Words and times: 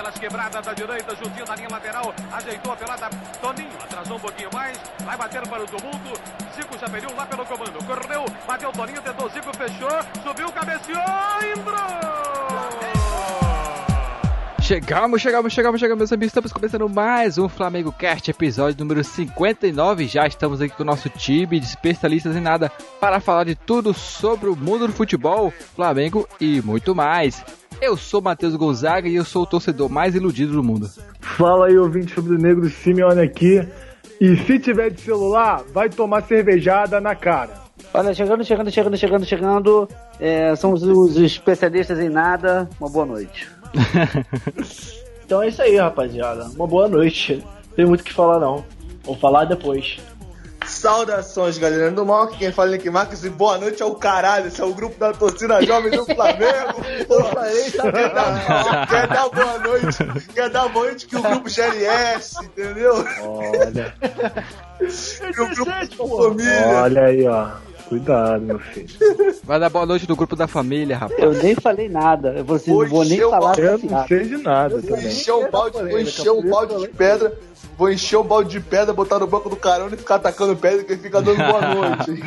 pelas 0.00 0.14
quebradas 0.14 0.64
da 0.64 0.72
direita, 0.72 1.14
juntinho 1.14 1.44
da 1.44 1.54
linha 1.54 1.68
lateral, 1.70 2.14
ajeitou 2.32 2.72
a 2.72 2.76
pelada, 2.76 3.10
Toninho 3.38 3.68
atrasou 3.78 4.16
um 4.16 4.20
pouquinho 4.20 4.48
mais, 4.50 4.80
vai 5.04 5.14
bater 5.14 5.46
para 5.46 5.62
o 5.62 5.66
tumulto, 5.66 6.18
Zico 6.56 6.78
já 6.78 6.88
pediu 6.88 7.14
lá 7.14 7.26
pelo 7.26 7.44
comando, 7.44 7.84
correu, 7.84 8.24
bateu 8.46 8.72
Toninho, 8.72 9.02
tentou 9.02 9.28
Zico, 9.28 9.54
fechou, 9.54 10.22
subiu, 10.22 10.50
cabeceou, 10.52 11.02
entrou! 11.54 12.30
Chegamos, 14.62 15.20
chegamos, 15.20 15.52
chegamos, 15.52 15.80
chegamos, 15.80 15.98
meus 15.98 16.12
amigos. 16.12 16.28
Estamos 16.28 16.52
começando 16.52 16.88
mais 16.88 17.38
um 17.38 17.48
Flamengo 17.48 17.90
Cast, 17.90 18.30
episódio 18.30 18.78
número 18.78 19.02
59. 19.02 20.06
Já 20.06 20.28
estamos 20.28 20.60
aqui 20.60 20.76
com 20.76 20.84
o 20.84 20.86
nosso 20.86 21.10
time 21.10 21.58
de 21.58 21.66
especialistas 21.66 22.36
em 22.36 22.40
nada 22.40 22.70
para 23.00 23.18
falar 23.18 23.44
de 23.44 23.56
tudo 23.56 23.92
sobre 23.92 24.48
o 24.48 24.54
mundo 24.54 24.86
do 24.86 24.92
futebol, 24.92 25.52
Flamengo 25.74 26.28
e 26.40 26.62
muito 26.62 26.94
mais. 26.94 27.44
Eu 27.80 27.96
sou 27.96 28.20
Matheus 28.20 28.54
Gonzaga 28.56 29.08
e 29.08 29.14
eu 29.14 29.24
sou 29.24 29.42
o 29.42 29.46
torcedor 29.46 29.88
mais 29.88 30.14
iludido 30.14 30.52
do 30.52 30.62
mundo. 30.62 30.90
Fala 31.20 31.66
aí, 31.66 31.78
ouvinte 31.78 32.14
sobre 32.14 32.34
o 32.34 32.38
Negro 32.38 32.68
Simeone 32.68 33.22
aqui. 33.22 33.66
E 34.20 34.36
se 34.36 34.58
tiver 34.58 34.90
de 34.90 35.00
celular, 35.00 35.64
vai 35.72 35.88
tomar 35.88 36.22
cervejada 36.24 37.00
na 37.00 37.14
cara. 37.14 37.54
Olha, 37.94 38.12
chegando, 38.12 38.44
chegando, 38.44 38.70
chegando, 38.70 38.96
chegando, 38.98 39.24
chegando. 39.24 39.88
É, 40.20 40.54
somos 40.56 40.82
os 40.82 41.16
especialistas 41.16 41.98
em 41.98 42.10
nada. 42.10 42.68
Uma 42.78 42.90
boa 42.90 43.06
noite. 43.06 43.48
então 45.24 45.42
é 45.42 45.48
isso 45.48 45.62
aí, 45.62 45.76
rapaziada. 45.76 46.50
Uma 46.54 46.66
boa 46.66 46.86
noite. 46.86 47.42
Não 47.70 47.76
tem 47.76 47.86
muito 47.86 48.02
o 48.02 48.04
que 48.04 48.12
falar, 48.12 48.38
não. 48.38 48.62
Vou 49.02 49.16
falar 49.16 49.46
depois. 49.46 49.98
Saudações, 50.66 51.58
galera 51.58 51.90
do 51.90 52.04
mal. 52.04 52.28
Quem 52.28 52.52
fala 52.52 52.70
é 52.70 52.72
Nick 52.72 52.88
Marcos 52.90 53.24
e 53.24 53.30
boa 53.30 53.58
noite 53.58 53.82
ao 53.82 53.94
caralho. 53.94 54.48
Esse 54.48 54.60
é 54.60 54.64
o 54.64 54.74
grupo 54.74 54.98
da 54.98 55.12
torcida 55.12 55.62
jovem 55.62 55.90
do 55.90 56.04
Flamengo. 56.04 56.84
Eu 57.08 57.24
falei, 57.24 57.70
tá 57.70 57.92
quer 57.92 58.14
dar, 58.14 58.86
quer 58.88 59.08
dar 59.08 59.28
boa 59.28 59.58
noite. 59.58 60.28
Quer 60.34 60.50
dar 60.50 60.68
boa 60.68 60.84
noite 60.86 61.06
que 61.06 61.16
o 61.16 61.22
grupo 61.22 61.48
GLS, 61.48 62.44
entendeu? 62.44 63.04
Olha. 63.22 63.94
que 65.34 65.40
o 65.40 65.48
grupo 65.48 65.70
da 65.70 66.06
família. 66.16 66.82
Olha 66.82 67.04
aí, 67.04 67.26
ó. 67.26 67.48
Cuidado, 67.90 68.42
meu 68.42 68.58
filho. 68.60 68.88
Vai 69.42 69.58
dar 69.58 69.68
boa 69.68 69.84
noite 69.84 70.06
do 70.06 70.14
grupo 70.14 70.36
da 70.36 70.46
família, 70.46 70.96
rapaz. 70.96 71.20
Eu 71.20 71.32
nem 71.32 71.56
falei 71.56 71.88
nada. 71.88 72.28
Eu 72.36 72.54
assim, 72.54 72.70
não 72.70 72.86
vou 72.86 73.04
nem 73.04 73.18
falar. 73.18 73.58
Eu 73.58 73.78
não 73.78 74.06
sei 74.06 74.28
de 74.28 74.36
nada 74.36 74.78
vou 74.78 74.90
também. 74.90 75.08
Encher 75.08 75.34
um 75.34 75.50
balde, 75.50 75.78
vou 75.78 75.98
encher 75.98 76.30
um 76.30 76.48
balde 76.48 76.78
de 76.78 76.88
pedra. 76.88 77.36
Vou 77.80 77.90
encher 77.90 78.18
um 78.18 78.22
balde 78.22 78.50
de 78.50 78.60
pedra, 78.60 78.92
botar 78.92 79.18
no 79.18 79.26
banco 79.26 79.48
do 79.48 79.56
carona 79.56 79.94
e 79.94 79.96
ficar 79.96 80.16
atacando 80.16 80.54
pedra 80.54 80.84
que 80.84 80.98
fica 80.98 81.22
dando 81.22 81.38
boa 81.38 81.74
noite. 81.74 82.22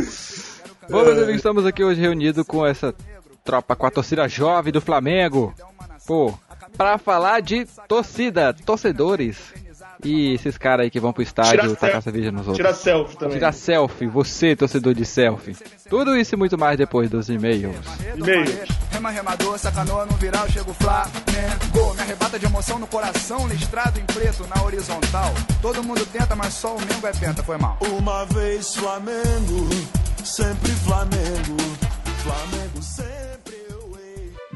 Bom, 0.88 1.04
meus 1.04 1.18
amigos, 1.18 1.36
estamos 1.36 1.66
aqui 1.66 1.84
hoje 1.84 2.00
reunidos 2.00 2.42
com 2.46 2.64
essa 2.64 2.94
tropa, 3.44 3.76
com 3.76 3.84
a 3.84 3.90
torcida 3.90 4.26
jovem 4.26 4.72
do 4.72 4.80
Flamengo. 4.80 5.52
Pô, 6.06 6.32
para 6.74 6.96
falar 6.96 7.42
de 7.42 7.66
torcida, 7.86 8.54
torcedores. 8.64 9.52
E 10.04 10.34
esses 10.34 10.58
caras 10.58 10.84
aí 10.84 10.90
que 10.90 10.98
vão 10.98 11.12
pro 11.12 11.22
estádio 11.22 11.76
tacar 11.76 12.02
cerveja 12.02 12.32
nos 12.32 12.48
outros. 12.48 12.56
Tira 12.56 12.74
selfie 12.74 13.16
também. 13.16 13.34
Tira 13.34 13.52
selfie, 13.52 14.06
você, 14.06 14.56
torcedor 14.56 14.94
de 14.94 15.04
selfie. 15.04 15.56
Tudo 15.88 16.16
isso 16.16 16.34
e 16.34 16.38
muito 16.38 16.58
mais 16.58 16.76
depois 16.76 17.08
dos 17.08 17.28
e-mails. 17.28 17.76
E-mails. 18.16 18.68
Rema, 18.90 19.10
remador, 19.10 19.58
sacanoa 19.58 20.04
no 20.06 20.16
viral, 20.16 20.48
chego 20.48 20.74
flá, 20.74 21.08
né? 21.32 21.58
Gol, 21.72 21.94
me 21.94 22.00
arrebata 22.00 22.38
de 22.38 22.46
emoção 22.46 22.78
no 22.78 22.86
coração, 22.86 23.46
listrado 23.46 24.00
em 24.00 24.04
preto 24.04 24.46
na 24.54 24.62
horizontal. 24.64 25.32
Todo 25.60 25.82
mundo 25.84 26.04
tenta, 26.06 26.34
mas 26.34 26.54
só 26.54 26.74
o 26.74 26.80
Mengo 26.80 27.06
é 27.06 27.12
penta, 27.12 27.42
foi 27.42 27.58
mal. 27.58 27.78
Uma 27.80 28.24
vez 28.26 28.74
Flamengo, 28.74 29.68
sempre 30.24 30.70
Flamengo, 30.72 31.56
Flamengo 32.22 32.82
sempre 32.82 33.56
eu. 33.70 33.92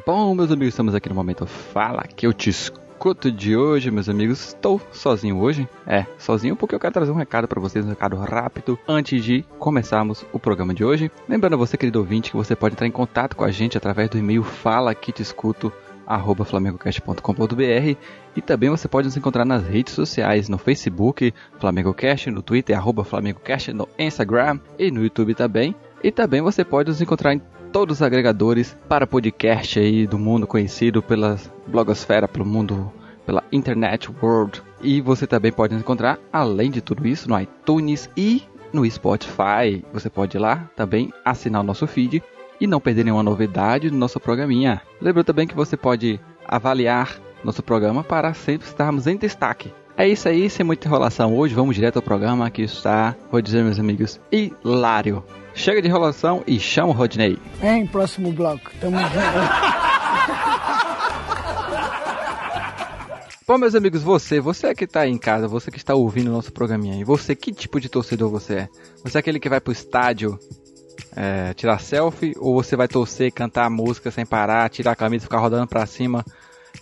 Bom, 0.05 0.35
meus 0.35 0.51
amigos, 0.51 0.69
estamos 0.69 0.95
aqui 0.95 1.09
no 1.09 1.15
momento 1.15 1.47
Fala 1.47 2.03
que 2.03 2.27
eu 2.27 2.33
te 2.33 2.51
escuto 2.51 2.86
de 3.33 3.57
hoje, 3.57 3.91
meus 3.91 4.09
amigos. 4.09 4.49
Estou 4.49 4.81
sozinho 4.91 5.39
hoje. 5.39 5.69
É, 5.87 6.07
sozinho 6.19 6.57
porque 6.57 6.75
eu 6.75 6.81
quero 6.81 6.93
trazer 6.93 7.13
um 7.13 7.17
recado 7.17 7.47
para 7.47 7.61
vocês, 7.61 7.85
um 7.85 7.91
recado 7.91 8.17
rápido, 8.17 8.79
antes 8.89 9.23
de 9.23 9.45
começarmos 9.59 10.25
o 10.33 10.39
programa 10.39 10.75
de 10.75 10.85
hoje. 10.85 11.11
Lembrando 11.29 11.55
a 11.55 11.57
você, 11.57 11.77
querido 11.77 12.01
ouvinte, 12.01 12.31
que 12.31 12.37
você 12.37 12.57
pode 12.57 12.75
entrar 12.75 12.87
em 12.87 12.91
contato 12.91 13.37
com 13.37 13.45
a 13.45 13.51
gente 13.51 13.77
através 13.77 14.11
do 14.11 14.19
e-mail 14.19 14.43
fala 14.43 14.95
que 14.95 15.13
te 15.13 15.23
escuto 15.23 15.73
arroba 16.07 16.45
flamengocast.com.br 16.45 17.99
e 18.37 18.43
também 18.43 18.71
você 18.71 18.87
pode 18.89 19.07
nos 19.07 19.17
encontrar 19.17 19.45
nas 19.45 19.67
redes 19.67 19.95
sociais, 19.95 20.49
no 20.49 20.59
Facebook, 20.59 21.35
FlamengoCast, 21.59 22.31
no 22.31 22.43
Twitter, 22.43 22.77
arroba 22.77 23.05
FlamengoCast, 23.05 23.73
no 23.73 23.89
Instagram 23.99 24.61
e 24.79 24.91
no 24.91 25.03
YouTube 25.03 25.35
também. 25.35 25.75
E 26.03 26.13
também 26.13 26.41
você 26.41 26.65
pode 26.65 26.91
nos 26.91 27.01
encontrar 27.01 27.35
em 27.35 27.43
todos 27.77 27.99
os 27.99 28.03
agregadores 28.03 28.75
para 28.89 29.07
podcast 29.07 29.79
aí 29.79 30.07
do 30.07 30.19
mundo 30.19 30.47
conhecido 30.47 31.03
pela 31.03 31.39
blogosfera, 31.67 32.27
pelo 32.27 32.47
mundo, 32.47 32.91
pela 33.27 33.45
internet 33.53 34.11
world. 34.23 34.63
E 34.81 35.03
você 35.03 35.27
também 35.27 35.53
pode 35.53 35.75
encontrar, 35.75 36.19
além 36.33 36.71
de 36.71 36.81
tudo 36.81 37.07
isso, 37.07 37.29
no 37.29 37.39
iTunes 37.39 38.09
e 38.17 38.43
no 38.73 38.91
Spotify. 38.91 39.85
Você 39.93 40.09
pode 40.09 40.39
ir 40.39 40.41
lá 40.41 40.71
também 40.75 41.13
assinar 41.23 41.61
o 41.61 41.67
nosso 41.67 41.87
feed 41.87 42.23
e 42.59 42.67
não 42.67 42.81
perder 42.81 43.05
nenhuma 43.05 43.23
novidade 43.23 43.91
do 43.91 43.97
nosso 43.99 44.19
programinha. 44.19 44.81
Lembra 44.99 45.23
também 45.23 45.47
que 45.47 45.55
você 45.55 45.77
pode 45.77 46.19
avaliar 46.49 47.21
nosso 47.45 47.63
programa 47.63 48.03
para 48.03 48.33
sempre 48.33 48.67
estarmos 48.67 49.07
em 49.07 49.19
destaque. 49.19 49.71
É 49.99 50.07
isso 50.07 50.29
aí, 50.29 50.51
sem 50.51 50.65
muita 50.65 50.87
enrolação. 50.87 51.35
Hoje 51.35 51.55
vamos 51.55 51.75
direto 51.75 51.97
ao 51.97 52.03
programa 52.03 52.51
que 52.51 52.61
está, 52.61 53.17
vou 53.33 53.41
dizer 53.41 53.65
meus 53.65 53.79
amigos, 53.79 54.21
hilário. 54.31 55.25
Chega 55.55 55.81
de 55.81 55.89
enrolação 55.89 56.45
e 56.47 56.61
chama 56.61 56.91
o 56.91 56.93
Rodney. 56.93 57.39
Em 57.63 57.87
próximo 57.87 58.31
bloco. 58.31 58.71
Tamo 58.79 58.99
junto. 58.99 59.09
Bom, 63.49 63.57
meus 63.57 63.75
amigos, 63.75 64.03
você, 64.03 64.39
você 64.39 64.75
que 64.75 64.85
está 64.85 65.01
aí 65.01 65.11
em 65.11 65.17
casa, 65.17 65.49
você 65.49 65.71
que 65.71 65.79
está 65.79 65.95
ouvindo 65.95 66.29
o 66.29 66.33
nosso 66.33 66.53
programinha 66.53 66.97
aí, 66.97 67.03
você, 67.03 67.35
que 67.35 67.51
tipo 67.51 67.81
de 67.81 67.89
torcedor 67.89 68.29
você 68.29 68.55
é? 68.55 68.69
Você 69.03 69.17
é 69.17 69.21
aquele 69.21 69.41
que 69.41 69.49
vai 69.49 69.63
pro 69.63 69.73
estádio 69.73 70.39
é, 71.17 71.55
tirar 71.55 71.81
selfie 71.81 72.35
ou 72.39 72.53
você 72.53 72.77
vai 72.77 72.87
torcer, 72.87 73.33
cantar 73.33 73.71
música 73.71 74.11
sem 74.11 74.27
parar, 74.27 74.69
tirar 74.69 74.93
a 74.93 74.97
camisa, 74.97 75.25
ficar 75.25 75.39
rodando 75.39 75.67
pra 75.67 75.87
cima 75.87 76.23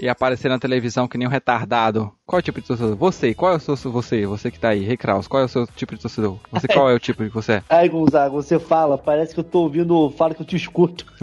e 0.01 0.09
aparecer 0.09 0.49
na 0.49 0.59
televisão 0.59 1.07
que 1.07 1.19
nem 1.19 1.27
um 1.27 1.31
retardado? 1.31 2.13
Qual 2.27 2.39
é 2.39 2.41
o 2.41 2.43
tipo 2.43 2.61
de 2.61 2.67
torcedor? 2.67 2.97
Você, 2.97 3.35
qual 3.35 3.53
é 3.53 3.57
o 3.57 3.61
seu 3.61 3.77
você? 3.77 4.27
Você 4.27 4.51
que 4.51 4.59
tá 4.59 4.71
aí, 4.71 4.85
Rei 4.85 4.97
Kraus, 4.97 5.27
qual 5.27 5.43
é 5.43 5.47
o 5.47 5.49
seu 5.49 5.67
tipo 5.67 5.95
de 5.95 6.01
torcedor? 6.01 6.39
Você, 6.51 6.69
qual 6.69 6.91
é 6.91 6.95
o 6.95 6.99
tipo 6.99 7.23
que 7.25 7.29
você 7.29 7.53
é? 7.55 7.63
Ai, 7.71 7.89
Gonzaga, 7.89 8.31
você 8.31 8.59
fala, 8.59 8.97
parece 8.97 9.35
que 9.35 9.41
eu 9.41 9.45
tô 9.45 9.61
ouvindo, 9.61 10.11
fala 10.11 10.35
que 10.35 10.43
eu 10.43 10.47
te 10.47 10.57
escuto. 10.57 11.05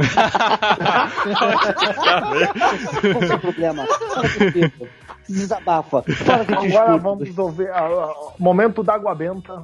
Qual 3.02 3.14
é 3.14 3.24
o 3.24 3.28
seu 3.28 3.40
problema? 3.40 3.86
Fala 3.86 4.30
comigo. 4.30 4.88
Desabafa. 5.28 6.03
Fala 6.03 6.46
que 6.46 6.53
eu 6.53 6.59
te 6.59 6.68
Agora 6.68 6.96
escuto. 6.96 7.03
vamos 7.03 7.38
ouvir 7.38 7.70
ah, 7.70 7.88
ah, 7.88 8.34
momento 8.38 8.84
da 8.84 8.96
água 8.96 9.16
benta. 9.16 9.64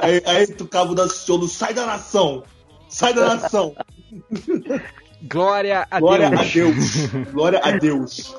Aí, 0.00 0.22
aí 0.26 0.46
tu 0.46 0.66
cabo 0.66 0.94
da 0.94 1.08
solo, 1.08 1.48
sai 1.48 1.72
da 1.72 1.86
nação! 1.86 2.42
Sai 2.88 3.14
da 3.14 3.34
nação! 3.34 3.74
Glória 5.22 5.86
a 5.90 6.00
Glória 6.00 6.30
Deus. 6.30 6.40
a 6.40 6.44
Deus! 6.52 7.06
Glória 7.32 7.60
a 7.62 7.70
Deus! 7.72 8.36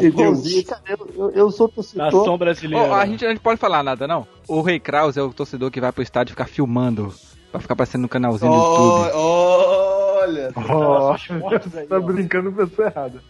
Igualzinho, 0.00 0.64
cara, 0.66 0.82
eu, 0.88 1.08
eu, 1.16 1.30
eu 1.30 1.50
sou 1.50 1.68
torcedor. 1.68 2.04
Nação 2.12 2.36
brasileira. 2.36 2.84
Ó, 2.86 2.94
a, 2.94 3.06
gente, 3.06 3.24
a 3.24 3.30
gente 3.30 3.40
pode 3.40 3.58
falar 3.58 3.82
nada, 3.82 4.06
não? 4.06 4.26
O 4.46 4.60
Rei 4.60 4.78
Kraus 4.78 5.16
é 5.16 5.22
o 5.22 5.32
torcedor 5.32 5.70
que 5.70 5.80
vai 5.80 5.90
pro 5.90 6.02
estádio 6.02 6.32
ficar 6.32 6.46
filmando. 6.46 7.14
Pra 7.50 7.60
ficar 7.60 7.72
aparecendo 7.74 8.02
no 8.02 8.08
canalzinho 8.08 8.50
do 8.50 8.56
YouTube. 8.56 9.10
Oh, 9.14 10.18
olha! 10.18 10.52
Oh, 10.54 11.86
tá 11.88 12.00
brincando 12.00 12.52
com 12.52 12.66
pessoa 12.66 12.88
errada. 12.88 13.22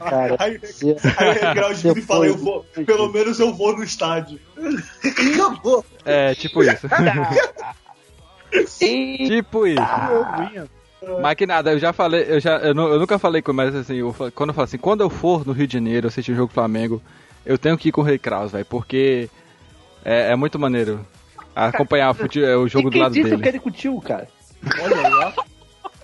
Cara, 0.00 0.36
Aí, 0.40 0.58
você- 0.58 0.96
aí 1.16 1.50
o 1.50 1.54
grau 1.54 1.72
de 1.72 1.80
você 1.80 1.94
vida 1.94 2.06
fala, 2.06 2.20
foi- 2.20 2.28
eu 2.30 2.36
vou, 2.36 2.64
pelo 2.84 3.12
menos 3.12 3.38
eu 3.40 3.54
vou 3.54 3.76
no 3.76 3.84
estádio. 3.84 4.38
Acabou. 5.34 5.84
É, 6.04 6.34
tipo 6.34 6.62
isso. 6.64 6.86
Ih, 8.82 9.26
tipo 9.28 9.66
isso. 9.66 9.80
Mas 11.20 11.34
que 11.34 11.46
nada, 11.46 11.72
eu 11.72 11.78
já 11.78 11.92
falei, 11.92 12.24
eu 12.28 12.40
já 12.40 12.56
eu, 12.58 12.74
eu 12.74 12.98
nunca 12.98 13.18
falei 13.18 13.42
com, 13.42 13.52
mas 13.52 13.74
assim, 13.74 13.96
eu 13.96 14.14
quando 14.34 14.50
eu 14.50 14.54
falo 14.54 14.64
assim, 14.64 14.78
quando 14.78 15.02
eu 15.02 15.10
for 15.10 15.46
no 15.46 15.52
Rio 15.52 15.66
de 15.66 15.74
Janeiro 15.74 16.08
assistir 16.08 16.32
o 16.32 16.36
jogo 16.36 16.48
do 16.48 16.54
Flamengo, 16.54 17.02
eu 17.44 17.58
tenho 17.58 17.76
que 17.76 17.90
ir 17.90 17.92
com 17.92 18.00
o 18.00 18.04
Rei 18.04 18.18
Kraus, 18.18 18.52
velho, 18.52 18.64
porque 18.64 19.28
é, 20.04 20.32
é 20.32 20.36
muito 20.36 20.58
maneiro 20.58 21.06
acompanhar 21.54 22.10
o, 22.10 22.14
fute- 22.14 22.40
o 22.42 22.66
jogo 22.66 22.88
do 22.88 22.92
quem 22.92 23.02
lado 23.02 23.12
disse 23.12 23.24
dele. 23.24 23.36
eu 23.36 23.40
quero 23.40 23.56
ir 23.56 23.60
contigo, 23.60 24.00
cara? 24.00 24.28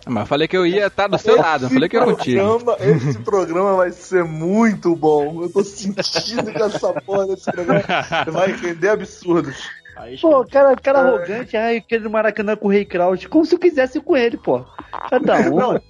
Mas 0.06 0.23
eu 0.23 0.27
falei 0.27 0.49
que 0.49 0.56
eu 0.56 0.67
ia 0.67 0.87
estar 0.89 1.06
do 1.06 1.17
seu 1.17 1.37
lado, 1.37 1.67
eu 1.67 1.71
falei 1.71 1.89
que 1.89 1.97
eu 1.97 2.00
ia 2.00 2.06
contigo. 2.15 2.41
esse 2.81 3.19
programa 3.21 3.77
vai 3.77 3.93
ser 3.93 4.25
muito 4.25 4.97
bom. 4.97 5.43
Eu 5.44 5.50
tô 5.50 5.62
sentindo 5.62 6.53
que 6.53 6.62
essa 6.62 6.93
porra 7.03 7.27
desse 7.29 7.50
programa 7.50 7.83
vai 8.31 8.53
render 8.53 8.89
absurdos. 8.89 9.56
Aí, 9.97 10.19
Pô, 10.19 10.44
cara, 10.47 10.75
cara 10.77 10.99
arrogante, 11.00 11.56
ai, 11.56 11.81
querendo 11.81 12.11
Maracanã 12.11 12.56
com 12.56 12.69
o 12.69 12.71
Rei 12.71 12.85
Kraus, 12.85 13.27
como 13.27 13.44
se 13.44 13.55
eu 13.55 13.59
quisesse 13.59 13.99
ir 13.99 14.00
com 14.03 14.17
ele, 14.17 14.37
pô. 14.39 14.65
Cada 15.11 15.37
um. 15.50 15.56
Não, 15.56 15.81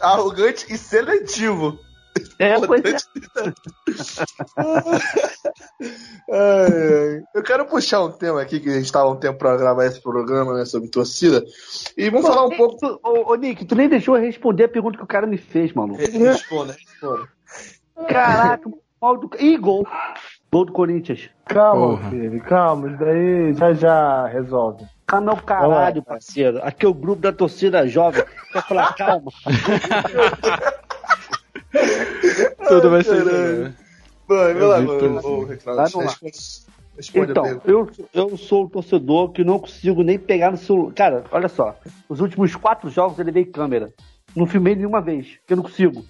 arrogante 0.00 0.72
e 0.72 0.76
seletivo. 0.78 1.78
É, 2.38 2.60
pois 2.60 2.82
é. 2.84 2.96
Ai, 6.30 6.82
ai. 6.82 7.22
Eu 7.34 7.42
quero 7.42 7.66
puxar 7.66 8.02
um 8.02 8.10
tema 8.12 8.40
aqui, 8.40 8.60
que 8.60 8.68
a 8.68 8.74
gente 8.74 8.84
estava 8.84 9.08
um 9.10 9.16
tempo 9.16 9.38
para 9.38 9.56
gravar 9.56 9.84
esse 9.86 10.00
programa, 10.00 10.54
né, 10.54 10.64
sobre 10.64 10.88
torcida. 10.88 11.42
E 11.96 12.08
vamos 12.10 12.26
falar 12.26 12.46
um 12.46 12.50
pouco. 12.50 12.76
Tu- 12.78 13.00
Ô, 13.02 13.32
ô, 13.32 13.34
Nick, 13.34 13.64
tu 13.64 13.74
nem 13.74 13.88
deixou 13.88 14.16
eu 14.16 14.22
responder 14.22 14.64
a 14.64 14.68
pergunta 14.68 14.96
que 14.98 15.04
o 15.04 15.08
cara 15.08 15.26
me 15.26 15.36
fez, 15.38 15.72
maluco. 15.72 16.00
Responda, 16.02 16.72
responda. 16.74 17.28
Caraca, 18.08 18.70
mal 19.00 19.16
do. 19.18 19.30
Ih, 19.38 19.56
gol. 19.56 19.86
Gol 20.54 20.66
do 20.66 20.72
Corinthians. 20.72 21.30
Calma, 21.46 21.96
Porra. 21.96 22.10
filho, 22.10 22.40
calma, 22.42 22.88
isso 22.88 22.98
daí 22.98 23.54
já 23.54 23.72
já 23.72 24.26
resolve. 24.26 24.84
Calma 25.06 25.32
é 25.32 25.34
o 25.34 25.42
caralho, 25.42 26.02
parceiro. 26.02 26.60
Aqui 26.62 26.84
é 26.84 26.88
o 26.90 26.92
grupo 26.92 27.22
da 27.22 27.32
torcida 27.32 27.86
jovem. 27.88 28.22
Quer 28.52 28.62
falar 28.62 28.92
calma? 28.96 29.32
Tudo 32.68 32.90
vai 32.90 33.02
ser. 33.02 33.24
caralho. 33.24 33.74
Vai, 34.28 34.54
vai 34.54 34.62
lá, 34.62 34.78
vi 34.80 34.86
mano. 34.86 35.46
Vai, 35.64 35.74
lá. 35.74 35.84
a 35.84 37.20
Então, 37.22 37.60
eu, 37.64 37.90
eu 38.12 38.36
sou 38.36 38.66
o 38.66 38.68
torcedor 38.68 39.30
que 39.30 39.42
não 39.42 39.58
consigo 39.58 40.02
nem 40.02 40.18
pegar 40.18 40.50
no 40.50 40.58
celular. 40.58 40.92
Cara, 40.92 41.24
olha 41.32 41.48
só. 41.48 41.74
Os 42.10 42.20
últimos 42.20 42.54
quatro 42.56 42.90
jogos 42.90 43.18
eu 43.18 43.24
levei 43.24 43.46
câmera. 43.46 43.90
Não 44.36 44.46
filmei 44.46 44.74
nenhuma 44.74 45.00
vez, 45.00 45.36
porque 45.38 45.54
eu 45.54 45.56
não 45.56 45.64
consigo. 45.64 46.04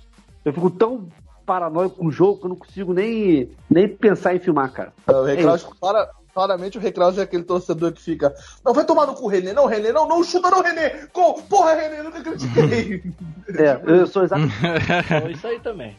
Eu 0.44 0.52
fico 0.52 0.68
tão 0.68 1.08
paranoico 1.52 1.96
com 1.96 2.06
o 2.06 2.10
jogo 2.10 2.38
que 2.38 2.46
eu 2.46 2.48
não 2.48 2.56
consigo 2.56 2.94
nem, 2.94 3.50
nem 3.68 3.86
pensar 3.86 4.34
em 4.34 4.38
filmar, 4.38 4.72
cara. 4.72 4.90
O 5.06 5.22
Reclaus, 5.24 5.68
para, 5.78 6.08
claramente 6.32 6.78
o 6.78 6.80
Reclaus 6.80 7.18
é 7.18 7.22
aquele 7.22 7.42
torcedor 7.42 7.92
que 7.92 8.00
fica. 8.00 8.34
Não, 8.64 8.72
vai 8.72 8.86
tomar 8.86 9.04
no 9.04 9.12
cu, 9.14 9.26
René. 9.26 9.52
Não, 9.52 9.66
René, 9.66 9.92
não, 9.92 10.08
não 10.08 10.24
chuta, 10.24 10.48
não, 10.48 10.62
René. 10.62 11.08
Gol, 11.12 11.42
porra, 11.42 11.74
René, 11.74 12.02
nunca 12.02 12.22
critiquei. 12.22 13.02
É, 13.54 13.78
eu 13.84 14.06
sou 14.06 14.22
exatamente, 14.22 14.54
Então, 15.04 15.30
isso 15.30 15.46
aí 15.46 15.60
também. 15.60 15.96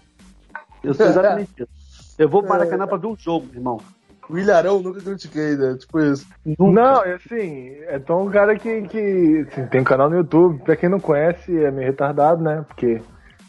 eu 0.83 0.93
sou 0.95 1.05
exatamente 1.05 1.51
isso. 1.55 1.69
Eu 2.17 2.27
vou 2.27 2.41
para 2.41 2.57
Maracanã 2.57 2.87
pra 2.87 2.97
ver 2.97 3.07
um 3.07 3.15
jogo, 3.15 3.47
irmão. 3.53 3.79
o 4.27 4.37
Ilharão, 4.37 4.81
nunca 4.81 5.01
critiquei, 5.01 5.55
né? 5.55 5.75
Tipo 5.77 5.99
isso. 5.99 6.25
Não, 6.57 7.03
é 7.03 7.13
assim, 7.13 7.75
é 7.81 7.99
tão 7.99 8.25
um 8.25 8.31
cara 8.31 8.57
que, 8.57 8.81
que 8.83 9.45
assim, 9.51 9.67
tem 9.67 9.81
um 9.81 9.83
canal 9.83 10.09
no 10.09 10.15
YouTube. 10.17 10.63
Pra 10.63 10.75
quem 10.75 10.89
não 10.89 10.99
conhece, 10.99 11.55
é 11.55 11.69
meio 11.69 11.85
retardado, 11.85 12.41
né? 12.41 12.65
Porque 12.67 13.01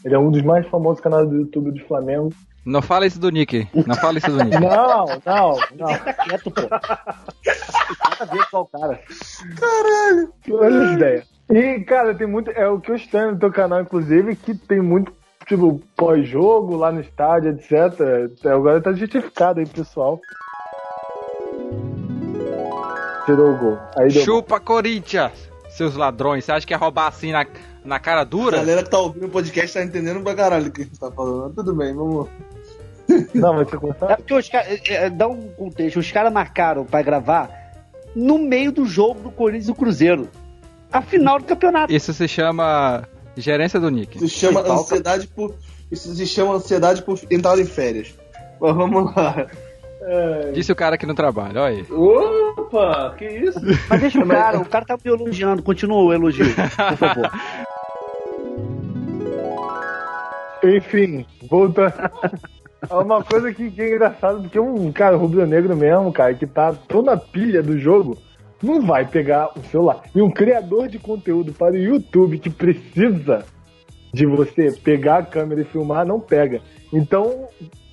ele 0.05 0.13
é 0.13 0.19
um 0.19 0.29
dos 0.29 0.43
mais 0.43 0.67
famosos 0.67 1.01
canais 1.01 1.27
do 1.27 1.35
YouTube 1.35 1.71
do 1.71 1.83
Flamengo. 1.87 2.31
Não 2.63 2.79
fala 2.79 3.07
isso 3.07 3.19
do 3.19 3.31
Nick. 3.31 3.67
Não 3.87 3.95
fala 3.95 4.19
isso 4.19 4.29
do 4.29 4.43
Nick. 4.43 4.57
Não, 4.61 5.05
não, 5.25 5.59
não. 5.77 5.97
Tá 5.97 6.13
quieto, 6.13 6.51
pô. 6.51 6.61
Nada 6.61 6.81
a 8.19 8.25
ver 8.25 8.49
com 8.49 8.57
o 8.59 8.65
cara. 8.65 8.99
Olha 10.51 10.83
essa 10.83 10.93
ideia. 10.93 11.23
E, 11.49 11.79
cara, 11.81 12.13
tem 12.13 12.27
muito. 12.27 12.51
É 12.51 12.67
o 12.67 12.79
que 12.79 12.91
eu 12.91 12.95
estranho 12.95 13.33
no 13.33 13.39
teu 13.39 13.51
canal, 13.51 13.81
inclusive, 13.81 14.35
que 14.35 14.55
tem 14.55 14.81
muito, 14.81 15.11
tipo, 15.47 15.81
pós-jogo 15.95 16.75
lá 16.75 16.91
no 16.91 17.01
estádio, 17.01 17.51
etc. 17.51 18.45
Agora 18.45 18.81
tá 18.81 18.93
justificado 18.93 19.59
aí, 19.59 19.67
pessoal. 19.67 20.19
Tirou 23.25 23.53
o 23.53 23.57
gol. 23.57 23.79
Aí 23.97 24.09
deu. 24.09 24.23
Chupa 24.23 24.59
Corinthians, 24.59 25.49
seus 25.69 25.95
ladrões. 25.95 26.45
Você 26.45 26.51
acha 26.51 26.65
que 26.65 26.73
é 26.73 26.77
roubar 26.77 27.07
assim 27.07 27.31
na, 27.31 27.45
na 27.85 27.99
cara 27.99 28.21
A 28.21 28.23
dura? 28.23 28.57
galera 28.57 28.83
que 28.83 28.89
tá 28.89 28.97
ouvindo 28.99 29.27
o 29.27 29.29
podcast 29.29 29.73
tá 29.77 29.83
entendendo 29.83 30.21
pra 30.21 30.33
caralho 30.35 30.67
o 30.67 30.71
que 30.71 30.81
a 30.81 30.85
gente 30.85 30.99
tá 30.99 31.11
falando. 31.11 31.53
Tudo 31.53 31.73
bem, 31.75 31.93
vamos. 31.93 32.27
Não, 33.33 33.55
vai 33.55 33.65
ser 33.65 33.75
É 33.75 33.79
começar? 33.79 34.17
porque 34.17 34.33
os 34.33 34.49
caras. 34.49 34.67
é, 34.89 34.93
é, 35.05 35.09
dá 35.09 35.27
um 35.27 35.47
contexto. 35.49 35.99
Os 35.99 36.11
caras 36.11 36.33
marcaram 36.33 36.83
pra 36.85 37.01
gravar 37.01 37.49
no 38.15 38.37
meio 38.39 38.71
do 38.71 38.85
jogo 38.85 39.19
do 39.21 39.31
Corinthians 39.31 39.65
e 39.65 39.67
do 39.67 39.75
Cruzeiro. 39.75 40.27
A 40.91 41.01
final 41.01 41.37
do 41.39 41.45
campeonato. 41.45 41.93
Isso 41.93 42.13
se 42.13 42.27
chama 42.27 43.07
gerência 43.37 43.79
do 43.79 43.89
Nick. 43.91 44.17
Isso 44.17 44.29
se 44.29 44.35
chama 44.39 44.63
Falta. 44.63 44.81
ansiedade 44.81 45.27
por. 45.27 45.53
Isso 45.91 46.13
se 46.15 46.25
chama 46.25 46.55
ansiedade 46.55 47.01
por 47.03 47.19
entrar 47.29 47.59
em 47.59 47.65
férias. 47.65 48.15
Mas 48.59 48.75
vamos 48.75 49.13
lá. 49.15 49.45
Disse 50.53 50.71
o 50.71 50.75
cara 50.75 50.97
que 50.97 51.05
não 51.05 51.15
trabalha, 51.15 51.61
olha 51.61 51.77
aí. 51.77 51.85
Opa, 51.91 53.13
que 53.17 53.25
isso? 53.25 53.59
Mas 53.89 54.01
deixa 54.01 54.19
o 54.23 54.27
cara, 54.27 54.59
o 54.59 54.65
cara 54.65 54.85
tá 54.85 54.97
me 55.03 55.11
elogiando. 55.11 55.61
Continua 55.63 55.97
o 56.03 56.13
elogio, 56.13 56.45
por 56.55 56.97
favor. 56.97 57.29
Enfim, 60.65 61.25
voltando. 61.49 61.93
É 62.87 62.93
uma 62.93 63.23
coisa 63.23 63.51
que, 63.51 63.71
que 63.71 63.81
é 63.81 63.87
engraçado, 63.87 64.41
porque 64.41 64.59
um 64.59 64.91
cara 64.91 65.15
rubro-negro 65.15 65.75
mesmo, 65.75 66.11
cara, 66.13 66.35
que 66.35 66.45
tá 66.45 66.71
toda 66.71 67.13
a 67.13 67.17
pilha 67.17 67.63
do 67.63 67.79
jogo, 67.79 68.15
não 68.61 68.81
vai 68.81 69.05
pegar 69.05 69.49
o 69.57 69.63
celular. 69.63 70.03
E 70.13 70.21
um 70.21 70.29
criador 70.29 70.87
de 70.87 70.99
conteúdo 70.99 71.51
para 71.51 71.73
o 71.73 71.77
YouTube 71.77 72.37
que 72.37 72.49
precisa 72.49 73.43
de 74.13 74.25
você 74.25 74.71
pegar 74.71 75.17
a 75.17 75.25
câmera 75.25 75.61
e 75.61 75.65
filmar, 75.65 76.05
não 76.05 76.19
pega. 76.19 76.61
Então, 76.93 77.47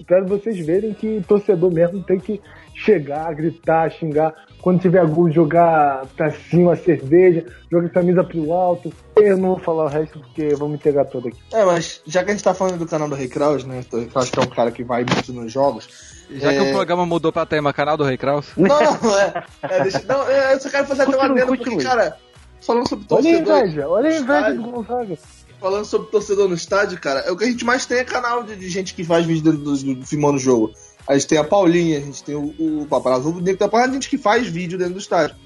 quero 0.06 0.26
vocês 0.26 0.64
verem 0.64 0.92
que 0.92 1.22
torcedor 1.26 1.72
mesmo 1.72 2.02
tem 2.02 2.18
que 2.18 2.40
chegar, 2.84 3.34
gritar, 3.34 3.90
xingar. 3.90 4.34
Quando 4.60 4.80
tiver 4.80 5.04
gol, 5.06 5.30
jogar 5.30 6.06
pra 6.16 6.30
cima 6.30 6.74
a 6.74 6.76
cerveja, 6.76 7.44
jogar 7.70 7.86
a 7.86 7.90
camisa 7.90 8.22
pro 8.24 8.52
alto. 8.52 8.92
Eu 9.16 9.36
não 9.36 9.50
vou 9.50 9.58
falar 9.58 9.84
o 9.84 9.88
resto 9.88 10.20
porque 10.20 10.54
vou 10.54 10.68
me 10.68 10.78
pegar 10.78 11.04
todo 11.06 11.28
aqui. 11.28 11.38
É, 11.52 11.64
mas 11.64 12.00
já 12.06 12.22
que 12.22 12.30
a 12.30 12.32
gente 12.34 12.44
tá 12.44 12.54
falando 12.54 12.78
do 12.78 12.86
canal 12.86 13.08
do 13.08 13.14
Rei 13.14 13.28
Kraus, 13.28 13.64
né? 13.64 13.82
O 13.92 13.96
Rei 13.96 14.06
Kraus 14.06 14.30
que 14.30 14.38
é 14.38 14.42
um 14.42 14.46
cara 14.46 14.70
que 14.70 14.84
vai 14.84 15.04
muito 15.04 15.32
nos 15.32 15.50
jogos. 15.50 15.88
Já 16.30 16.50
que 16.50 16.58
É. 16.58 16.62
o 16.62 16.72
programa 16.72 17.04
mudou 17.04 17.32
pra 17.32 17.44
tema 17.44 17.72
canal 17.72 17.96
do 17.96 18.04
Rei 18.04 18.16
Kraus. 18.16 18.46
Não, 18.56 18.68
não, 18.68 19.18
é. 19.18 19.44
é, 19.62 19.82
deixa, 19.82 20.02
não 20.08 20.28
é, 20.28 20.54
eu 20.54 20.60
só 20.60 20.70
quero 20.70 20.86
fazer 20.86 21.02
até 21.02 21.16
uma 21.16 21.24
adendo, 21.24 21.46
porque, 21.46 21.64
continue. 21.64 21.84
cara, 21.84 22.16
falando 22.64 22.88
sobre 22.88 23.04
Olha 23.10 23.18
a 23.20 23.22
torcedor. 23.22 23.58
inveja, 23.58 23.88
olha 23.88 24.08
a 24.08 24.12
inveja 24.12 24.38
Estádio. 24.38 24.62
do 24.62 24.70
Gonzaga. 24.70 25.18
Falando 25.60 25.84
sobre 25.84 26.10
torcedor 26.10 26.48
no 26.48 26.54
estádio, 26.56 27.00
cara, 27.00 27.20
é 27.20 27.30
o 27.30 27.36
que 27.36 27.44
a 27.44 27.46
gente 27.46 27.64
mais 27.64 27.86
tem 27.86 27.98
é 27.98 28.04
canal 28.04 28.42
de, 28.42 28.56
de 28.56 28.68
gente 28.68 28.94
que 28.94 29.04
faz 29.04 29.24
vídeo 29.24 29.44
dentro 29.44 29.58
do, 29.60 29.76
do, 29.76 29.94
do 29.96 30.06
filmando 30.06 30.36
o 30.36 30.40
jogo. 30.40 30.72
A 31.06 31.14
gente 31.14 31.26
tem 31.26 31.38
a 31.38 31.44
Paulinha, 31.44 31.98
a 31.98 32.00
gente 32.00 32.22
tem 32.22 32.34
o, 32.34 32.54
o 32.58 32.86
Paparazzo 32.88 33.24
Rubro 33.24 33.42
Negro, 33.42 33.68
tem 33.68 33.80
a 33.80 33.88
gente 33.88 34.08
que 34.08 34.18
faz 34.18 34.46
vídeo 34.46 34.78
dentro 34.78 34.94
do 34.94 35.00
estádio. 35.00 35.36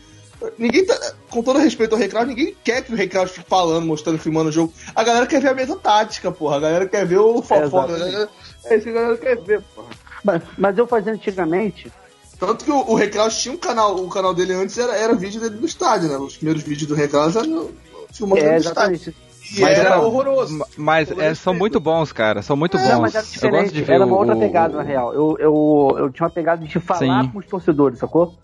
Ninguém 0.59 0.85
tá, 0.85 1.15
com 1.31 1.43
todo 1.43 1.59
respeito 1.59 1.95
ao 1.95 1.99
Rei 1.99 2.09
Kraus, 2.09 2.29
ninguém 2.29 2.55
quer 2.63 2.83
que 2.83 2.93
o 2.93 2.97
Rei 2.97 3.09
Kraus 3.09 3.31
fique 3.31 3.49
falando, 3.49 3.87
mostrando, 3.87 4.19
filmando 4.19 4.51
o 4.51 4.53
jogo. 4.53 4.73
A 4.95 5.03
galera 5.03 5.27
quer 5.27 5.41
ver 5.41 5.49
a 5.49 5.55
mesa 5.55 5.77
tática, 5.77 6.31
porra. 6.31 6.57
A 6.57 6.61
galera 6.61 6.87
quer 6.87 7.07
ver 7.07 7.19
o 7.19 7.41
fofoca. 7.41 7.93
exatamente. 7.93 8.31
É 8.65 8.77
isso 8.77 8.85
que 8.85 8.91
a 8.91 8.93
galera 8.93 9.17
quer 9.17 9.37
ver, 9.39 9.63
porra. 9.75 9.89
Mas, 10.23 10.43
mas 10.59 10.79
eu 10.79 10.87
fazia 10.87 11.13
antigamente. 11.13 11.91
Tanto 12.39 12.65
que 12.67 12.71
o, 12.71 12.91
o 12.91 12.95
Rei 12.95 13.09
Kraus 13.09 13.39
tinha 13.39 13.55
um 13.55 13.59
canal, 13.59 13.97
o 13.97 14.09
canal 14.11 14.35
dele 14.35 14.53
antes 14.53 14.77
era, 14.77 14.95
era 14.95 15.15
vídeo 15.15 15.41
dele 15.41 15.57
no 15.57 15.67
estádio, 15.67 16.09
né? 16.09 16.19
Os 16.19 16.37
primeiros 16.37 16.63
vídeos 16.63 16.87
do 16.87 16.95
Rei 16.95 17.09
Kraus 17.09 17.35
eram 17.35 17.71
filmando 18.13 18.43
É, 18.43 18.59
do 18.61 18.67
estádio. 18.67 19.15
E 19.57 19.61
Mas 19.61 19.79
era 19.79 19.89
era- 19.91 20.01
horroroso. 20.01 20.65
Mas 20.77 21.11
é, 21.11 21.35
são 21.35 21.55
muito 21.55 21.79
bons, 21.79 22.13
cara. 22.13 22.43
São 22.43 22.57
muito 22.57 22.77
bons. 22.79 22.89
Não, 22.89 23.01
mas 23.03 23.15
era 23.15 23.25
eu 23.55 23.61
gosto 23.61 23.75
de 23.75 23.83
ver 23.83 23.93
era 23.95 24.05
o, 24.05 24.09
uma 24.09 24.17
outra 24.17 24.35
o- 24.35 24.39
pegada, 24.39 24.77
na 24.77 24.83
real. 24.83 25.13
Eu, 25.13 25.37
eu, 25.39 25.89
eu 25.99 26.11
tinha 26.11 26.25
uma 26.27 26.33
pegada 26.33 26.65
de 26.67 26.81
falar 26.81 27.23
Sim. 27.25 27.31
com 27.31 27.39
os 27.39 27.47
torcedores, 27.47 27.99
sacou? 27.99 28.35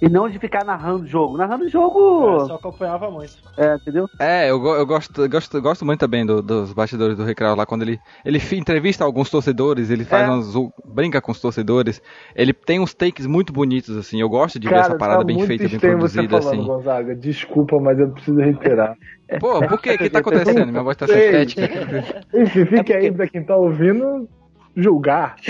E 0.00 0.08
não 0.08 0.28
de 0.28 0.36
ficar 0.36 0.64
narrando 0.64 1.04
o 1.04 1.06
jogo. 1.06 1.36
Narrando 1.36 1.64
o 1.64 1.68
jogo, 1.68 2.46
Só 2.48 2.56
acompanhava 2.56 3.08
muito. 3.08 3.34
é, 3.56 3.76
entendeu? 3.76 4.08
É, 4.18 4.50
eu, 4.50 4.60
eu 4.66 4.84
gosto, 4.84 5.22
eu 5.22 5.28
gosto, 5.30 5.62
gosto 5.62 5.84
muito 5.86 6.00
também 6.00 6.26
do- 6.26 6.42
dos 6.42 6.72
bastidores 6.72 7.16
do 7.16 7.22
Recreio 7.22 7.54
lá, 7.54 7.64
quando 7.64 7.82
ele, 7.82 8.00
ele 8.24 8.40
entrevista 8.56 9.04
alguns 9.04 9.30
torcedores, 9.30 9.90
ele 9.90 10.04
faz 10.04 10.26
É. 10.28 10.30
umas, 10.32 10.52
brinca 10.92 11.20
com 11.20 11.30
os 11.30 11.40
torcedores, 11.40 12.02
ele 12.34 12.52
tem 12.52 12.80
uns 12.80 12.92
takes 12.92 13.26
muito 13.28 13.52
bonitos, 13.52 13.96
assim, 13.96 14.20
eu 14.20 14.28
gosto 14.28 14.58
de 14.58 14.68
ver 14.68 14.74
essa 14.74 14.96
parada 14.96 15.20
tá 15.20 15.24
bem 15.24 15.38
feita, 15.46 15.68
bem 15.68 15.78
você 15.78 15.88
produzida, 15.88 16.42
falando, 16.42 16.58
assim. 16.60 16.66
Gonzaga. 16.66 17.14
Desculpa, 17.14 17.78
mas 17.78 17.96
eu 18.00 18.08
preciso 18.10 18.40
reiterar. 18.40 18.96
Pô, 19.40 19.60
por 19.68 19.80
quê? 19.80 19.92
O 19.94 19.98
que 19.98 20.10
tá 20.10 20.18
acontecendo? 20.20 20.66
Minha 20.66 20.82
voz 20.82 20.96
tá 20.96 21.06
sintética. 21.06 21.64
Enfim, 22.34 22.64
fique 22.64 22.76
porque- 22.76 22.92
aí 22.94 23.12
pra 23.12 23.28
quem 23.28 23.42
tá 23.44 23.56
ouvindo 23.56 24.28
julgar. 24.76 25.36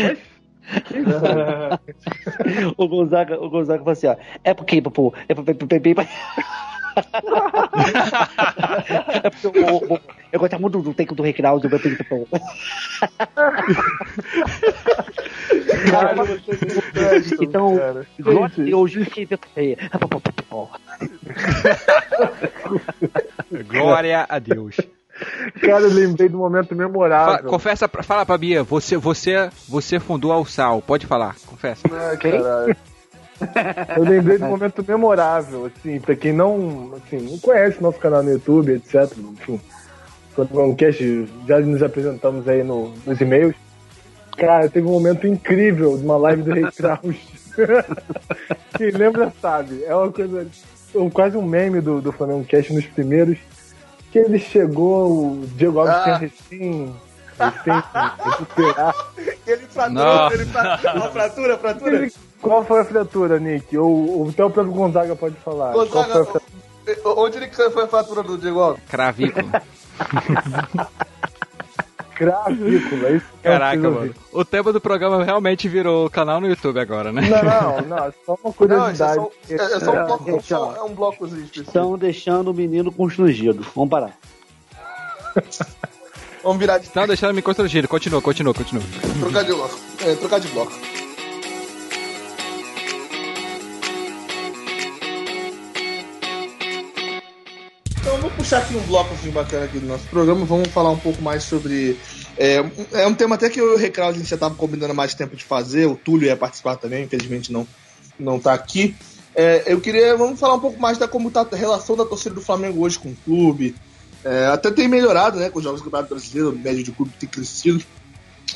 O 2.76 2.86
Gonzaga, 2.88 3.38
o 3.42 3.50
Gonzaga 3.50 3.80
falou 3.80 3.92
assim, 3.92 4.06
ó. 4.06 4.16
É 4.44 4.54
porque, 4.54 4.80
pô, 4.80 5.12
é 5.28 5.34
porque, 5.34 5.54
é 9.22 9.30
porque, 9.30 9.48
porque 9.48 9.58
o- 9.60 9.94
o- 9.94 10.00
eu 10.32 10.40
gosto 10.40 10.60
muito 10.60 10.82
do 10.82 10.94
do 10.94 10.94
do 11.16 11.22
pô. 12.04 12.26
Caralho, 15.90 16.24
você 16.40 16.52
me 16.52 16.82
presta, 16.92 17.44
Então, 17.44 17.76
cara. 17.76 18.06
glória 18.20 18.44
a 18.44 18.48
Deus, 18.48 18.92
Glória 23.68 24.26
a 24.28 24.38
Deus. 24.38 24.76
Cara, 25.60 25.82
eu 25.84 25.90
lembrei 25.92 26.28
do 26.28 26.38
momento 26.38 26.68
Fala, 26.74 26.82
memorável. 26.88 27.44
confessa, 27.50 27.86
fala 27.88 28.24
pra 28.26 28.38
Bia, 28.38 28.62
você, 28.62 28.96
você, 28.96 29.50
você 29.68 30.00
fundou 30.00 30.32
a 30.32 30.36
Sal, 30.46 30.80
pode 30.82 31.06
falar, 31.06 31.36
confessa. 31.46 31.82
Ah, 31.92 32.16
caralho. 32.16 32.76
Eu 33.96 34.02
lembrei 34.04 34.38
do 34.38 34.46
momento 34.46 34.84
memorável, 34.86 35.66
assim, 35.66 35.98
pra 36.00 36.14
quem 36.14 36.32
não, 36.32 36.92
assim, 36.96 37.18
não 37.30 37.38
conhece 37.38 37.82
nosso 37.82 37.98
canal 37.98 38.22
no 38.22 38.30
YouTube, 38.32 38.72
etc. 38.72 39.10
Enfim, 39.18 39.60
quando 40.34 40.58
o 40.58 40.74
cast 40.76 41.28
já 41.46 41.58
nos 41.60 41.82
apresentamos 41.82 42.48
aí 42.48 42.62
no- 42.62 42.92
nos 43.06 43.20
e-mails. 43.20 43.54
Cara, 44.36 44.68
teve 44.68 44.86
um 44.86 44.92
momento 44.92 45.26
incrível 45.26 45.96
de 45.98 46.04
uma 46.04 46.16
live 46.16 46.42
do 46.42 46.52
Rei 46.52 46.64
Kraus. 46.70 47.16
Quem 48.78 48.90
lembra 48.90 49.32
sabe. 49.40 49.84
É 49.84 49.94
uma 49.94 50.10
coisa. 50.10 50.46
um- 50.94 51.10
Quase 51.10 51.36
um 51.36 51.42
meme 51.46 51.80
do, 51.80 52.00
do 52.00 52.12
Flamengo 52.12 52.44
Cast 52.44 52.72
nos 52.72 52.86
primeiros. 52.86 53.38
Que 54.10 54.18
ele 54.18 54.38
chegou, 54.38 55.10
o 55.32 55.46
Diego 55.56 55.80
Alves 55.80 55.94
Ah. 55.96 56.16
recém. 56.18 56.94
Ele 59.46 59.66
fraturou, 59.68 60.32
ele 60.32 60.44
fratura, 60.46 60.94
uma 60.94 61.10
fratura, 61.10 61.58
fratura. 61.58 62.08
Qual 62.42 62.64
foi 62.64 62.80
a 62.80 62.84
fratura, 62.84 63.38
Nick? 63.38 63.76
Ou, 63.78 64.18
ou 64.20 64.28
até 64.28 64.44
o 64.44 64.50
próprio 64.50 64.74
Gonzaga 64.74 65.14
pode 65.16 65.36
falar. 65.36 65.72
Qual 65.72 65.86
foi 65.86 66.00
a 66.00 66.04
Gonzaga, 66.04 66.24
fratura? 66.24 66.52
onde 67.16 67.36
ele 67.38 67.48
foi 67.48 67.84
a 67.84 67.86
fratura 67.88 68.22
do 68.24 68.36
Diego 68.36 68.58
Alves? 68.60 68.82
Cravícula, 72.16 73.10
isso 73.10 73.26
que 73.40 73.48
eu 73.48 73.52
Caraca, 73.52 73.76
mano. 73.82 73.96
ouvir. 73.96 74.14
O 74.32 74.44
tema 74.44 74.72
do 74.72 74.80
programa 74.80 75.24
realmente 75.24 75.68
virou 75.68 76.08
canal 76.10 76.40
no 76.40 76.46
YouTube 76.48 76.78
agora, 76.78 77.10
né? 77.12 77.22
Não, 77.22 77.42
não, 77.42 77.96
não, 77.96 78.04
é 78.06 78.12
só 78.26 78.38
uma 78.44 78.54
Não, 78.68 78.92
isso 78.92 79.02
é 79.02 79.06
curiosidade. 79.06 79.14
só, 79.14 79.30
é, 79.48 79.54
é 79.54 79.80
só 79.80 79.90
um 79.92 79.96
É, 79.96 80.04
bloco, 80.04 80.24
gente, 80.30 80.46
só- 80.46 80.76
é 80.76 80.82
um 80.82 80.94
blocozinho 80.94 81.40
específico. 81.44 81.68
Estão 81.70 81.98
deixando 81.98 82.48
o 82.50 82.54
menino 82.54 82.92
constrangido. 82.92 83.64
Vamos 83.74 83.90
parar. 83.90 84.12
Vamos 86.42 86.58
virar 86.58 86.78
de 86.78 86.84
Estão 86.86 87.06
deixando 87.06 87.34
me 87.34 87.42
constrangido. 87.42 87.88
Continua, 87.88 88.20
continua, 88.20 88.52
continua. 88.52 88.82
trocar 89.20 89.44
de 89.44 89.52
bloco. 89.54 89.78
É, 90.04 90.14
trocar 90.16 90.40
de 90.40 90.48
bloco. 90.48 90.72
Puxar 98.42 98.58
aqui 98.58 98.74
um 98.74 98.82
bloco 98.82 99.14
assim, 99.14 99.30
bacana 99.30 99.66
aqui 99.66 99.78
do 99.78 99.86
nosso 99.86 100.04
programa. 100.08 100.44
Vamos 100.44 100.68
falar 100.68 100.90
um 100.90 100.98
pouco 100.98 101.22
mais 101.22 101.44
sobre. 101.44 101.96
É, 102.36 102.64
é 102.92 103.06
um 103.06 103.14
tema 103.14 103.36
até 103.36 103.48
que 103.48 103.60
eu 103.60 103.70
e 103.70 103.74
o 103.74 103.78
Recral 103.78 104.08
a 104.08 104.12
gente 104.12 104.28
já 104.28 104.34
estava 104.34 104.54
combinando 104.56 104.92
mais 104.92 105.14
tempo 105.14 105.36
de 105.36 105.44
fazer. 105.44 105.86
O 105.86 105.94
Túlio 105.94 106.26
ia 106.26 106.36
participar 106.36 106.74
também, 106.74 107.04
infelizmente 107.04 107.52
não, 107.52 107.66
não 108.18 108.40
tá 108.40 108.52
aqui. 108.52 108.96
É, 109.32 109.62
eu 109.66 109.80
queria. 109.80 110.16
Vamos 110.16 110.40
falar 110.40 110.54
um 110.54 110.60
pouco 110.60 110.80
mais 110.80 110.98
da 110.98 111.06
como 111.06 111.30
tá 111.30 111.46
a 111.50 111.56
relação 111.56 111.96
da 111.96 112.04
torcida 112.04 112.34
do 112.34 112.40
Flamengo 112.40 112.82
hoje 112.82 112.98
com 112.98 113.10
o 113.10 113.16
clube. 113.24 113.76
É, 114.24 114.46
até 114.46 114.72
tem 114.72 114.88
melhorado, 114.88 115.38
né? 115.38 115.48
Com 115.48 115.58
os 115.58 115.64
jogos 115.64 115.80
do 115.80 115.84
Campeonato 115.84 116.12
Brasileiro, 116.12 116.50
o 116.50 116.58
médio 116.58 116.82
de 116.82 116.90
clube 116.90 117.12
tem 117.20 117.28
crescido. 117.28 117.84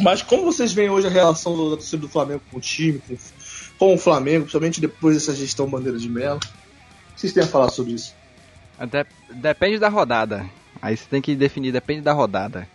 Mas 0.00 0.20
como 0.20 0.44
vocês 0.44 0.72
veem 0.72 0.90
hoje 0.90 1.06
a 1.06 1.10
relação 1.10 1.52
da 1.70 1.76
torcida 1.76 1.98
do 1.98 2.08
Flamengo 2.08 2.42
com 2.50 2.58
o 2.58 2.60
time, 2.60 3.00
com, 3.06 3.16
com 3.78 3.94
o 3.94 3.98
Flamengo, 3.98 4.40
principalmente 4.40 4.80
depois 4.80 5.14
dessa 5.14 5.32
gestão 5.32 5.68
bandeira 5.68 5.96
de 5.96 6.08
mel? 6.08 6.36
O 6.36 6.40
que 6.40 7.20
vocês 7.20 7.32
têm 7.32 7.44
a 7.44 7.46
falar 7.46 7.70
sobre 7.70 7.92
isso? 7.92 8.15
Depende 9.30 9.78
da 9.78 9.88
rodada. 9.88 10.44
Aí 10.82 10.96
você 10.96 11.06
tem 11.08 11.22
que 11.22 11.34
definir, 11.34 11.72
depende 11.72 12.02
da 12.02 12.12
rodada. 12.12 12.68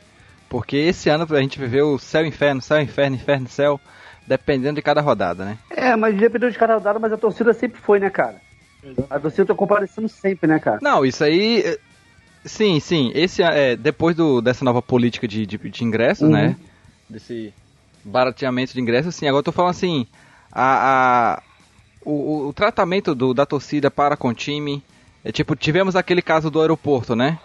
Porque 0.49 0.75
esse 0.75 1.09
ano 1.09 1.25
a 1.29 1.41
gente 1.41 1.59
viveu 1.59 1.97
céu, 1.97 2.25
inferno, 2.25 2.61
céu, 2.61 2.81
inferno, 2.81 3.15
inferno, 3.15 3.47
céu, 3.47 3.79
dependendo 4.27 4.75
de 4.75 4.81
cada 4.81 4.99
rodada, 4.99 5.45
né? 5.45 5.57
É, 5.69 5.95
mas 5.95 6.17
dependeu 6.17 6.49
de 6.49 6.57
cada 6.57 6.73
rodada, 6.73 6.99
mas 6.99 7.13
a 7.13 7.17
torcida 7.17 7.53
sempre 7.53 7.79
foi, 7.79 7.99
né, 7.99 8.09
cara? 8.09 8.41
A 9.09 9.19
torcida 9.19 9.45
tá 9.45 9.55
comparecendo 9.55 10.09
sempre, 10.09 10.49
né, 10.49 10.59
cara? 10.59 10.79
Não, 10.81 11.05
isso 11.05 11.23
aí. 11.23 11.61
eh, 11.65 11.79
Sim, 12.43 12.79
sim. 12.79 13.11
Esse 13.13 13.43
é 13.43 13.75
depois 13.75 14.15
do, 14.15 14.41
dessa 14.41 14.65
nova 14.65 14.81
política 14.81 15.27
de, 15.27 15.45
de, 15.45 15.57
de 15.57 15.83
ingressos, 15.83 16.23
Uhum. 16.23 16.31
né? 16.31 16.55
Desse 17.07 17.53
barateamento 18.03 18.73
de 18.73 18.81
ingressos, 18.81 19.13
sim. 19.15 19.27
Agora 19.27 19.39
eu 19.41 19.43
tô 19.43 19.51
falando 19.51 19.69
assim, 19.71 20.07
a, 20.51 21.33
a- 21.35 21.43
o, 22.03 22.11
o- 22.11 22.47
o 22.47 22.53
tratamento 22.53 23.13
do, 23.13 23.31
da 23.33 23.45
torcida 23.45 23.91
para 23.91 24.17
com 24.17 24.29
o 24.29 24.33
time. 24.33 24.83
É 25.23 25.31
tipo, 25.31 25.55
tivemos 25.55 25.95
aquele 25.95 26.21
caso 26.21 26.49
do 26.49 26.61
aeroporto, 26.61 27.15
né? 27.15 27.37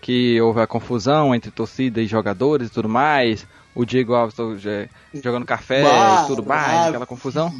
Que 0.00 0.40
houve 0.40 0.60
a 0.60 0.66
confusão 0.66 1.34
entre 1.34 1.50
torcida 1.50 2.00
e 2.00 2.06
jogadores 2.06 2.68
e 2.68 2.72
tudo 2.72 2.88
mais. 2.88 3.46
O 3.74 3.84
Diego 3.84 4.14
Alves 4.14 4.34
jogando 5.14 5.44
café 5.44 5.82
e 5.82 6.26
tudo 6.26 6.44
mais, 6.44 6.88
aquela 6.88 7.06
confusão. 7.06 7.52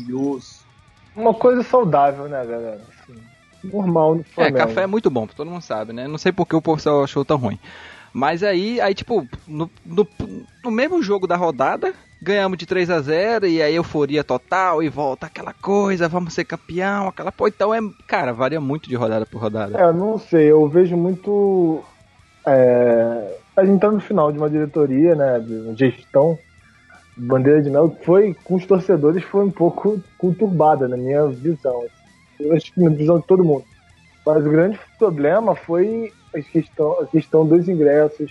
Uma 1.15 1.35
coisa 1.35 1.63
saudável, 1.63 2.25
né, 2.29 2.45
galera? 2.45 2.81
Assim, 3.03 3.21
normal 3.65 4.15
no 4.17 4.21
É, 4.21 4.25
Flamengo. 4.25 4.57
café 4.59 4.83
é 4.83 4.87
muito 4.87 5.11
bom, 5.11 5.27
todo 5.27 5.51
mundo 5.51 5.63
sabe, 5.63 5.93
né? 5.93 6.07
Não 6.07 6.19
sei 6.19 6.31
porque 6.33 6.55
o 6.55 6.63
pessoal 6.63 7.03
achou 7.03 7.25
tão 7.25 7.37
ruim. 7.37 7.59
Mas 8.13 8.43
aí, 8.43 8.81
aí 8.81 8.95
tipo, 8.95 9.29
no, 9.47 9.71
no, 9.85 10.07
no 10.65 10.71
mesmo 10.71 11.03
jogo 11.03 11.27
da 11.27 11.37
rodada, 11.37 11.93
ganhamos 12.21 12.59
de 12.59 12.67
3 12.67 12.91
a 12.91 13.01
0 13.01 13.47
e 13.47 13.63
aí 13.63 13.75
euforia 13.75 14.25
total 14.25 14.83
e 14.83 14.89
volta 14.89 15.27
aquela 15.27 15.53
coisa, 15.53 16.09
vamos 16.09 16.35
ser 16.35 16.45
campeão, 16.45 17.09
aquela 17.09 17.31
pô, 17.33 17.49
então 17.49 17.75
é, 17.75 17.81
cara, 18.07 18.33
varia 18.33 18.61
muito 18.61 18.89
de 18.89 18.97
rodada 18.97 19.25
por 19.25 19.41
rodada. 19.41 19.79
É, 19.79 19.85
eu 19.85 19.93
não 19.93 20.19
sei, 20.19 20.51
eu 20.51 20.67
vejo 20.69 20.97
muito. 20.97 21.83
É, 22.47 23.39
a 23.57 23.65
gente 23.65 23.81
tá 23.81 23.91
no 23.91 24.01
final 24.01 24.31
de 24.31 24.39
uma 24.39 24.49
diretoria, 24.49 25.15
né? 25.15 25.41
De 25.41 25.53
uma 25.53 25.77
gestão. 25.77 26.39
Bandeira 27.17 27.61
de 27.61 27.69
Mel 27.69 27.97
foi, 28.05 28.35
com 28.45 28.55
os 28.55 28.65
torcedores, 28.65 29.25
foi 29.25 29.45
um 29.45 29.51
pouco 29.51 30.01
conturbada 30.17 30.87
na 30.87 30.97
minha 30.97 31.27
visão. 31.27 31.85
Eu 32.39 32.55
acho 32.55 32.73
que 32.73 32.81
na 32.81 32.91
visão 32.91 33.19
de 33.19 33.27
todo 33.27 33.45
mundo. 33.45 33.65
Mas 34.25 34.47
o 34.47 34.51
grande 34.51 34.79
problema 34.97 35.57
foi 35.57 36.13
a 36.33 36.41
questão, 36.41 37.01
a 37.01 37.07
questão 37.07 37.45
dos 37.45 37.69
ingressos, 37.69 38.31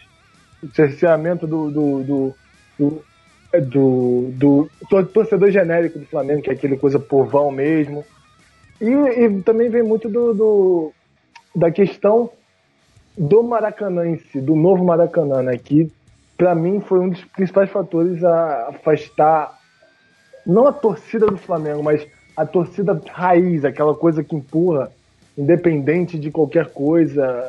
o 0.63 0.67
cerceamento 0.74 1.46
do, 1.46 1.70
do, 1.70 2.03
do, 2.03 2.36
do, 2.79 3.03
do, 3.62 4.30
do 4.34 4.70
tor- 4.89 5.08
torcedor 5.08 5.51
genérico 5.51 6.00
do 6.00 6.06
Flamengo, 6.06 6.42
que 6.42 6.50
é 6.50 6.54
aquele 6.54 6.77
coisa 6.77 7.00
povão 7.00 7.51
mesmo. 7.51 8.04
E, 8.80 8.86
e 8.89 9.42
também 9.42 9.70
vem 9.70 9.84
muito 9.84 10.10
do, 10.10 10.34
do- 10.34 10.92
da 11.56 11.72
questão 11.72 12.30
do 13.18 13.42
Maracanã 13.42 14.08
em 14.08 14.18
si, 14.18 14.39
do 14.39 14.56
novo 14.56 14.84
Maracanã, 14.84 15.42
né? 15.42 15.58
Que 15.58 15.92
para 16.38 16.54
mim 16.54 16.80
foi 16.82 17.00
um 17.00 17.10
dos 17.10 17.24
principais 17.25 17.70
fatores 17.70 18.24
a 18.24 18.68
afastar 18.70 19.58
não 20.46 20.68
a 20.68 20.72
torcida 20.72 21.25
do 21.25 21.38
Flamengo, 21.38 21.84
mas 21.84 22.06
a 22.36 22.46
torcida 22.46 23.01
raiz, 23.12 23.66
aquela 23.66 23.96
coisa 23.96 24.24
que 24.24 24.36
empurra, 24.36 24.92
independente 25.38 26.18
de 26.20 26.30
qualquer 26.32 26.70
coisa, 26.70 27.44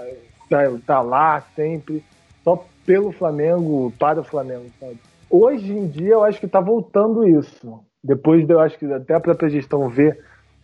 tá, 0.49 0.63
tá 0.87 1.01
lá 1.03 1.43
sempre, 1.55 2.03
só 2.43 2.65
pelo 2.87 3.13
Flamengo, 3.13 3.93
para 3.99 4.21
o 4.21 4.25
Flamengo, 4.25 4.65
sabe? 4.81 4.99
Hoje 5.31 5.73
em 5.73 5.87
dia 5.87 6.15
eu 6.15 6.25
acho 6.25 6.41
que 6.41 6.49
tá 6.49 6.61
voltando 6.61 7.27
isso. 7.27 7.81
Depois 8.03 8.47
de, 8.47 8.53
eu 8.53 8.61
acho 8.61 8.79
que 8.79 8.87
até 8.87 9.15
a 9.15 9.21
própria 9.21 9.51
gestão 9.51 9.89
ver 9.89 10.19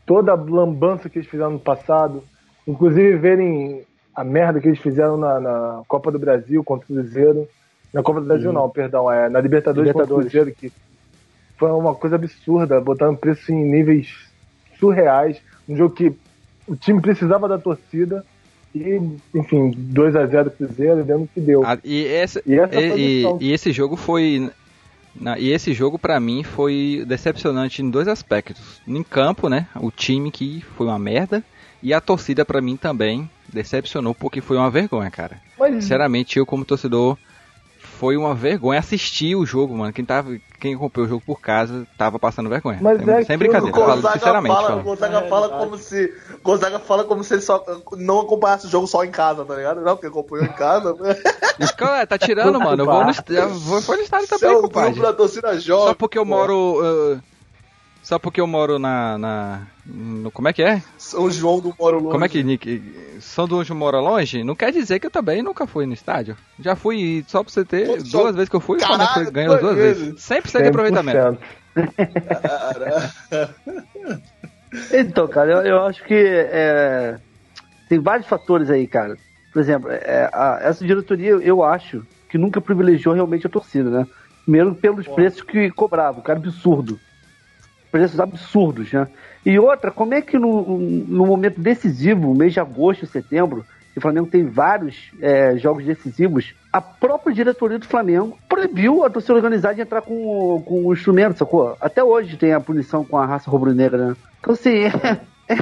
toda 0.07 0.33
a 0.33 0.35
lambança 0.35 1.09
que 1.09 1.19
eles 1.19 1.29
fizeram 1.29 1.53
no 1.53 1.59
passado, 1.59 2.23
inclusive 2.67 3.17
verem 3.17 3.85
a 4.15 4.23
merda 4.23 4.61
que 4.61 4.69
eles 4.69 4.79
fizeram 4.79 5.17
na, 5.17 5.41
na 5.41 5.83
Copa 5.89 6.11
do 6.11 6.19
Brasil 6.19 6.63
contra 6.63 6.85
o 6.85 6.95
Cruzeiro. 6.95 7.49
Na 7.93 8.03
Copa 8.03 8.21
do 8.21 8.27
Brasil 8.27 8.53
não, 8.53 8.69
perdão, 8.71 9.11
é 9.11 9.29
na 9.29 9.41
Libertadores, 9.41 9.93
contra 9.93 10.15
o 10.15 10.21
Libertadores. 10.21 10.57
Cruzeiro, 10.57 10.73
que 10.73 10.73
foi 11.57 11.71
uma 11.71 11.95
coisa 11.95 12.17
absurda, 12.17 12.81
botaram 12.81 13.15
preço 13.15 13.53
em 13.53 13.65
níveis 13.65 14.31
surreais, 14.79 15.41
um 15.69 15.77
jogo 15.77 15.95
que 15.95 16.17
o 16.67 16.75
time 16.75 17.01
precisava 17.01 17.49
da 17.49 17.59
torcida 17.59 18.25
e, 18.75 19.01
enfim, 19.35 19.71
2 19.77 20.17
a 20.17 20.27
0 20.27 20.51
Cruzeiro, 20.51 21.05
deu 21.05 21.19
no 21.21 21.29
que 21.29 21.41
deu. 21.41 21.63
Ah, 21.65 21.79
e, 21.85 22.05
essa, 22.07 22.43
E 22.47 22.55
essa 22.59 22.81
e, 22.81 23.25
e 23.41 23.53
esse 23.53 23.71
jogo 23.73 23.97
foi. 23.97 24.51
na- 25.15 25.39
e 25.39 25.51
esse 25.51 25.73
jogo 25.73 25.99
pra 25.99 26.19
mim 26.19 26.43
foi 26.43 27.05
decepcionante 27.07 27.83
em 27.83 27.89
dois 27.91 28.09
aspectos. 28.09 28.81
Em 28.87 29.03
campo, 29.03 29.49
né? 29.49 29.69
O 29.77 29.91
time 29.91 30.31
que 30.31 30.63
foi 30.77 30.87
uma 30.87 30.99
merda. 30.99 31.43
E 31.83 31.93
a 31.93 32.01
torcida 32.01 32.45
pra 32.45 32.61
mim 32.63 32.77
também 32.77 33.29
decepcionou 33.53 34.15
porque 34.15 34.41
foi 34.41 34.57
uma 34.57 34.71
vergonha, 34.71 35.11
cara. 35.11 35.39
Mas 35.59 35.75
Sinceramente, 35.75 36.39
eu 36.39 36.47
como 36.47 36.65
torcedor 36.65 37.17
foi 37.79 38.17
uma 38.17 38.35
vergonha 38.35 38.81
assistir 38.81 39.37
o 39.37 39.45
jogo, 39.47 39.77
mano. 39.77 39.93
Quem 39.93 40.05
tava, 40.05 40.37
quem 40.65 40.75
acompanhou 40.75 41.07
o 41.07 41.11
jogo 41.11 41.23
por 41.27 41.41
casa 41.43 41.87
tava 41.99 42.19
passando 42.19 42.49
vergonha. 42.49 42.79
Mas 42.81 43.07
é 43.07 43.25
sem 43.25 43.37
brincadeira, 43.37 43.71
O 43.77 43.79
falo 43.79 43.97
Gonzaga 43.97 44.15
sinceramente. 44.15 44.55
fala, 44.55 44.65
o 44.65 44.71
falo. 44.71 44.83
Gonzaga 44.83 45.23
fala 45.29 45.49
como 45.51 45.77
se. 45.77 46.15
Gonzaga 46.43 46.79
fala 46.79 47.05
como 47.05 47.23
se 47.23 47.35
ele 47.35 47.43
só 47.43 47.63
não 47.99 48.21
acompanhasse 48.21 48.67
o 48.67 48.71
jogo 48.71 48.87
só 48.87 49.05
em 49.05 49.11
casa, 49.11 49.45
tá 49.45 49.55
ligado? 49.55 49.83
Não, 49.83 49.95
porque 49.95 50.07
acompanhou 50.07 50.47
em 50.47 50.53
casa. 50.53 50.97
Cara, 51.77 52.07
tá 52.07 52.17
tirando, 52.17 52.59
mano. 52.59 52.83
Eu 52.83 52.87
vou 52.87 53.05
no, 53.05 53.13
eu 53.29 53.49
vou, 53.51 53.97
no 53.97 54.03
estádio 54.03 54.25
é 54.25 54.39
também, 54.39 54.57
o 54.57 54.63
compadre. 54.63 55.61
Só 55.61 55.95
porque 55.95 56.17
eu 56.17 56.25
moro. 56.25 56.81
uh, 56.83 57.34
só 58.05 58.19
porque 58.19 58.41
eu 58.41 58.47
moro 58.47 58.79
na. 58.79 59.19
na 59.19 59.67
no, 59.85 60.31
como 60.31 60.47
é 60.49 60.53
que 60.53 60.63
é? 60.63 60.81
São 60.97 61.29
João 61.31 61.59
do 61.61 61.75
Moro 61.79 61.97
Longe. 61.99 62.11
Como 62.13 62.25
é 62.25 62.29
que 62.29 62.43
Nick? 62.45 62.83
São 63.21 63.49
do 63.49 63.59
Anjo 63.59 63.75
mora 63.75 63.99
longe? 64.01 64.45
Não 64.45 64.55
quer 64.55 64.71
dizer 64.73 64.99
que 65.01 65.07
eu 65.07 65.11
também 65.11 65.43
nunca 65.43 65.67
fui 65.67 65.87
no 65.87 65.93
estádio. 65.93 66.37
Já 66.61 66.77
fui, 66.77 67.25
só 67.27 67.43
pra 67.43 67.53
você 67.53 67.65
ter, 67.65 67.87
Pô, 67.87 68.01
só- 68.05 68.23
duas 68.23 68.35
vezes 68.37 68.49
que 68.49 68.57
eu 68.57 68.61
fui, 68.61 68.77
o 68.79 68.81
Caralho, 68.81 68.99
Flamengo 69.05 69.25
foi- 69.25 69.33
ganhou 69.33 69.55
as 69.55 69.61
duas 69.61 69.77
vezes. 69.77 70.15
100% 70.23 70.63
de 70.63 70.69
aproveitamento. 70.69 71.39
100%. 71.75 73.55
Então, 74.93 75.29
cara, 75.29 75.53
eu, 75.53 75.59
eu 75.63 75.83
acho 75.85 76.03
que 76.05 76.15
é, 76.15 77.17
tem 77.89 78.01
vários 78.01 78.27
fatores 78.27 78.69
aí, 78.71 78.87
cara. 78.89 79.17
Por 79.53 79.61
exemplo, 79.61 79.89
é, 79.91 80.29
a- 80.33 80.59
essa 80.63 80.85
diretoria, 80.85 81.31
eu 81.31 81.63
acho 81.63 82.03
que 82.29 82.37
nunca 82.37 82.61
privilegiou 82.61 83.15
realmente 83.15 83.47
a 83.47 83.51
torcida, 83.51 83.89
né? 83.89 84.07
Primeiro 84.45 84.75
pelos 84.75 85.07
preços 85.07 85.43
que 85.43 85.71
cobravam, 85.71 86.21
cara, 86.23 86.41
absurdo. 86.41 86.99
Preços 87.95 88.19
absurdos, 88.19 88.93
né? 88.93 89.07
E 89.47 89.57
outra, 89.57 89.89
como 89.89 90.15
é 90.15 90.21
que 90.21 90.37
no, 90.37 90.81
no 90.81 91.27
momento 91.27 91.61
decisivo, 91.61 92.35
mês 92.35 92.53
de 92.53 92.59
agosto, 92.59 93.07
setembro, 93.07 93.65
o 93.97 94.01
Flamengo 94.01 94.27
tem 94.27 94.45
vários 94.45 95.13
é, 95.23 95.57
jogos 95.57 95.85
decisivos, 95.85 96.57
a 96.73 96.81
própria 96.81 97.33
diretoria 97.33 97.79
do 97.79 97.87
Flamengo 97.87 98.37
proibiu 98.49 99.05
a 99.05 99.11
torcida 99.11 99.35
organizada 99.35 99.77
de 99.77 99.83
entrar 99.83 100.03
com, 100.03 100.61
com 100.67 100.87
o 100.87 100.93
instrumento, 100.93 101.39
sacou? 101.39 101.77
Até 101.81 102.03
hoje 102.03 102.37
tem 102.37 102.53
a 102.53 102.59
punição 102.59 103.05
com 103.05 103.17
a 103.17 103.25
raça 103.25 103.49
rubro-negra, 103.49 104.09
né? 104.09 104.17
Então, 104.41 104.55
assim, 104.55 104.91
é, 105.49 105.55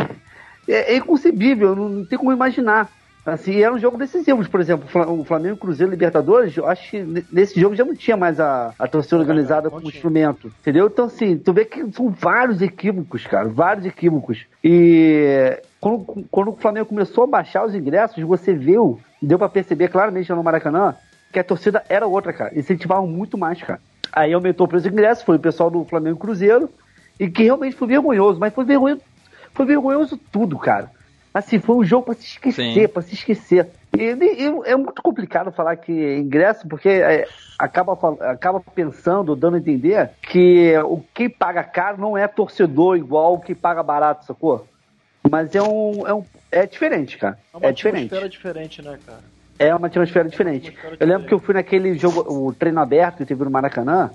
é, 0.67 0.95
é 0.95 0.97
inconcebível, 0.97 1.77
não 1.77 2.03
tem 2.07 2.19
como 2.19 2.33
imaginar. 2.33 2.89
Assim, 3.25 3.61
eram 3.63 3.79
jogos 3.79 4.01
decisivos, 4.01 4.49
por 4.49 4.61
exemplo, 4.61 4.87
o 4.87 4.89
Fla- 4.89 5.07
o 5.09 5.25
Flamengo 5.25 5.57
Cruzeiro 5.57 5.91
Libertadores, 5.93 6.57
eu 6.57 6.67
acho 6.67 6.91
que 6.91 7.03
ne- 7.03 7.25
nesse 7.33 7.61
jogo 7.61 7.75
já 7.77 7.85
não 7.85 7.95
tinha 7.95 8.17
mais 8.17 8.41
a, 8.41 8.75
a 8.77 8.89
torcida 8.89 9.17
organizada 9.19 9.71
como 9.71 9.83
instrumento, 9.97 10.53
entendeu? 10.61 10.87
Então, 10.89 11.05
assim, 11.05 11.39
tu 11.39 11.53
vê 11.53 11.65
que 11.65 11.89
são 11.93 12.11
vários 12.11 12.61
equívocos, 12.61 13.25
cara, 13.27 13.49
vários 13.49 13.87
equívocos. 13.87 14.45
E 14.65 15.57
quando, 15.81 16.05
quando 16.31 16.49
o 16.51 16.57
Flamengo 16.57 16.87
começou 16.87 17.23
a 17.25 17.27
baixar 17.29 17.65
os 17.65 17.75
ingressos, 17.77 18.23
você 18.25 18.53
viu, 18.55 18.99
deu 19.21 19.39
pra 19.39 19.49
perceber 19.49 19.89
claramente 19.89 20.31
no 20.33 20.43
Maracanã, 20.43 20.97
que 21.33 21.39
a 21.39 21.45
torcida 21.45 21.85
era 21.89 22.07
outra, 22.07 22.33
cara. 22.33 22.59
Incentivavam 22.59 23.07
muito 23.07 23.39
mais, 23.39 23.63
cara. 23.63 23.81
Aí 24.13 24.33
aumentou 24.33 24.67
o 24.67 24.69
preço 24.69 24.89
do 24.89 24.93
ingresso, 24.93 25.25
foi 25.25 25.37
o 25.37 25.41
pessoal 25.41 25.71
do 25.71 25.85
Flamengo 25.85 26.19
Cruzeiro, 26.19 26.69
e 27.21 27.31
que 27.31 27.45
realmente 27.45 27.77
foi 27.77 27.87
vergonhoso, 27.87 28.41
mas 28.41 28.53
foi 28.53 28.65
vergonhoso, 28.65 29.01
foi 29.55 29.65
vergonhoso 29.65 30.19
tudo, 30.33 30.59
cara. 30.59 30.91
Assim, 31.35 31.59
foi 31.59 31.77
um 31.77 31.85
jogo 31.85 32.07
pra 32.07 32.15
se 32.15 32.25
esquecer, 32.27 32.89
pra 32.89 33.03
se 33.03 33.15
esquecer. 33.15 33.69
E, 33.97 34.03
e- 34.03 34.71
é 34.71 34.77
muito 34.77 35.03
complicado 35.03 35.51
falar 35.51 35.77
que 35.77 35.93
é 35.93 36.19
ingresso, 36.19 36.69
porque 36.69 36.89
é, 36.89 37.29
acaba, 37.59 37.99
acaba 38.31 38.61
pensando, 38.61 39.35
dando 39.35 39.57
a 39.57 39.59
entender 39.59 40.11
que 40.21 40.75
o 40.85 41.03
quem 41.15 41.31
paga 41.31 41.65
caro 41.65 41.99
não 41.99 42.17
é 42.19 42.29
torcedor 42.29 42.97
igual 42.97 43.35
o 43.35 43.41
que 43.41 43.55
paga 43.55 43.83
barato, 43.83 44.27
sacou? 44.27 44.67
Mas 45.31 45.55
é 45.55 45.63
um. 45.63 46.07
É, 46.07 46.13
um, 46.13 46.25
é 46.51 46.67
diferente, 46.67 47.17
cara. 47.17 47.39
É 47.53 47.57
uma 47.57 47.67
É 47.69 47.73
diferente. 47.73 48.07
atmosfera 48.07 48.29
diferente, 48.29 48.83
né, 48.83 48.99
cara? 49.07 49.21
É 49.59 49.75
uma 49.75 49.87
atmosfera 49.87 50.29
diferente. 50.29 50.77
Eu 50.99 51.07
lembro 51.07 51.27
que 51.27 51.33
eu 51.33 51.39
fui 51.39 51.55
naquele 51.55 51.97
jogo, 51.97 52.21
o 52.29 52.53
treino 52.53 52.81
aberto 52.81 53.19
que 53.19 53.25
teve 53.27 53.45
no 53.45 53.51
Maracanã. 53.51 54.11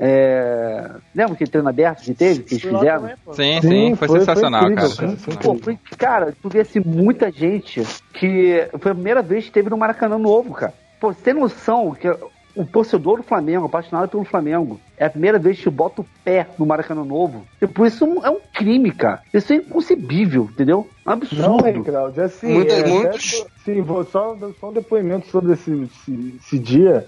É... 0.00 0.90
Lembra 1.14 1.34
aquele 1.34 1.50
treino 1.50 1.68
aberto 1.68 2.02
que 2.02 2.14
teve, 2.14 2.42
que 2.42 2.54
eles 2.54 2.62
fizeram? 2.64 3.08
Sim, 3.32 3.60
Sim, 3.60 3.60
sim, 3.60 3.94
foi, 3.96 4.08
foi- 4.08 4.08
foi 4.08 4.18
sensacional, 4.20 4.62
incrível, 4.64 4.90
cara. 4.96 5.06
cara, 5.12 5.16
foi 5.18 5.34
Pô, 5.36 5.54
foi, 5.62 5.78
cara, 5.98 6.34
tu 6.42 6.48
vê 6.48 6.60
assim, 6.60 6.80
muita 6.84 7.30
gente 7.30 7.82
que 8.14 8.68
foi 8.78 8.92
a 8.92 8.94
primeira 8.94 9.22
vez 9.22 9.44
que 9.46 9.52
teve 9.52 9.68
no 9.70 9.76
Maracanã 9.76 10.18
novo, 10.18 10.52
cara. 10.54 10.72
Pô, 10.98 11.12
você 11.12 11.20
tem 11.22 11.34
noção 11.34 11.92
que 11.92 12.08
o 12.56 12.64
torcedor 12.64 13.18
do 13.18 13.22
Flamengo, 13.22 13.66
apaixonado 13.66 14.08
pelo 14.08 14.24
Flamengo, 14.24 14.80
é 14.98 15.06
a 15.06 15.10
primeira 15.10 15.38
vez 15.38 15.60
que 15.60 15.70
bota 15.70 16.00
o 16.02 16.06
pé 16.24 16.46
no 16.58 16.66
Maracanã 16.66 17.04
novo. 17.04 17.44
Por 17.74 17.86
isso 17.86 18.04
é 18.24 18.30
um 18.30 18.40
crime, 18.54 18.90
cara. 18.92 19.22
Isso 19.32 19.52
é 19.52 19.56
inconcebível, 19.56 20.48
entendeu? 20.52 20.88
É 21.06 21.10
um 21.10 21.12
Não, 21.12 21.58
absurdo. 21.58 21.66
é, 21.66 21.72
Claudio, 21.90 22.22
assim, 22.24 22.52
Muita- 22.52 22.74
é, 22.74 22.88
muitos- 22.88 23.40
até- 23.40 23.46
sim, 23.64 23.80
vou 23.82 24.04
só, 24.04 24.36
só 24.60 24.70
um 24.70 24.72
depoimento 24.72 25.28
sobre 25.28 25.52
esse, 25.52 25.70
esse, 25.84 26.36
esse 26.42 26.58
dia. 26.58 27.06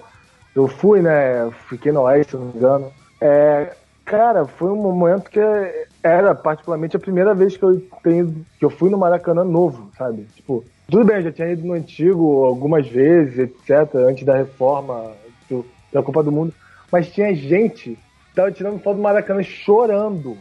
Eu 0.54 0.68
fui, 0.68 1.00
né, 1.00 1.50
fiquei 1.68 1.92
no 1.92 2.02
Oeste, 2.02 2.32
se 2.32 2.36
não 2.36 2.46
me 2.46 2.52
engano. 2.56 2.92
É, 3.20 3.72
cara, 4.04 4.46
foi 4.46 4.70
um 4.70 4.76
momento 4.76 5.30
que 5.30 5.40
era 6.02 6.34
particularmente 6.34 6.96
a 6.96 7.00
primeira 7.00 7.34
vez 7.34 7.56
que 7.56 7.64
eu 7.64 7.80
tenho, 8.02 8.44
que 8.58 8.64
eu 8.64 8.70
fui 8.70 8.90
no 8.90 8.98
Maracanã 8.98 9.44
novo, 9.44 9.90
sabe? 9.96 10.24
Tipo, 10.34 10.64
tudo 10.90 11.04
bem, 11.04 11.16
eu 11.16 11.22
já 11.22 11.32
tinha 11.32 11.48
ido 11.52 11.66
no 11.66 11.72
antigo 11.72 12.44
algumas 12.44 12.86
vezes, 12.86 13.38
etc, 13.38 13.94
antes 13.94 14.24
da 14.24 14.36
reforma 14.36 15.16
do, 15.48 15.64
da 15.92 16.02
Copa 16.02 16.22
do 16.22 16.32
Mundo, 16.32 16.52
mas 16.90 17.10
tinha 17.10 17.34
gente 17.34 17.94
que 17.94 18.34
tava 18.34 18.50
tirando 18.52 18.80
foto 18.80 18.96
do 18.96 19.02
Maracanã 19.02 19.42
chorando. 19.42 20.36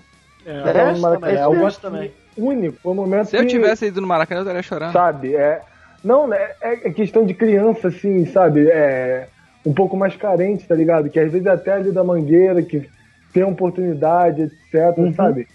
É, 0.45 0.51
É, 0.51 0.93
também, 1.01 1.35
eu 1.35 1.43
Algo 1.43 1.59
gosto 1.59 1.85
assim, 1.87 1.93
também. 1.95 2.11
único, 2.37 2.77
foi 2.81 2.91
um 2.91 2.95
momento 2.95 3.27
Se 3.27 3.37
eu 3.37 3.41
que- 3.43 3.47
tivesse 3.49 3.85
ido 3.85 4.01
no 4.01 4.07
Maracanã, 4.07 4.39
eu 4.39 4.43
estaria 4.43 4.63
chorando. 4.63 4.91
sabe? 4.91 5.35
É, 5.35 5.61
não, 6.03 6.33
é, 6.33 6.55
é 6.61 6.75
questão 6.91 7.23
de 7.23 7.33
criança, 7.35 7.87
assim, 7.89 8.25
sabe? 8.25 8.67
É 8.69 9.29
um 9.65 9.73
pouco 9.73 9.95
mais 9.95 10.15
carente, 10.15 10.67
tá 10.67 10.75
ligado? 10.75 11.09
Que 11.09 11.19
às 11.19 11.31
vezes 11.31 11.47
até 11.47 11.73
ali 11.73 11.91
da 11.91 12.03
mangueira, 12.03 12.61
que 12.61 12.89
tem 13.33 13.43
oportunidade, 13.43 14.43
etc, 14.43 14.97
Uhum. 14.97 15.13
sabe? 15.13 15.47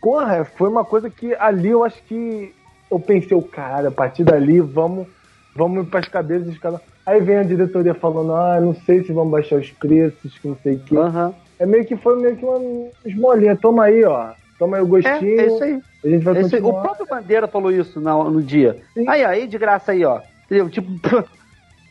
Porra, 0.00 0.44
foi 0.44 0.68
uma 0.68 0.84
coisa 0.84 1.10
que 1.10 1.34
ali 1.34 1.68
eu 1.68 1.84
acho 1.84 2.02
que 2.04 2.54
eu 2.90 2.98
pensei, 2.98 3.36
o 3.36 3.42
cara, 3.42 3.88
a 3.88 3.92
partir 3.92 4.24
dali 4.24 4.60
vamos, 4.60 5.06
vamos 5.54 5.88
para 5.88 6.00
as 6.00 6.08
cabeças 6.08 6.46
dos 6.46 6.58
caras. 6.58 6.80
Aí 7.04 7.20
vem 7.20 7.36
a 7.38 7.42
diretoria 7.42 7.94
falando, 7.94 8.32
ah, 8.34 8.60
não 8.60 8.74
sei 8.74 9.02
se 9.04 9.12
vamos 9.12 9.32
baixar 9.32 9.56
os 9.56 9.70
preços, 9.70 10.38
que 10.38 10.48
não 10.48 10.56
sei 10.62 10.74
o 10.76 10.80
quê. 10.80 10.96
Aham. 10.96 11.34
É 11.58 11.66
meio 11.66 11.84
que 11.84 11.96
foi 11.96 12.18
meio 12.20 12.36
que 12.36 12.44
uma 12.44 12.88
esmolinha, 13.04 13.54
toma 13.56 13.84
aí, 13.84 14.02
ó. 14.04 14.30
Toma 14.58 14.76
aí 14.78 14.82
o 14.82 14.86
É, 14.86 14.88
gostinho. 14.88 15.40
é 15.40 15.46
isso 15.46 15.62
aí. 15.64 15.80
A 16.04 16.08
gente 16.08 16.22
vai 16.24 16.34
É. 16.40 16.44
O 16.62 16.80
próprio 16.80 17.06
Bandeira 17.06 17.46
falou 17.46 17.70
isso 17.70 18.00
no, 18.00 18.30
no 18.30 18.42
dia. 18.42 18.78
Sim. 18.94 19.06
Aí, 19.08 19.24
aí, 19.24 19.46
de 19.46 19.58
graça 19.58 19.92
aí, 19.92 20.04
ó. 20.04 20.20
Entendeu? 20.46 20.68
Tipo. 20.70 20.88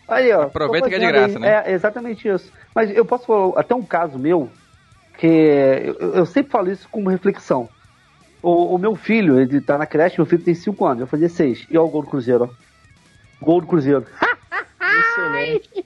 Aí, 0.09 0.31
ó. 0.33 0.43
Aproveita 0.43 0.89
que 0.89 0.95
é 0.95 0.99
de 0.99 1.05
fazendo 1.05 1.19
graça, 1.19 1.35
aí. 1.37 1.41
né? 1.41 1.63
É, 1.65 1.71
exatamente 1.73 2.27
isso. 2.27 2.51
Mas 2.73 2.89
eu 2.95 3.05
posso 3.05 3.25
falar 3.25 3.59
até 3.59 3.75
um 3.75 3.83
caso 3.83 4.17
meu, 4.17 4.49
que 5.17 5.27
eu, 5.27 6.15
eu 6.15 6.25
sempre 6.25 6.51
falo 6.51 6.71
isso 6.71 6.87
como 6.89 7.09
reflexão. 7.09 7.69
O, 8.41 8.75
o 8.75 8.77
meu 8.77 8.95
filho, 8.95 9.39
ele 9.39 9.59
tá 9.61 9.77
na 9.77 9.85
creche, 9.85 10.17
meu 10.17 10.25
filho 10.25 10.43
tem 10.43 10.55
5 10.55 10.85
anos, 10.85 11.01
eu 11.01 11.07
fazia 11.07 11.29
6. 11.29 11.67
E 11.69 11.77
olha 11.77 11.87
o 11.87 11.89
gol 11.91 12.01
do 12.03 12.09
Cruzeiro, 12.09 12.45
ó. 12.45 13.45
Gol 13.45 13.61
do 13.61 13.67
Cruzeiro. 13.67 14.05
Excelente. 14.81 15.85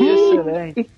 Excelente. 0.00 0.90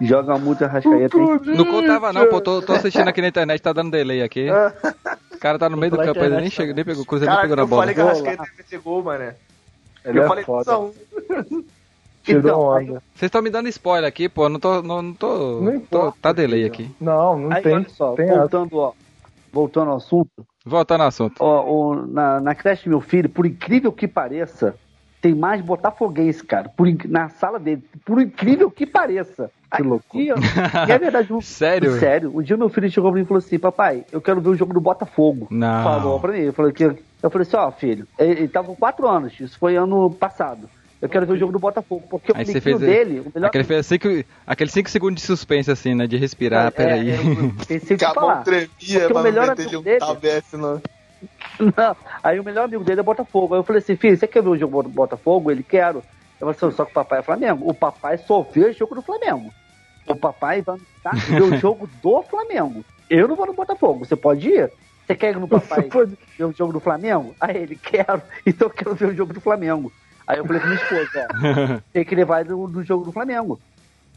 Joga 0.00 0.36
muito 0.36 0.64
a 0.64 0.66
rascaeta, 0.66 1.16
hein? 1.16 1.40
Não 1.44 1.64
contava 1.64 2.12
não, 2.12 2.26
pô, 2.26 2.40
tô, 2.40 2.60
tô 2.60 2.72
assistindo 2.72 3.06
aqui 3.06 3.22
na 3.22 3.28
internet, 3.28 3.60
tá 3.62 3.72
dando 3.72 3.90
delay 3.90 4.22
aqui. 4.22 4.46
O 5.32 5.38
cara 5.42 5.58
tá 5.58 5.68
no 5.68 5.76
meio 5.76 5.90
do 5.90 5.98
campo, 5.98 6.20
ele 6.20 6.36
nem 6.40 6.48
chega, 6.48 6.70
tá 6.72 6.76
nem 6.76 6.84
pegou, 6.84 7.02
o 7.02 7.06
Cruzeiro 7.06 7.32
nem 7.32 7.36
Cara, 7.36 7.42
pegou 7.48 7.56
na 7.56 7.62
eu 7.62 7.66
bola. 7.66 7.82
falei 7.82 7.94
que 7.96 8.00
a 8.00 8.04
Rascaeta 8.04 8.44
ia 8.44 8.48
meter 8.56 8.78
gol, 8.78 9.02
mané. 9.02 9.34
Ele 10.04 10.18
eu 10.18 10.24
é 10.24 10.28
falei 10.28 10.44
foda. 10.44 10.64
são. 10.64 10.92
Tirou 12.22 12.40
Então, 12.40 12.60
onda. 12.60 13.02
Vocês 13.14 13.28
estão 13.28 13.42
me 13.42 13.50
dando 13.50 13.68
spoiler 13.68 14.08
aqui, 14.08 14.28
pô, 14.28 14.48
não 14.48 14.60
tô, 14.60 14.80
não, 14.80 15.02
não 15.02 15.12
tô, 15.14 15.60
Não 15.60 15.72
tô- 15.72 15.76
importa, 15.76 16.18
tá 16.22 16.32
delay 16.32 16.64
aqui. 16.64 16.88
Não, 17.00 17.36
não 17.38 17.52
Aí, 17.52 17.62
tem. 17.62 17.74
olha 17.74 17.88
só, 17.88 18.14
tem 18.14 18.26
essa. 18.28 18.38
voltando, 18.38 18.76
ó. 18.78 18.92
Voltando 19.52 19.90
ao 19.90 19.96
assunto, 19.96 20.30
Voltando 20.64 21.00
ao 21.02 21.08
assunto. 21.08 21.34
Ó, 21.40 21.64
ó, 21.66 21.94
na, 22.06 22.40
na 22.40 22.54
creche 22.54 22.84
do 22.84 22.90
meu 22.90 23.00
filho, 23.00 23.28
por 23.28 23.44
incrível 23.44 23.90
que 23.92 24.06
pareça, 24.06 24.74
tem 25.22 25.34
mais 25.34 25.62
botafoguense, 25.62 26.42
cara, 26.44 26.68
por, 26.68 26.86
na 27.08 27.28
sala 27.30 27.58
dele. 27.58 27.82
Por 28.04 28.20
incrível 28.20 28.70
que 28.70 28.84
pareça. 28.84 29.50
Que 29.74 29.82
louco. 29.82 30.18
E 30.18 30.28
é 30.30 30.98
verdade. 30.98 31.32
um- 31.32 31.40
Sério? 31.40 31.98
Sério. 31.98 32.36
Um 32.36 32.42
dia 32.42 32.56
meu 32.58 32.68
filho 32.68 32.90
chegou 32.90 33.10
pra 33.10 33.18
mim 33.18 33.24
e 33.24 33.26
falou 33.28 33.38
assim, 33.38 33.58
papai, 33.58 34.04
eu 34.12 34.20
quero 34.20 34.40
ver 34.40 34.50
o 34.50 34.56
jogo 34.56 34.74
do 34.74 34.80
Botafogo. 34.80 35.46
Não. 35.50 35.82
Falou 35.84 36.20
pra 36.20 36.32
mim. 36.32 36.40
Eu 36.40 36.52
falei, 36.52 36.72
que, 36.72 36.84
eu 36.84 37.30
falei 37.30 37.46
assim, 37.46 37.56
ó, 37.56 37.70
filho, 37.70 38.06
ele, 38.18 38.32
ele 38.32 38.48
tava 38.48 38.66
com 38.66 38.74
quatro 38.76 39.08
anos, 39.08 39.38
isso 39.40 39.56
foi 39.58 39.76
ano 39.76 40.10
passado. 40.10 40.68
Eu 41.00 41.08
quero 41.08 41.24
ver 41.26 41.32
o 41.32 41.36
jogo 41.38 41.52
do 41.52 41.58
Botafogo, 41.58 42.04
porque 42.08 42.30
o 42.32 42.36
Aí 42.36 42.44
bonitinho 42.44 42.62
fez 42.62 42.78
dele, 42.78 43.20
o 43.20 43.32
melhor... 43.34 43.46
aquele, 43.48 43.64
fez 43.64 43.86
cinco, 43.86 44.08
aquele 44.46 44.70
cinco 44.70 44.90
segundos 44.90 45.20
de 45.22 45.26
suspense, 45.26 45.70
assim, 45.70 45.94
né? 45.94 46.06
De 46.06 46.16
respirar, 46.16 46.66
É, 46.66 46.70
peraí. 46.70 47.10
é, 47.10 47.14
eu 47.16 47.52
pensei 47.66 47.96
Que 47.96 48.04
falar. 48.12 48.42
tremia 48.44 48.68
Porque 48.78 49.12
o 49.12 49.22
melhor 49.22 49.50
amigo 49.50 49.78
um 49.78 49.82
dele- 49.82 49.98
não. 51.76 51.96
Aí 52.22 52.38
o 52.40 52.44
melhor 52.44 52.64
amigo 52.64 52.84
dele 52.84 53.00
é 53.00 53.02
Botafogo. 53.02 53.54
Aí 53.54 53.60
eu 53.60 53.64
falei 53.64 53.80
assim, 53.80 53.96
filho, 53.96 54.16
você 54.16 54.26
quer 54.26 54.42
ver 54.42 54.48
o 54.48 54.56
jogo 54.58 54.82
do 54.82 54.88
Botafogo? 54.88 55.50
Ele 55.50 55.62
quero. 55.62 55.98
Eu 56.40 56.52
falei 56.52 56.56
assim, 56.56 56.76
só 56.76 56.84
que 56.84 56.90
o 56.90 56.94
papai 56.94 57.20
é 57.20 57.22
Flamengo. 57.22 57.68
O 57.68 57.74
papai 57.74 58.18
só 58.18 58.42
vê 58.42 58.66
o 58.66 58.72
jogo 58.72 58.94
do 58.94 59.02
Flamengo. 59.02 59.52
O 60.06 60.16
papai 60.16 60.62
vai 60.62 60.78
tá, 61.02 61.10
ver 61.28 61.42
o 61.42 61.56
jogo 61.58 61.88
do 62.02 62.22
Flamengo. 62.22 62.84
Eu 63.08 63.28
não 63.28 63.36
vou 63.36 63.46
no 63.46 63.52
Botafogo. 63.52 64.04
Você 64.04 64.16
pode 64.16 64.48
ir? 64.48 64.70
Você 65.06 65.14
quer 65.14 65.32
ir 65.32 65.38
no 65.38 65.48
papai 65.48 65.82
pode- 65.82 66.16
ver 66.38 66.44
o 66.44 66.52
jogo 66.52 66.72
do 66.72 66.80
Flamengo? 66.80 67.34
Aí 67.40 67.56
ele, 67.56 67.76
quero. 67.76 68.22
Então 68.46 68.68
eu 68.68 68.70
quero 68.70 68.94
ver 68.94 69.08
o 69.08 69.14
jogo 69.14 69.32
do 69.32 69.40
Flamengo. 69.40 69.92
Aí 70.26 70.38
eu 70.38 70.44
falei 70.44 70.60
com 70.62 70.68
minha 70.68 70.80
esposa, 70.80 71.26
ó, 71.28 71.80
tem 71.92 72.04
que 72.04 72.14
levar 72.14 72.44
no, 72.44 72.68
no 72.68 72.82
jogo 72.84 73.04
do 73.04 73.12
Flamengo. 73.12 73.58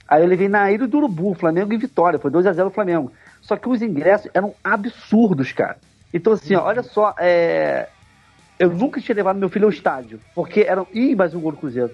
Aí 0.07 0.21
eu 0.21 0.27
levei 0.27 0.47
na 0.47 0.71
Ilha 0.71 0.87
do 0.87 0.97
Urubu, 0.97 1.33
Flamengo 1.33 1.73
e 1.73 1.77
Vitória. 1.77 2.19
Foi 2.19 2.29
2x0 2.29 2.67
o 2.67 2.69
Flamengo. 2.69 3.11
Só 3.41 3.57
que 3.57 3.67
os 3.67 3.81
ingressos 3.81 4.29
eram 4.33 4.53
absurdos, 4.63 5.51
cara. 5.51 5.77
Então, 6.15 6.31
assim, 6.31 6.55
ó, 6.55 6.63
olha 6.63 6.81
só, 6.81 7.13
é... 7.19 7.89
eu 8.57 8.69
nunca 8.69 9.01
tinha 9.01 9.13
levado 9.13 9.37
meu 9.37 9.49
filho 9.49 9.65
ao 9.65 9.69
estádio. 9.69 10.17
Porque 10.33 10.61
eram. 10.61 10.87
Ih, 10.93 11.13
mais 11.13 11.35
um 11.35 11.41
gol 11.41 11.51
do 11.51 11.57
Cruzeiro. 11.57 11.91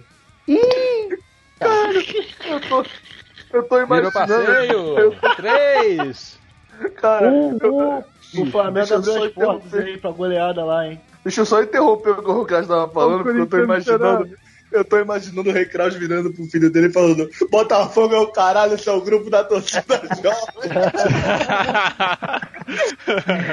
Ih! 0.48 1.18
Eu 1.60 2.60
tô, 2.70 2.86
eu 3.52 3.64
tô 3.64 3.76
Virou 3.78 3.84
imaginando. 3.84 4.14
passeio! 4.14 5.16
Três! 5.36 6.40
Cara, 6.98 7.30
Um, 7.30 7.58
eu-. 7.64 8.04
O 8.38 8.46
Flamengo 8.46 8.94
abriu 8.94 9.24
as 9.24 9.32
portas 9.32 9.74
aí 9.74 9.98
pra 9.98 10.12
goleada 10.12 10.64
lá, 10.64 10.88
hein? 10.88 11.02
Deixa 11.24 11.42
eu 11.42 11.46
só 11.46 11.62
interromper 11.64 12.12
o 12.12 12.24
que 12.24 12.30
o 12.30 12.46
Kraus 12.46 12.68
tava 12.68 12.88
falando, 12.90 13.24
porque 13.24 13.42
eu 13.42 13.48
tô 13.48 13.58
imaginando. 13.58 14.30
Eu 14.72 14.86
tô 14.86 14.98
imaginando 15.00 15.50
o 15.50 15.54
Rei 15.54 15.66
Kraus 15.66 15.96
virando 15.96 16.32
pro 16.32 16.46
filho 16.46 16.70
dele 16.72 16.88
e 16.88 16.92
falando: 16.94 17.30
Botafogo 17.50 18.16
é 18.16 18.20
o 18.20 18.28
caralho, 18.32 18.74
esse 18.76 18.88
é 18.88 18.92
o 18.92 19.02
grupo 19.02 19.30
da 19.30 19.44
torcida 19.44 19.84
jovem. 20.22 20.72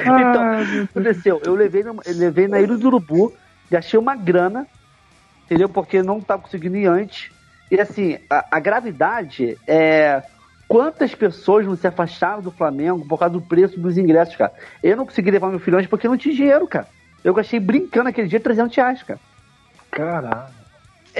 Então, 0.05 0.63
o 0.63 0.67
que 0.67 0.89
aconteceu? 0.99 1.41
Eu 1.45 1.55
levei, 1.55 1.83
no- 1.83 2.01
eu 2.05 2.15
levei 2.17 2.47
na 2.49 2.61
Ilha 2.61 2.77
do 2.77 2.87
Urubu, 2.87 3.35
gastei 3.71 3.99
uma 3.99 4.15
grana, 4.15 4.67
entendeu? 5.47 5.69
Porque 5.69 6.03
não 6.03 6.21
tava 6.21 6.43
conseguindo 6.43 6.77
ir 6.77 6.87
antes. 6.87 7.31
E 7.71 7.81
assim, 7.81 8.19
a, 8.31 8.45
a 8.53 8.61
gravidade 8.61 9.59
é. 9.67 10.23
Quantas 10.67 11.15
pessoas 11.15 11.65
não 11.65 11.75
se 11.77 11.87
afastaram 11.87 12.43
do 12.43 12.51
Flamengo 12.51 13.03
por 13.09 13.19
causa 13.19 13.33
do 13.33 13.41
preço 13.41 13.81
dos 13.81 13.97
ingressos, 13.97 14.37
cara? 14.37 14.53
Eu 14.83 14.99
não 14.99 15.07
consegui 15.07 15.31
levar 15.31 15.49
meu 15.49 15.59
filho 15.59 15.79
antes 15.79 15.89
porque 15.89 16.07
não 16.07 16.17
tinha 16.19 16.35
dinheiro, 16.35 16.67
cara. 16.67 16.87
Eu 17.25 17.33
gastei 17.33 17.59
brincando 17.59 18.11
aquele 18.11 18.29
dia 18.29 18.39
300 18.39 18.77
reais, 18.77 19.03
cara. 19.03 19.19
Caralho. 19.91 20.58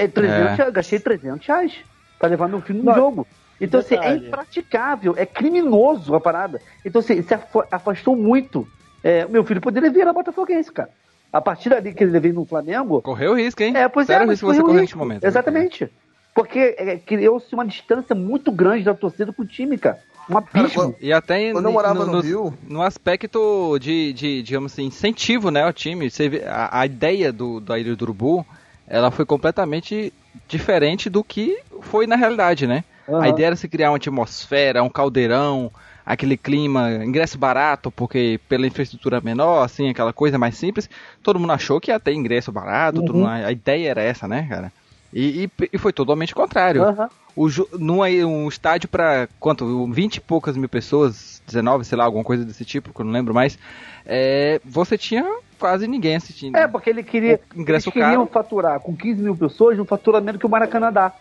É, 0.03 0.07
300 0.07 0.59
É. 0.59 0.67
eu 0.67 0.71
gastei 0.71 0.99
300 0.99 1.45
reais 1.47 1.73
pra 2.17 2.29
levar 2.29 2.47
meu 2.47 2.61
filho 2.61 2.79
no 2.79 2.85
Não, 2.85 2.95
jogo. 2.95 3.27
Então, 3.61 3.79
assim, 3.81 3.95
é 3.95 4.15
impraticável, 4.15 5.13
é 5.17 5.25
criminoso 5.25 6.15
a 6.15 6.19
parada. 6.21 6.61
Então, 6.85 6.99
assim, 6.99 7.21
se 7.21 7.33
afa- 7.33 7.67
afastou 7.71 8.15
muito. 8.15 8.67
É, 9.03 9.25
meu 9.27 9.43
filho 9.43 9.61
poderia 9.61 9.89
virar 9.89 10.13
botafoguense, 10.13 10.71
cara. 10.71 10.89
A 11.31 11.39
partir 11.41 11.69
dali 11.69 11.93
que 11.93 12.03
ele 12.03 12.19
veio 12.19 12.33
no 12.33 12.45
Flamengo, 12.45 13.01
Correu 13.01 13.35
risco, 13.35 13.61
hein? 13.61 13.75
é, 13.75 13.87
pois 13.87 14.07
Sério 14.07 14.23
é, 14.23 14.25
mas 14.27 14.35
risco 14.41 14.47
você 14.53 14.61
correu 14.61 14.81
nesse 14.81 14.97
momento. 14.97 15.23
Exatamente. 15.25 15.89
Porque 16.33 16.75
é, 16.77 16.97
criou-se 16.97 17.53
uma 17.53 17.65
distância 17.65 18.15
muito 18.15 18.51
grande 18.51 18.83
da 18.85 18.93
torcida 18.93 19.31
com 19.33 19.43
o 19.43 19.45
time, 19.45 19.77
cara. 19.77 19.99
Um 20.29 20.37
abismo. 20.37 20.95
E 21.01 21.11
até 21.11 21.51
Quando 21.51 21.65
eu 21.65 21.71
morava 21.71 22.05
no 22.05 22.11
no, 22.13 22.21
Rio- 22.21 22.53
no 22.67 22.81
aspecto 22.81 23.77
de, 23.79 24.13
de, 24.13 24.41
digamos 24.43 24.71
assim, 24.71 24.85
incentivo, 24.85 25.49
né, 25.51 25.63
ao 25.63 25.73
time. 25.73 26.09
Você 26.09 26.29
vê, 26.29 26.43
a, 26.45 26.79
a 26.81 26.85
ideia 26.85 27.31
do, 27.33 27.59
da 27.59 27.77
Ilha 27.79 27.95
do 27.95 28.03
Urubu, 28.03 28.45
ela 28.89 29.11
foi 29.11 29.25
completamente 29.25 30.11
diferente 30.47 31.09
do 31.09 31.23
que 31.23 31.57
foi 31.81 32.07
na 32.07 32.15
realidade, 32.15 32.65
né? 32.67 32.83
Aham. 33.07 33.21
A 33.21 33.29
ideia 33.29 33.47
era 33.47 33.55
se 33.55 33.67
criar 33.67 33.91
uma 33.91 33.97
atmosfera, 33.97 34.83
um 34.83 34.89
caldeirão, 34.89 35.71
aquele 36.05 36.35
clima, 36.35 36.91
ingresso 37.03 37.37
barato, 37.37 37.91
porque 37.91 38.39
pela 38.49 38.65
infraestrutura 38.67 39.21
menor, 39.21 39.63
assim, 39.63 39.89
aquela 39.89 40.11
coisa 40.11 40.37
mais 40.37 40.55
simples. 40.57 40.89
Todo 41.23 41.39
mundo 41.39 41.53
achou 41.53 41.79
que 41.79 41.91
ia 41.91 41.99
ter 41.99 42.13
ingresso 42.13 42.51
barato, 42.51 42.99
Uhum. 43.01 43.13
mundo- 43.13 43.27
a 43.27 43.51
ideia 43.51 43.89
era 43.91 44.01
essa, 44.01 44.27
né, 44.27 44.45
cara? 44.49 44.71
E, 45.13 45.43
e, 45.45 45.69
e 45.73 45.77
foi 45.77 45.93
totalmente 45.93 46.33
contrário. 46.35 46.83
Aham. 46.83 47.09
O, 47.35 47.47
jo- 47.49 47.69
num 47.79 48.01
aí, 48.03 48.25
um 48.25 48.47
estádio 48.49 48.89
para 48.89 49.27
quanto? 49.39 49.87
20 49.91 50.17
e 50.17 50.21
poucas 50.21 50.57
mil 50.57 50.67
pessoas, 50.67 51.41
19, 51.47 51.85
sei 51.85 51.97
lá, 51.97 52.03
alguma 52.03 52.23
coisa 52.23 52.43
desse 52.43 52.65
tipo, 52.65 52.93
que 52.93 52.99
eu 53.01 53.05
não 53.05 53.13
lembro 53.13 53.33
mais. 53.33 53.57
É, 54.05 54.59
você 54.65 54.97
tinha 54.97 55.23
quase 55.59 55.87
ninguém 55.87 56.15
assistindo. 56.15 56.55
É, 56.55 56.67
porque 56.67 56.89
ele 56.89 57.03
queria. 57.03 57.39
O 57.55 57.59
ingresso 57.61 57.89
eles 57.89 57.93
queriam 57.93 58.25
caro. 58.25 58.29
faturar 58.31 58.79
com 58.79 58.95
15 58.95 59.21
mil 59.21 59.35
pessoas 59.35 59.77
um 59.77 59.85
faturamento 59.85 60.39
que 60.39 60.45
o 60.45 60.49
Maracanã 60.49 60.91
dá. 60.91 61.13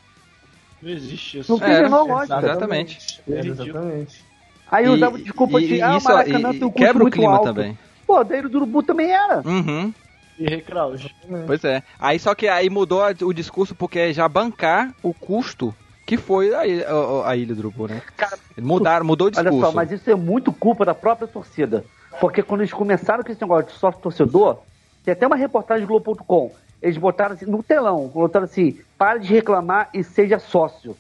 Não 0.81 0.91
existe 0.91 1.41
isso. 1.41 1.53
Não 1.53 1.59
tem 1.59 1.71
É, 1.71 1.79
a 1.79 1.83
menor 1.83 2.07
lógica. 2.07 2.39
Exatamente. 2.39 3.21
É. 3.29 3.39
Exatamente. 3.47 4.25
Aí 4.71 4.85
E- 4.87 4.89
usava 4.89 5.19
desculpa 5.19 5.61
e- 5.61 5.67
de 5.67 5.83
ah, 5.83 5.95
o 5.95 5.97
isso- 5.99 6.09
Maracanã 6.09 6.51
e- 6.51 6.59
tem 6.59 6.65
um 6.69 6.71
custo 6.71 6.73
quebra 6.87 6.99
o 6.99 7.03
muito 7.05 7.15
clima 7.15 7.33
alto. 7.33 7.45
também. 7.45 7.79
Pô, 8.07 8.23
daí 8.25 8.41
do 8.43 8.57
Urubu 8.59 8.83
também 8.83 9.11
era. 9.13 9.43
Uhum. 9.45 9.93
E 10.39 10.49
Recraus. 10.49 11.07
Pois 11.47 11.65
é. 11.65 11.83
Aí 11.99 12.19
só 12.19 12.35
que 12.35 12.47
aí 12.47 12.71
mudou 12.71 13.03
o 13.23 13.33
discurso 13.33 13.75
porque 13.75 13.99
é 13.99 14.13
já 14.13 14.29
bancar 14.29 14.95
o 15.03 15.13
custo 15.13 15.75
que 16.07 16.17
foi 16.17 16.55
a, 16.55 16.65
ilha- 16.67 16.89
a- 16.89 17.31
a 17.31 17.37
ilha 17.37 17.55
do 17.55 17.59
Urubu, 17.61 17.89
né? 17.89 18.01
Cara, 18.17 18.39
Mudaram, 18.57 19.05
mudou 19.05 19.27
o 19.27 19.31
discurso. 19.31 19.57
Olha 19.57 19.67
só, 19.67 19.73
mas 19.73 19.91
isso 19.91 20.09
é 20.09 20.15
muito 20.15 20.53
culpa 20.53 20.85
da 20.85 20.95
própria 20.95 21.27
torcida. 21.27 21.85
Porque 22.21 22.43
quando 22.43 22.63
eles 22.63 22.73
começaram 22.73 23.23
com 23.23 23.31
esse 23.31 23.41
negócio 23.41 23.67
de 23.67 23.73
sócio 23.73 24.01
torcedor, 24.01 24.59
tem 25.05 25.13
até 25.13 25.27
uma 25.27 25.37
reportagem 25.37 25.87
do 25.87 25.89
Globo.com. 25.89 26.53
Eles 26.83 26.97
botaram 26.97 27.35
assim, 27.35 27.47
no 27.47 27.63
telão, 27.63 28.09
botaram 28.09 28.45
assim, 28.45 28.79
pare 28.97 29.21
de 29.21 29.33
reclamar 29.33 29.89
e 29.93 30.03
seja 30.05 30.39
sócio. 30.39 30.97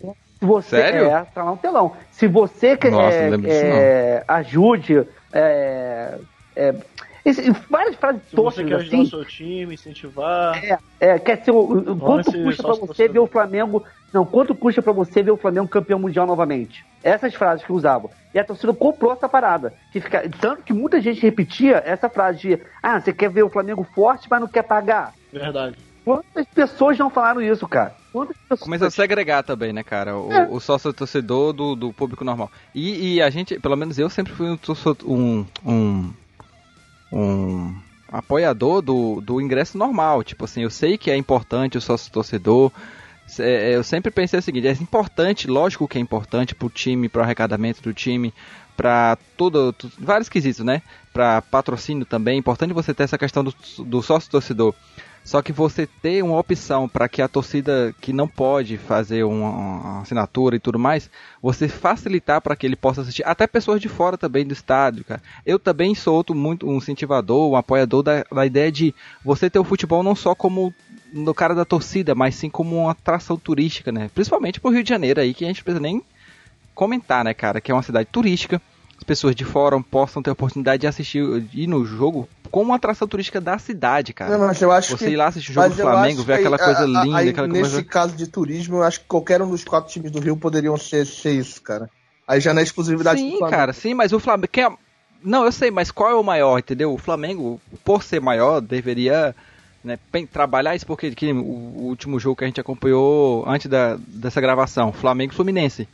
Se 0.00 0.46
você 0.46 0.76
Sério? 0.76 1.04
É, 1.04 1.24
tá 1.34 1.44
lá 1.44 1.50
no 1.50 1.56
telão. 1.58 1.94
Se 2.10 2.26
você 2.26 2.74
quer 2.76 2.90
Nossa, 2.90 3.16
é, 3.16 3.30
lembro 3.30 3.46
disso, 3.48 3.60
é, 3.62 4.24
ajude, 4.26 5.06
é, 5.32 6.18
é, 6.56 6.74
esse- 7.22 7.50
várias 7.68 7.96
frases 7.96 8.22
Se 8.22 8.36
você 8.36 8.42
toscas 8.62 8.66
quer 8.66 8.74
ajudar 8.76 8.96
assim. 8.96 9.02
o 9.02 9.06
seu 9.06 9.24
time, 9.26 9.74
incentivar. 9.74 10.64
É, 10.64 10.78
é, 10.98 11.18
quer 11.18 11.44
ser 11.44 11.50
o, 11.50 11.94
quanto 11.96 12.32
custa 12.32 12.62
sócio 12.62 12.86
você 12.86 13.06
ver 13.06 13.18
o 13.18 13.26
Flamengo? 13.26 13.84
Não, 14.14 14.24
quanto 14.24 14.54
custa 14.54 14.80
pra 14.80 14.92
você 14.94 15.22
ver 15.22 15.30
o 15.30 15.36
Flamengo 15.36 15.68
campeão 15.68 15.98
mundial 15.98 16.26
novamente? 16.26 16.86
Essas 17.02 17.34
frases 17.34 17.64
que 17.64 17.72
usavam. 17.72 18.10
E 18.34 18.38
a 18.38 18.44
torcida 18.44 18.72
comprou 18.72 19.12
essa 19.12 19.28
parada. 19.28 19.72
Que 19.92 20.00
fica, 20.00 20.28
tanto 20.40 20.62
que 20.62 20.72
muita 20.72 21.00
gente 21.00 21.20
repetia 21.20 21.82
essa 21.84 22.08
frase 22.08 22.38
de 22.40 22.62
ah, 22.82 23.00
você 23.00 23.12
quer 23.12 23.30
ver 23.30 23.42
o 23.42 23.50
Flamengo 23.50 23.86
forte, 23.94 24.28
mas 24.30 24.40
não 24.40 24.48
quer 24.48 24.62
pagar. 24.62 25.12
Verdade. 25.32 25.76
Quantas 26.04 26.46
pessoas 26.46 26.98
não 26.98 27.10
falaram 27.10 27.42
isso, 27.42 27.66
cara? 27.68 27.94
Quantas 28.12 28.36
pessoas. 28.36 28.60
Começou 28.60 28.88
a 28.88 28.90
segregar 28.90 29.42
também, 29.42 29.72
né, 29.72 29.82
cara? 29.82 30.16
O, 30.16 30.32
É. 30.32 30.48
o 30.50 30.58
sócio 30.60 30.92
torcedor 30.92 31.52
do, 31.52 31.74
do 31.74 31.92
público 31.92 32.24
normal. 32.24 32.50
E, 32.74 33.14
e 33.14 33.22
a 33.22 33.30
gente, 33.30 33.58
pelo 33.58 33.76
menos 33.76 33.98
eu 33.98 34.08
sempre 34.10 34.32
fui 34.32 34.46
um, 34.46 34.58
um, 35.06 35.46
um, 35.64 36.12
um 37.12 37.74
apoiador 38.10 38.82
do, 38.82 39.20
do 39.20 39.40
ingresso 39.40 39.76
normal. 39.76 40.24
Tipo 40.24 40.44
assim, 40.44 40.62
eu 40.62 40.70
sei 40.70 40.96
que 40.96 41.10
é 41.10 41.16
importante 41.16 41.78
o 41.78 41.80
sócio 41.80 42.10
torcedor. 42.10 42.72
É, 43.38 43.74
Eu 43.76 43.84
sempre 43.84 44.10
pensei 44.10 44.38
o 44.38 44.42
seguinte: 44.42 44.66
é 44.66 44.72
importante, 44.72 45.46
lógico 45.46 45.86
que 45.86 45.98
é 45.98 46.00
importante 46.00 46.54
pro 46.54 46.68
time, 46.70 47.08
pro 47.08 47.22
arrecadamento 47.22 47.82
do 47.82 47.92
time, 47.94 48.32
para 48.76 49.16
tudo, 49.36 49.72
tu- 49.72 49.90
vários 49.98 50.28
quesitos, 50.28 50.64
né? 50.64 50.82
Para 51.12 51.42
patrocínio 51.42 52.04
também. 52.06 52.36
É 52.36 52.38
importante 52.38 52.72
você 52.72 52.94
ter 52.94 53.04
essa 53.04 53.18
questão 53.18 53.44
do, 53.44 53.54
do 53.84 54.02
sócio 54.02 54.30
torcedor. 54.30 54.74
Só 55.22 55.42
que 55.42 55.52
você 55.52 55.86
ter 55.86 56.24
uma 56.24 56.38
opção 56.38 56.88
para 56.88 57.06
que 57.06 57.20
a 57.20 57.28
torcida 57.28 57.94
que 58.00 58.10
não 58.10 58.26
pode 58.26 58.78
fazer 58.78 59.22
uma, 59.22 59.50
uma 59.50 60.00
assinatura 60.00 60.56
e 60.56 60.58
tudo 60.58 60.78
mais, 60.78 61.10
você 61.42 61.68
facilitar 61.68 62.40
para 62.40 62.56
que 62.56 62.66
ele 62.66 62.74
possa 62.74 63.02
assistir. 63.02 63.22
Até 63.26 63.46
pessoas 63.46 63.82
de 63.82 63.88
fora 63.88 64.16
também 64.16 64.46
do 64.46 64.54
estádio, 64.54 65.04
cara. 65.04 65.22
Eu 65.44 65.58
também 65.58 65.94
sou 65.94 66.14
outro 66.16 66.34
muito 66.34 66.66
um 66.66 66.78
incentivador, 66.78 67.50
um 67.50 67.56
apoiador 67.56 68.02
da, 68.02 68.24
da 68.32 68.46
ideia 68.46 68.72
de 68.72 68.94
você 69.22 69.50
ter 69.50 69.58
o 69.58 69.64
futebol 69.64 70.02
não 70.02 70.14
só 70.16 70.34
como 70.34 70.72
no 71.12 71.34
cara 71.34 71.54
da 71.54 71.64
torcida, 71.64 72.14
mas 72.14 72.34
sim 72.34 72.48
como 72.50 72.76
uma 72.82 72.92
atração 72.92 73.36
turística, 73.36 73.90
né? 73.92 74.10
Principalmente 74.14 74.60
pro 74.60 74.70
Rio 74.70 74.82
de 74.82 74.88
Janeiro 74.88 75.20
aí, 75.20 75.34
que 75.34 75.44
a 75.44 75.48
gente 75.48 75.58
não 75.58 75.64
precisa 75.64 75.82
nem 75.82 76.02
comentar, 76.74 77.24
né, 77.24 77.34
cara? 77.34 77.60
Que 77.60 77.70
é 77.70 77.74
uma 77.74 77.82
cidade 77.82 78.08
turística. 78.10 78.60
As 78.96 79.04
pessoas 79.04 79.34
de 79.34 79.44
fora 79.44 79.80
possam 79.80 80.22
ter 80.22 80.28
a 80.30 80.34
oportunidade 80.34 80.82
de 80.82 80.86
assistir, 80.86 81.22
ir 81.54 81.66
no 81.66 81.84
jogo 81.86 82.28
como 82.50 82.66
uma 82.70 82.76
atração 82.76 83.08
turística 83.08 83.40
da 83.40 83.58
cidade, 83.58 84.12
cara. 84.12 84.36
Não, 84.36 84.46
mas 84.46 84.60
eu 84.60 84.70
acho 84.72 84.96
Você 84.98 85.06
que- 85.06 85.10
ir 85.12 85.16
lá 85.16 85.28
assistir 85.28 85.52
o 85.52 85.54
jogo 85.54 85.68
do 85.70 85.74
Flamengo, 85.76 86.22
ver 86.22 86.34
que 86.34 86.40
aquela 86.40 86.56
aí- 86.56 86.64
coisa 86.64 86.80
a- 86.80 86.82
a- 87.00 87.04
linda, 87.04 87.18
aí, 87.18 87.28
aquela 87.30 87.46
Nesse 87.46 87.60
coisa. 87.70 87.84
caso 87.84 88.16
de 88.16 88.26
turismo, 88.26 88.76
eu 88.78 88.82
acho 88.82 89.00
que 89.00 89.06
qualquer 89.06 89.40
um 89.40 89.48
dos 89.50 89.64
quatro 89.64 89.90
times 89.90 90.10
do 90.10 90.20
Rio 90.20 90.36
poderiam 90.36 90.76
ser, 90.76 91.06
ser 91.06 91.32
isso, 91.32 91.62
cara. 91.62 91.88
Aí 92.28 92.40
já 92.40 92.52
não 92.52 92.60
é 92.60 92.62
exclusividade 92.64 93.20
do 93.20 93.24
Sim, 93.24 93.38
Flamengo. 93.38 93.56
cara, 93.58 93.72
sim, 93.72 93.94
mas 93.94 94.12
o 94.12 94.20
Flamengo. 94.20 94.48
É... 94.58 94.68
Não, 95.22 95.44
eu 95.44 95.52
sei, 95.52 95.70
mas 95.70 95.90
qual 95.90 96.10
é 96.10 96.14
o 96.14 96.22
maior, 96.22 96.58
entendeu? 96.58 96.92
O 96.92 96.98
Flamengo, 96.98 97.60
por 97.84 98.02
ser 98.02 98.20
maior, 98.20 98.60
deveria 98.60 99.34
né, 99.82 99.98
trabalhar 100.32 100.74
isso, 100.76 100.86
porque 100.86 101.10
que, 101.14 101.32
o, 101.32 101.36
o 101.36 101.82
último 101.84 102.18
jogo 102.20 102.36
que 102.36 102.44
a 102.44 102.46
gente 102.46 102.60
acompanhou 102.60 103.44
antes 103.48 103.66
da, 103.68 103.96
dessa 104.08 104.40
gravação, 104.40 104.92
Flamengo 104.92 105.32
Fluminense. 105.34 105.88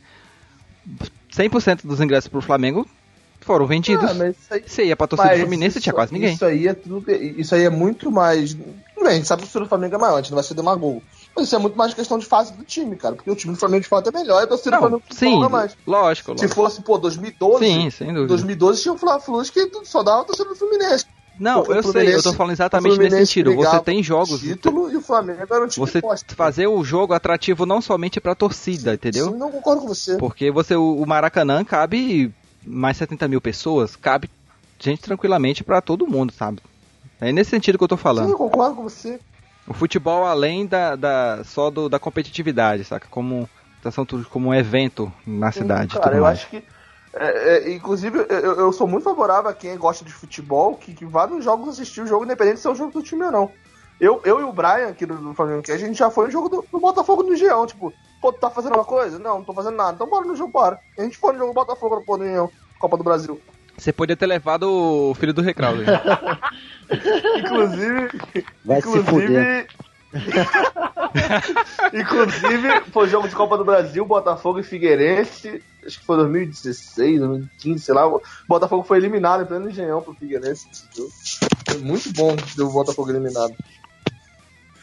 100% 1.33 1.81
dos 1.85 1.99
ingressos 2.01 2.29
pro 2.29 2.41
Flamengo 2.41 2.87
foram 3.41 3.65
vendidos. 3.65 4.09
Ah, 4.09 4.13
mas 4.13 4.35
isso 4.37 4.53
aí- 4.53 4.63
Você 4.65 4.85
ia 4.85 4.95
pra 4.95 5.07
torcida 5.07 5.33
do 5.35 5.39
Fluminense, 5.41 5.77
isso- 5.77 5.83
tinha 5.83 5.93
quase 5.93 6.13
ninguém. 6.13 6.33
Isso 6.33 6.45
aí 6.45 6.67
é 6.67 6.73
tudo. 6.73 7.03
Isso 7.11 7.55
aí 7.55 7.63
é 7.63 7.69
muito 7.69 8.11
mais. 8.11 8.53
Bem, 8.53 8.75
a 9.05 9.11
gente 9.13 9.27
sabe 9.27 9.41
que 9.43 9.47
o 9.47 9.51
torcida 9.51 9.65
do 9.65 9.69
Flamengo 9.69 9.95
é 9.95 9.97
maior, 9.97 10.15
a 10.15 10.21
gente 10.21 10.31
não 10.31 10.35
vai 10.35 10.43
ser 10.43 10.53
demagogo. 10.53 11.01
Mas 11.35 11.45
isso 11.45 11.55
é 11.55 11.59
muito 11.59 11.77
mais 11.77 11.93
questão 11.93 12.17
de 12.17 12.25
fase 12.25 12.51
do 12.53 12.63
time, 12.63 12.95
cara. 12.95 13.15
Porque 13.15 13.29
o 13.29 13.35
time 13.35 13.53
do 13.53 13.59
Flamengo 13.59 13.83
de 13.83 13.87
fato 13.87 14.09
é 14.09 14.11
melhor 14.11 14.41
e 14.41 14.43
a 14.43 14.47
torcida 14.47 14.71
do 14.75 14.79
Flamengo 14.79 15.03
sim, 15.11 15.39
mais. 15.49 15.77
lógico, 15.85 16.31
Se 16.37 16.41
lógico. 16.45 16.55
fosse, 16.55 16.81
pô, 16.81 16.97
2012. 16.97 17.63
Sim, 17.65 17.89
sem 17.91 18.07
dúvida. 18.07 18.27
2012 18.27 18.81
tinha 18.81 18.93
o 18.93 18.97
Fla-Flus 18.97 19.49
que 19.51 19.69
só 19.83 20.01
dava 20.01 20.21
a 20.21 20.25
torcida 20.25 20.49
do 20.49 20.55
Fluminense. 20.55 21.05
Não, 21.39 21.63
eu 21.65 21.83
sei, 21.83 22.13
eu 22.15 22.23
tô 22.23 22.33
falando 22.33 22.53
exatamente 22.53 22.97
nesse 22.97 23.17
sentido. 23.17 23.55
Você 23.55 23.79
tem 23.81 24.01
jogos. 24.01 24.39
Título 24.39 24.91
e 24.91 24.97
o 24.97 25.01
Flamengo 25.01 25.41
era 25.41 25.63
um 25.63 25.67
time 25.67 25.85
Você 25.85 26.01
forte. 26.01 26.33
fazer 26.35 26.67
o 26.67 26.83
jogo 26.83 27.13
atrativo 27.13 27.65
não 27.65 27.81
somente 27.81 28.19
pra 28.19 28.33
torcida, 28.35 28.93
entendeu? 28.93 29.31
Sim, 29.31 29.37
não 29.37 29.51
concordo 29.51 29.81
com 29.81 29.87
você. 29.87 30.17
Porque 30.17 30.51
você, 30.51 30.75
o 30.75 31.05
Maracanã 31.05 31.63
cabe 31.63 32.33
mais 32.65 32.97
70 32.97 33.27
mil 33.27 33.39
pessoas, 33.41 33.95
cabe 33.95 34.29
gente 34.79 35.01
tranquilamente 35.01 35.63
pra 35.63 35.81
todo 35.81 36.07
mundo, 36.07 36.31
sabe? 36.33 36.59
É 37.19 37.31
nesse 37.31 37.49
sentido 37.51 37.77
que 37.77 37.83
eu 37.83 37.87
tô 37.87 37.97
Sim, 37.97 38.03
falando. 38.03 38.29
eu 38.29 38.37
concordo 38.37 38.75
com 38.75 38.83
você. 38.83 39.19
O 39.67 39.73
futebol 39.73 40.25
além 40.25 40.65
da, 40.65 40.95
da 40.95 41.43
só 41.43 41.69
do, 41.69 41.89
da 41.89 41.99
competitividade, 41.99 42.83
saca? 42.83 43.07
Como 43.09 43.49
turística, 44.07 44.29
como 44.33 44.49
um 44.49 44.53
evento 44.53 45.11
na 45.25 45.51
cidade. 45.51 45.95
e 45.95 45.97
Cara, 45.97 46.09
tudo 46.09 46.17
eu 46.17 46.23
mais. 46.23 46.39
acho 46.39 46.49
que. 46.49 46.63
É, 47.19 47.57
é, 47.57 47.73
inclusive, 47.73 48.25
eu, 48.29 48.55
eu 48.55 48.71
sou 48.71 48.87
muito 48.87 49.03
favorável 49.03 49.49
a 49.49 49.53
quem 49.53 49.77
gosta 49.77 50.03
de 50.03 50.13
futebol 50.13 50.75
que, 50.75 50.93
que 50.93 51.05
vá 51.05 51.27
nos 51.27 51.43
jogos 51.43 51.69
assistir 51.69 52.01
o 52.01 52.07
jogo, 52.07 52.25
independente 52.25 52.59
se 52.59 52.67
é 52.67 52.71
o 52.71 52.75
jogo 52.75 52.91
do 52.91 53.03
time 53.03 53.23
ou 53.23 53.31
não. 53.31 53.51
Eu, 53.99 54.21
eu 54.23 54.39
e 54.39 54.43
o 54.43 54.53
Brian, 54.53 54.89
aqui 54.89 55.05
do, 55.05 55.15
do 55.15 55.33
Flamengo, 55.33 55.63
que 55.63 55.71
a 55.71 55.77
gente 55.77 55.97
já 55.97 56.09
foi 56.09 56.25
no 56.25 56.31
jogo 56.31 56.49
do, 56.49 56.65
do 56.71 56.79
Botafogo 56.79 57.23
no 57.23 57.33
Engenhão. 57.33 57.65
Tipo, 57.65 57.91
pô, 58.21 58.31
tu 58.31 58.39
tá 58.39 58.49
fazendo 58.49 58.75
uma 58.75 58.85
coisa? 58.85 59.17
Não, 59.17 59.39
não 59.39 59.43
tô 59.43 59.53
fazendo 59.53 59.75
nada. 59.75 59.93
Então 59.93 60.07
bora 60.07 60.25
no 60.25 60.35
jogo, 60.35 60.51
bora. 60.51 60.79
A 60.97 61.01
gente 61.01 61.17
foi 61.17 61.33
no 61.33 61.39
jogo 61.39 61.51
do 61.51 61.55
Botafogo 61.55 62.03
pô, 62.05 62.17
no 62.17 62.23
Engenhão, 62.23 62.51
Copa 62.79 62.95
do 62.95 63.03
Brasil. 63.03 63.41
Você 63.75 63.91
podia 63.91 64.15
ter 64.15 64.25
levado 64.25 64.71
o 64.71 65.13
filho 65.15 65.33
do 65.33 65.41
Recraudo. 65.41 65.83
Inclusive. 67.37 68.09
Vai 68.65 68.81
se 68.81 68.89
inclusive. 68.89 69.27
fuder. 69.27 69.67
inclusive, 71.93 72.81
foi 72.91 73.07
jogo 73.07 73.27
de 73.27 73.35
Copa 73.35 73.57
do 73.57 73.65
Brasil, 73.65 74.05
Botafogo 74.05 74.59
e 74.59 74.63
Figueirense. 74.63 75.61
Acho 75.87 75.99
que 75.99 76.05
foi 76.05 76.17
2016, 76.17 77.19
2015, 77.19 77.83
sei 77.83 77.95
lá. 77.95 78.05
O 78.07 78.21
Botafogo 78.47 78.83
foi 78.83 78.97
eliminado 78.97 79.43
em 79.43 79.45
pleno 79.45 79.69
engenhão 79.69 80.01
pro 80.01 80.13
Figueirense. 80.13 80.67
Foi 81.69 81.77
muito 81.79 82.11
bom 82.13 82.35
ver 82.35 82.63
o 82.63 82.69
Botafogo 82.71 83.09
eliminado. 83.09 83.55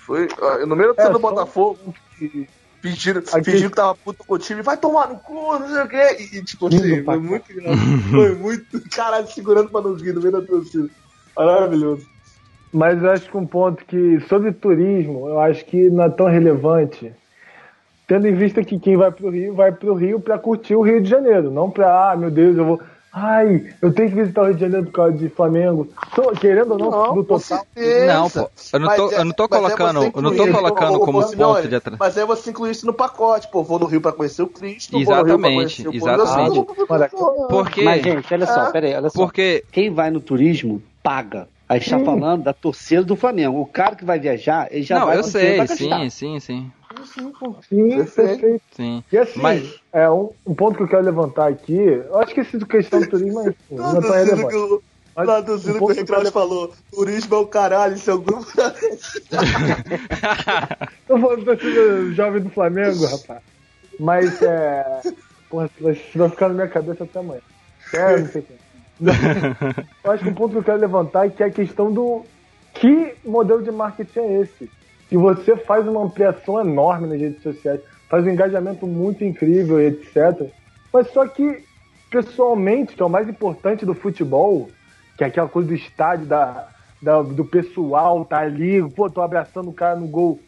Foi. 0.07 0.29
No 0.67 0.75
meio 0.75 0.95
do 0.95 1.01
É, 1.01 1.11
do 1.11 1.19
Botafogo, 1.19 1.95
que 2.19 2.49
fingiram, 2.83 3.21
Aqui- 3.33 3.51
fingiram 3.51 3.71
que 3.71 3.77
tava 3.77 3.95
puto 3.95 4.25
com 4.25 4.35
o 4.35 4.39
time, 4.39 4.63
vai 4.63 4.77
tomar 4.77 5.09
no 5.09 5.19
cu, 5.19 5.59
não 5.59 5.69
sei 5.69 5.83
o 5.83 5.89
quê. 5.89 6.17
E, 6.33 6.43
tipo 6.45 6.67
assim, 6.69 6.79
Lindo 6.79 7.05
foi 7.05 7.19
muito. 7.19 7.47
Foi 8.11 8.35
muito. 8.37 8.91
Caralho, 8.91 9.27
segurando 9.29 9.71
pra 9.71 9.81
não 9.83 9.95
rir 9.95 10.13
no 10.15 10.21
meio 10.21 10.33
da 10.33 10.43
torcida. 10.43 10.89
Maravilhoso. 11.37 12.07
Mas 12.73 13.03
eu 13.03 13.11
acho 13.11 13.31
que 13.31 13.37
um 13.37 13.47
ponto 13.47 13.85
que, 13.85 14.21
sobre 14.29 14.53
turismo, 14.53 15.29
eu 15.29 15.39
acho 15.41 15.65
que 15.67 15.89
não 15.91 16.05
é 16.05 16.11
tão 16.11 16.27
relevante. 16.27 17.13
Tendo 18.07 18.27
em 18.29 18.35
vista 18.35 18.63
que 18.63 18.79
quem 18.79 18.97
vai 18.97 19.11
pro 19.11 19.31
Rio, 19.31 19.55
vai 19.55 19.73
pro 19.73 19.95
Rio 19.95 20.21
pra 20.21 20.39
curtir 20.39 20.75
o 20.75 20.83
Rio 20.83 21.01
de 21.03 21.09
Janeiro, 21.09 21.51
não 21.51 21.71
pra, 21.71 22.13
ah, 22.13 22.17
meu 22.17 22.31
Deus, 22.31 22.57
eu 22.57 22.65
vou. 22.65 22.81
Ai, 23.17 23.73
eu 23.81 23.93
tenho 23.95 24.09
que 24.11 24.17
visitar 24.17 24.43
o 24.43 24.47
Rio 24.47 24.55
de 24.57 24.61
Janeiro 24.61 24.87
por 24.87 24.93
causa 24.93 25.13
de 25.17 25.29
Flamengo. 25.29 25.89
Tô, 26.17 26.33
querendo 26.33 26.73
ou 26.73 26.79
não, 26.79 26.91
Não, 26.91 27.07
no 27.15 27.25
com 27.25 27.39
total. 27.39 27.39
certeza. 27.41 28.07
Não, 28.13 28.29
pô. 28.29 28.51
Eu 28.73 28.81
não 28.81 28.89
tô, 28.97 29.05
Mas 29.05 29.13
é- 29.13 29.21
eu 29.21 29.25
não 29.25 29.33
tô 29.33 29.45
é 29.45 29.49
colocando, 29.49 30.01
você 30.01 30.07
eu 30.17 30.23
não 30.23 30.31
tô 30.31 30.35
incluir, 30.35 30.53
colocando 30.53 30.99
como 30.99 31.23
ponto 31.23 31.69
de 31.69 31.75
atração. 31.77 31.97
Mas 32.01 32.19
aí 32.19 32.27
você 32.27 32.51
inclui 32.51 32.71
isso 32.73 32.85
no 32.85 32.93
pacote, 32.93 33.49
pô. 33.53 33.63
Vou 33.63 33.79
no 33.79 33.87
Rio 33.87 34.01
pra 34.01 34.11
conhecer 34.13 34.43
o 34.43 34.49
Cristo. 34.49 34.91
vou 34.93 35.01
no 35.01 35.07
Rio 35.07 35.15
pra 35.15 35.21
Exatamente, 35.49 35.85
conhecer 35.85 35.89
o 35.89 35.95
exatamente. 35.95 36.55
vou 36.57 36.65
pra 36.65 37.09
conhecer 37.09 37.17
o- 37.17 37.47
Porque, 37.49 37.83
Mas, 37.85 38.03
gente, 38.03 38.35
olha 38.35 38.47
só, 38.47 38.67
É. 38.67 38.73
peraí, 38.73 38.95
olha 38.97 39.11
só. 39.11 39.19
porque 39.23 39.65
Quem 39.71 39.91
vai 39.91 40.11
no 40.11 40.21
turismo 40.21 40.83
paga. 41.03 41.47
A 41.69 41.79
gente 41.79 41.91
tá 41.91 41.99
Sim. 42.01 42.05
falando 42.05 42.43
da 42.43 42.53
torcida 42.53 43.03
do 43.05 43.15
Flamengo. 43.17 43.61
O 43.61 43.65
cara 43.67 43.95
que 43.97 44.05
vai 44.05 44.19
viajar, 44.19 44.67
ele 44.73 44.83
já 44.83 44.99
não, 44.99 45.07
vai 45.07 45.19
eu 45.19 45.23
com 45.23 45.29
dinheiro 45.31 45.51
sei, 45.69 45.87
gastar. 45.89 46.11
sim, 46.11 46.41
sim, 46.41 46.73
sim, 47.05 47.33
Sim, 47.69 47.89
Perfeito. 47.89 48.15
perfeito. 48.41 48.63
sim. 48.73 49.05
E 49.13 49.19
assim, 49.19 49.41
Mas- 49.41 49.75
é 49.93 50.11
um, 50.11 50.31
um 50.47 50.55
ponto 50.55 50.77
que 50.77 50.83
eu 50.83 50.89
quero 50.89 51.03
levantar 51.05 51.49
aqui. 51.51 51.77
Eu 51.77 52.19
acho 52.19 52.35
que 52.35 52.41
esse 52.41 52.59
questão 52.67 53.01
do 53.01 53.09
turismo 53.09 53.41
é, 53.41 53.55
não 53.71 53.91
é 53.91 53.93
tão 53.93 54.01
Traduzindo 54.01 54.37
relevante. 54.37 54.57
o- 54.57 54.83
Mas 55.17 55.27
Traduzindo 55.27 55.73
um 55.75 55.77
o 55.77 55.79
que 55.79 55.85
o 55.85 55.91
eu 55.93 55.97
Reclaus 55.97 56.23
quero 56.25 56.33
falou. 56.33 56.73
Turismo 56.91 57.35
é 57.35 57.39
o 57.39 57.47
caralho, 57.47 57.97
seu 57.99 58.21
grupo. 58.21 58.47
Eu 61.09 61.19
vou 61.19 61.37
torcida 61.45 62.13
jovem 62.13 62.43
do 62.43 62.51
Flamengo, 62.51 63.05
rapaz. 63.07 63.41
Mas 64.01 64.43
é. 64.43 64.85
Porra, 65.49 65.71
isso 65.93 66.19
vai 66.19 66.29
ficar 66.31 66.49
na 66.49 66.55
minha 66.55 66.69
cabeça 66.69 67.05
até 67.05 67.19
amanhã. 67.19 67.41
É, 67.95 68.19
não 68.19 68.29
sei 68.29 68.41
o 68.41 68.45
que. 68.45 68.55
Eu 70.05 70.11
acho 70.11 70.23
que 70.23 70.31
um 70.31 70.35
ponto 70.35 70.53
que 70.53 70.59
eu 70.59 70.63
quero 70.65 70.79
levantar 70.81 71.27
é 71.27 71.31
que 71.31 71.43
é 71.43 71.47
a 71.47 71.51
questão 71.51 71.93
do 71.93 72.25
que 72.75 73.17
modelo 73.25 73.63
de 73.63 73.71
marketing 73.73 74.19
é 74.21 74.41
esse? 74.43 74.69
Que 75.15 75.19
você 75.19 75.57
faz 75.57 75.87
uma 75.87 76.03
ampliação 76.03 76.61
enorme 76.61 77.07
nas 77.07 77.21
redes 77.21 77.41
sociais, 77.41 77.81
faz 78.11 78.25
um 78.27 78.31
engajamento 78.31 78.85
muito 78.85 79.23
incrível 79.23 79.81
e 79.81 79.87
etc. 79.87 80.51
Mas 80.93 81.09
só 81.13 81.25
que, 81.29 81.63
pessoalmente, 82.11 82.97
que 82.97 83.01
é 83.03 83.05
o 83.05 83.09
mais 83.09 83.29
importante 83.29 83.87
do 83.87 83.95
futebol, 83.95 84.69
que 85.17 85.23
é 85.23 85.29
aquela 85.29 85.49
coisa 85.49 85.69
do 85.69 85.75
estádio, 85.77 86.27
da, 86.27 86.67
da- 87.01 87.23
do 87.23 87.45
pessoal 87.45 88.25
tá 88.25 88.39
ali, 88.41 88.83
pô, 88.91 89.09
tô 89.09 89.23
abraçando 89.23 89.71
o 89.71 89.73
cara 89.73 89.95
no 89.95 90.09
gol 90.09 90.41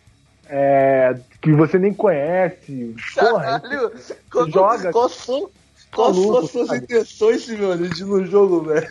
é, 0.49 1.15
que 1.41 1.53
você 1.53 1.79
nem 1.79 1.95
conhece. 1.95 2.93
Porra, 3.15 3.61
Caralho, 3.61 3.93
qual, 4.33 4.51
Joga. 4.51 4.91
qual 4.91 5.09
são, 5.95 5.95
qual 5.95 6.15
são 6.15 6.39
as 6.39 6.51
suas 6.51 6.67
sabe? 6.69 6.85
intenções, 6.85 7.45
Simeone, 7.45 7.89
de 7.89 8.03
ir 8.03 8.07
no 8.07 8.27
jogo, 8.27 8.63
velho? 8.63 8.89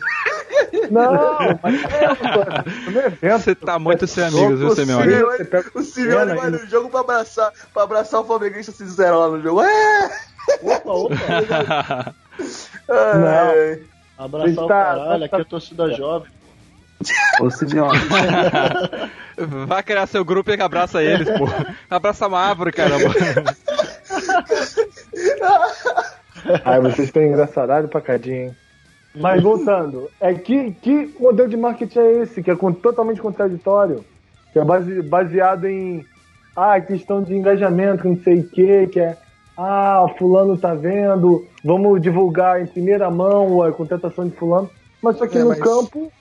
não, 0.90 1.58
mas 1.62 1.84
é, 1.84 2.14
pô, 2.14 2.90
no 2.90 3.00
evento. 3.00 3.42
Você 3.42 3.54
tá 3.54 3.78
muito 3.78 4.06
sem 4.06 4.24
amigos, 4.24 4.58
viu, 4.58 4.68
O 4.68 4.74
Simeone? 4.74 5.44
Pega 5.44 5.70
O 5.74 5.82
Simeone 5.82 6.34
vai 6.34 6.50
no 6.50 6.66
jogo 6.66 6.88
pra 6.88 7.00
abraçar, 7.00 7.52
pra 7.72 7.82
abraçar 7.82 8.20
o 8.20 8.24
flamenguista 8.24 8.72
sincero 8.72 9.20
lá 9.20 9.28
no 9.28 9.42
jogo. 9.42 9.62
É! 9.62 10.10
Opa, 10.62 10.92
opa. 10.92 12.14
Ai, 12.88 13.82
Abraçar 14.18 14.64
o 14.64 14.68
Tá, 14.68 14.74
caralho, 14.84 15.20
tá, 15.20 15.26
aqui 15.36 15.42
é 15.42 15.44
torcida 15.44 15.92
jovem. 15.94 16.28
Ô, 17.40 17.50
Simeone. 17.50 17.98
Vai 19.66 19.82
criar 19.82 20.06
seu 20.06 20.24
grupo 20.24 20.50
e 20.50 20.60
abraça 20.60 21.02
eles, 21.02 21.28
pô. 21.28 21.44
Abraça 21.90 22.26
uma 22.26 22.40
árvore, 22.40 22.72
caramba. 22.72 23.14
Ai, 26.64 26.80
vocês 26.80 27.08
estão 27.08 27.22
engraçadados 27.22 27.90
pra 27.90 28.00
cadinho, 28.00 28.46
hein? 28.48 28.56
Mas 29.14 29.42
voltando, 29.42 30.10
é 30.20 30.34
que, 30.34 30.72
que 30.72 31.14
modelo 31.18 31.48
de 31.48 31.56
marketing 31.56 31.98
é 31.98 32.12
esse? 32.22 32.42
Que 32.42 32.50
é 32.50 32.56
totalmente 32.56 33.20
contraditório. 33.20 34.04
Que 34.52 34.58
é 34.58 34.64
base- 34.64 35.00
baseado 35.02 35.66
em 35.66 36.04
ah, 36.54 36.78
questão 36.80 37.22
de 37.22 37.34
engajamento, 37.34 38.06
não 38.06 38.18
sei 38.22 38.40
o 38.40 38.48
que, 38.48 38.86
que 38.88 39.00
é 39.00 39.16
ah, 39.56 40.06
fulano 40.18 40.58
tá 40.58 40.74
vendo, 40.74 41.46
vamos 41.64 42.00
divulgar 42.02 42.60
em 42.60 42.66
primeira 42.66 43.10
mão 43.10 43.62
a 43.62 43.72
contratação 43.72 44.28
de 44.28 44.36
fulano. 44.36 44.68
Mas 45.02 45.16
só 45.16 45.26
que 45.26 45.38
É, 45.38 45.42
no 45.42 45.48
mas- 45.48 45.60
campo, 45.60 46.12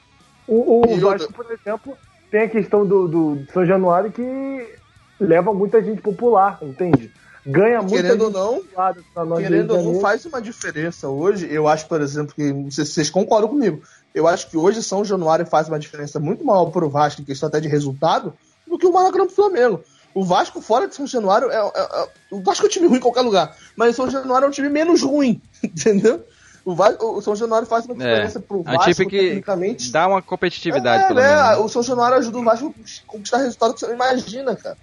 o, 0.48 0.82
o 0.88 1.00
Vasco, 1.00 1.34
por 1.34 1.46
exemplo, 1.52 1.94
tem 2.32 2.42
a 2.44 2.50
questão 2.50 2.86
do, 2.86 3.08
do 3.10 3.46
São 3.52 3.66
Januário 3.66 4.10
que 4.12 4.74
leva 5.20 5.54
muita 5.54 5.82
gente 5.84 6.02
popular, 6.02 6.60
entende? 6.62 7.12
Ganha 7.46 7.82
muita 7.82 8.02
Querendo 8.02 8.24
ou 8.24 8.32
não, 8.32 9.38
Querendo 9.38 9.76
ou 9.78 9.84
não, 9.94 10.02
faz 10.02 10.26
uma 10.26 10.42
diferença 10.42 11.08
hoje. 11.08 11.48
Eu 11.52 11.68
acho, 11.68 11.86
por 11.88 12.02
exemplo, 12.02 12.34
que 12.34 12.52
não 12.52 12.72
sei 12.72 12.86
se 12.86 12.92
vocês 12.94 13.10
concordam 13.10 13.50
comigo. 13.50 13.82
Eu 14.14 14.28
acho 14.28 14.50
que 14.50 14.58
hoje 14.58 14.82
São 14.82 15.06
Januário 15.06 15.46
faz 15.46 15.68
uma 15.68 15.78
diferença 15.78 16.20
muito 16.20 16.44
maior 16.44 16.66
pro 16.72 16.90
Vasco, 16.90 17.22
em 17.22 17.26
questão 17.26 17.48
até 17.48 17.60
de 17.60 17.68
resultado, 17.68 18.34
do 18.68 18.78
que 18.78 18.86
o 18.88 18.92
Maracanã 18.94 19.26
pro 19.28 19.36
Flamengo. 19.36 19.84
O 20.14 20.24
Vasco 20.24 20.62
fora 20.62 20.88
de 20.88 20.96
São 20.96 21.06
Januário 21.06 21.52
é, 21.52 21.56
é- 21.58 21.60
é- 22.04 22.08
o 22.32 22.42
Vasco 22.42 22.66
é 22.66 22.68
um 22.68 22.72
time 22.72 22.88
ruim 22.88 22.98
em 22.98 23.02
qualquer 23.02 23.22
lugar, 23.22 23.56
mas 23.76 23.96
São 23.96 24.10
Januário 24.10 24.46
é 24.46 24.48
um 24.48 24.52
time 24.52 24.70
menos 24.70 25.04
ruim, 25.04 25.40
entendeu? 25.64 26.26
O, 26.64 26.74
Vasco, 26.74 27.06
o 27.18 27.22
São 27.22 27.36
Januário 27.36 27.68
faz 27.68 27.86
uma 27.86 27.94
diferença 27.94 28.40
pro 28.40 28.58
É 28.60 28.62
um 28.62 28.64
Vasco 28.78 28.92
time 28.94 29.10
que 29.10 29.20
tecnicamente. 29.20 29.92
dá 29.92 30.08
uma 30.08 30.22
competitividade, 30.22 31.04
É, 31.04 31.08
pelo 31.10 31.20
né? 31.20 31.36
menos. 31.52 31.66
O 31.66 31.70
São 31.70 31.84
Januário 31.84 32.18
ajuda 32.18 32.38
o 32.40 32.44
Vasco 32.44 32.74
a 32.80 33.12
conquistar 33.12 33.38
resultado 33.38 33.74
que 33.76 33.82
você 33.82 33.88
não 33.88 33.94
imagina, 33.94 34.56
cara. 34.56 34.78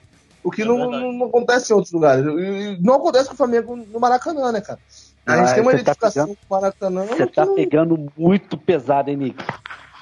O 0.44 0.50
que 0.50 0.62
É 0.62 0.64
não, 0.64 0.90
não- 0.90 1.12
não 1.12 1.26
acontece 1.26 1.72
em 1.72 1.76
outros 1.76 1.92
lugares. 1.92 2.24
E 2.24 2.78
não 2.82 2.94
acontece 2.94 3.28
com 3.28 3.34
o 3.34 3.36
Flamengo 3.36 3.76
no 3.76 4.00
Maracanã, 4.00 4.50
né, 4.52 4.60
cara? 4.60 4.78
A 5.24 5.36
gente 5.36 5.50
Ah, 5.50 5.54
tem 5.54 5.62
uma 5.62 5.70
tá 5.72 5.78
identificação 5.78 6.24
pegando- 6.26 6.38
com 6.48 6.54
o 6.54 6.60
Maracanã. 6.60 7.04
Você 7.06 7.26
tá 7.26 7.44
não- 7.46 7.54
pegando 7.54 8.06
muito 8.16 8.58
pesado, 8.58 9.08
hein, 9.10 9.16
Nick? 9.16 9.44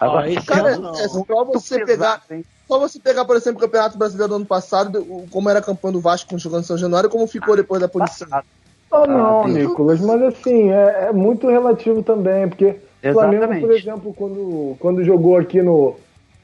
Agora, 0.00 0.26
Ah, 0.30 0.42
Cara, 0.46 0.68
ano 0.76 0.92
é 0.96 1.08
só 1.08 1.44
você 1.44 1.84
pesado, 1.84 2.22
pegar. 2.26 2.38
hein? 2.38 2.44
Só 2.66 2.78
você 2.78 2.98
pegar, 3.00 3.24
por 3.26 3.36
exemplo, 3.36 3.58
o 3.58 3.60
Campeonato 3.62 3.98
Brasileiro 3.98 4.28
do 4.30 4.36
ano 4.36 4.46
passado, 4.46 5.04
como 5.30 5.50
era 5.50 5.58
a 5.58 5.62
campanha 5.62 5.92
do 5.92 6.00
Vasco 6.00 6.38
jogando 6.38 6.62
em 6.62 6.66
São 6.66 6.78
Januário, 6.78 7.08
e 7.08 7.10
como 7.10 7.26
ficou 7.26 7.54
depois 7.54 7.80
da 7.82 7.88
punição. 7.88 8.28
Ah, 8.32 9.06
não, 9.06 9.40
Ah, 9.40 9.44
tem- 9.44 9.52
Nicolas, 9.54 10.00
mas 10.00 10.22
assim, 10.22 10.70
é, 10.70 11.08
é 11.08 11.12
muito 11.12 11.48
relativo 11.48 12.02
também, 12.02 12.48
porque 12.48 12.80
o 13.04 13.12
Flamengo, 13.12 13.60
por 13.60 13.72
exemplo, 13.72 14.14
quando, 14.14 14.76
quando 14.80 15.04
jogou 15.04 15.36
aqui 15.36 15.60
no, 15.60 15.96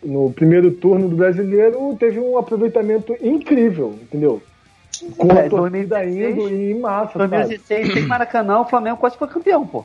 no 0.03 0.31
primeiro 0.33 0.71
turno 0.71 1.09
do 1.09 1.17
brasileiro, 1.17 1.97
teve 1.99 2.19
um 2.21 2.39
aproveitamento 2.39 3.17
incrível, 3.21 3.99
entendeu? 4.03 4.43
Com 5.17 5.31
a 5.33 5.41
É, 5.41 5.49
torcida 5.49 5.99
2016, 5.99 6.37
indo 6.37 6.49
em 6.49 6.81
massa, 6.81 7.13
sabe? 7.19 7.37
2016 7.37 7.95
tem 7.95 8.03
Maracanã, 8.07 8.61
o 8.61 8.65
Flamengo 8.65 8.97
quase 8.97 9.17
foi 9.17 9.29
campeão, 9.29 9.67
pô. 9.67 9.85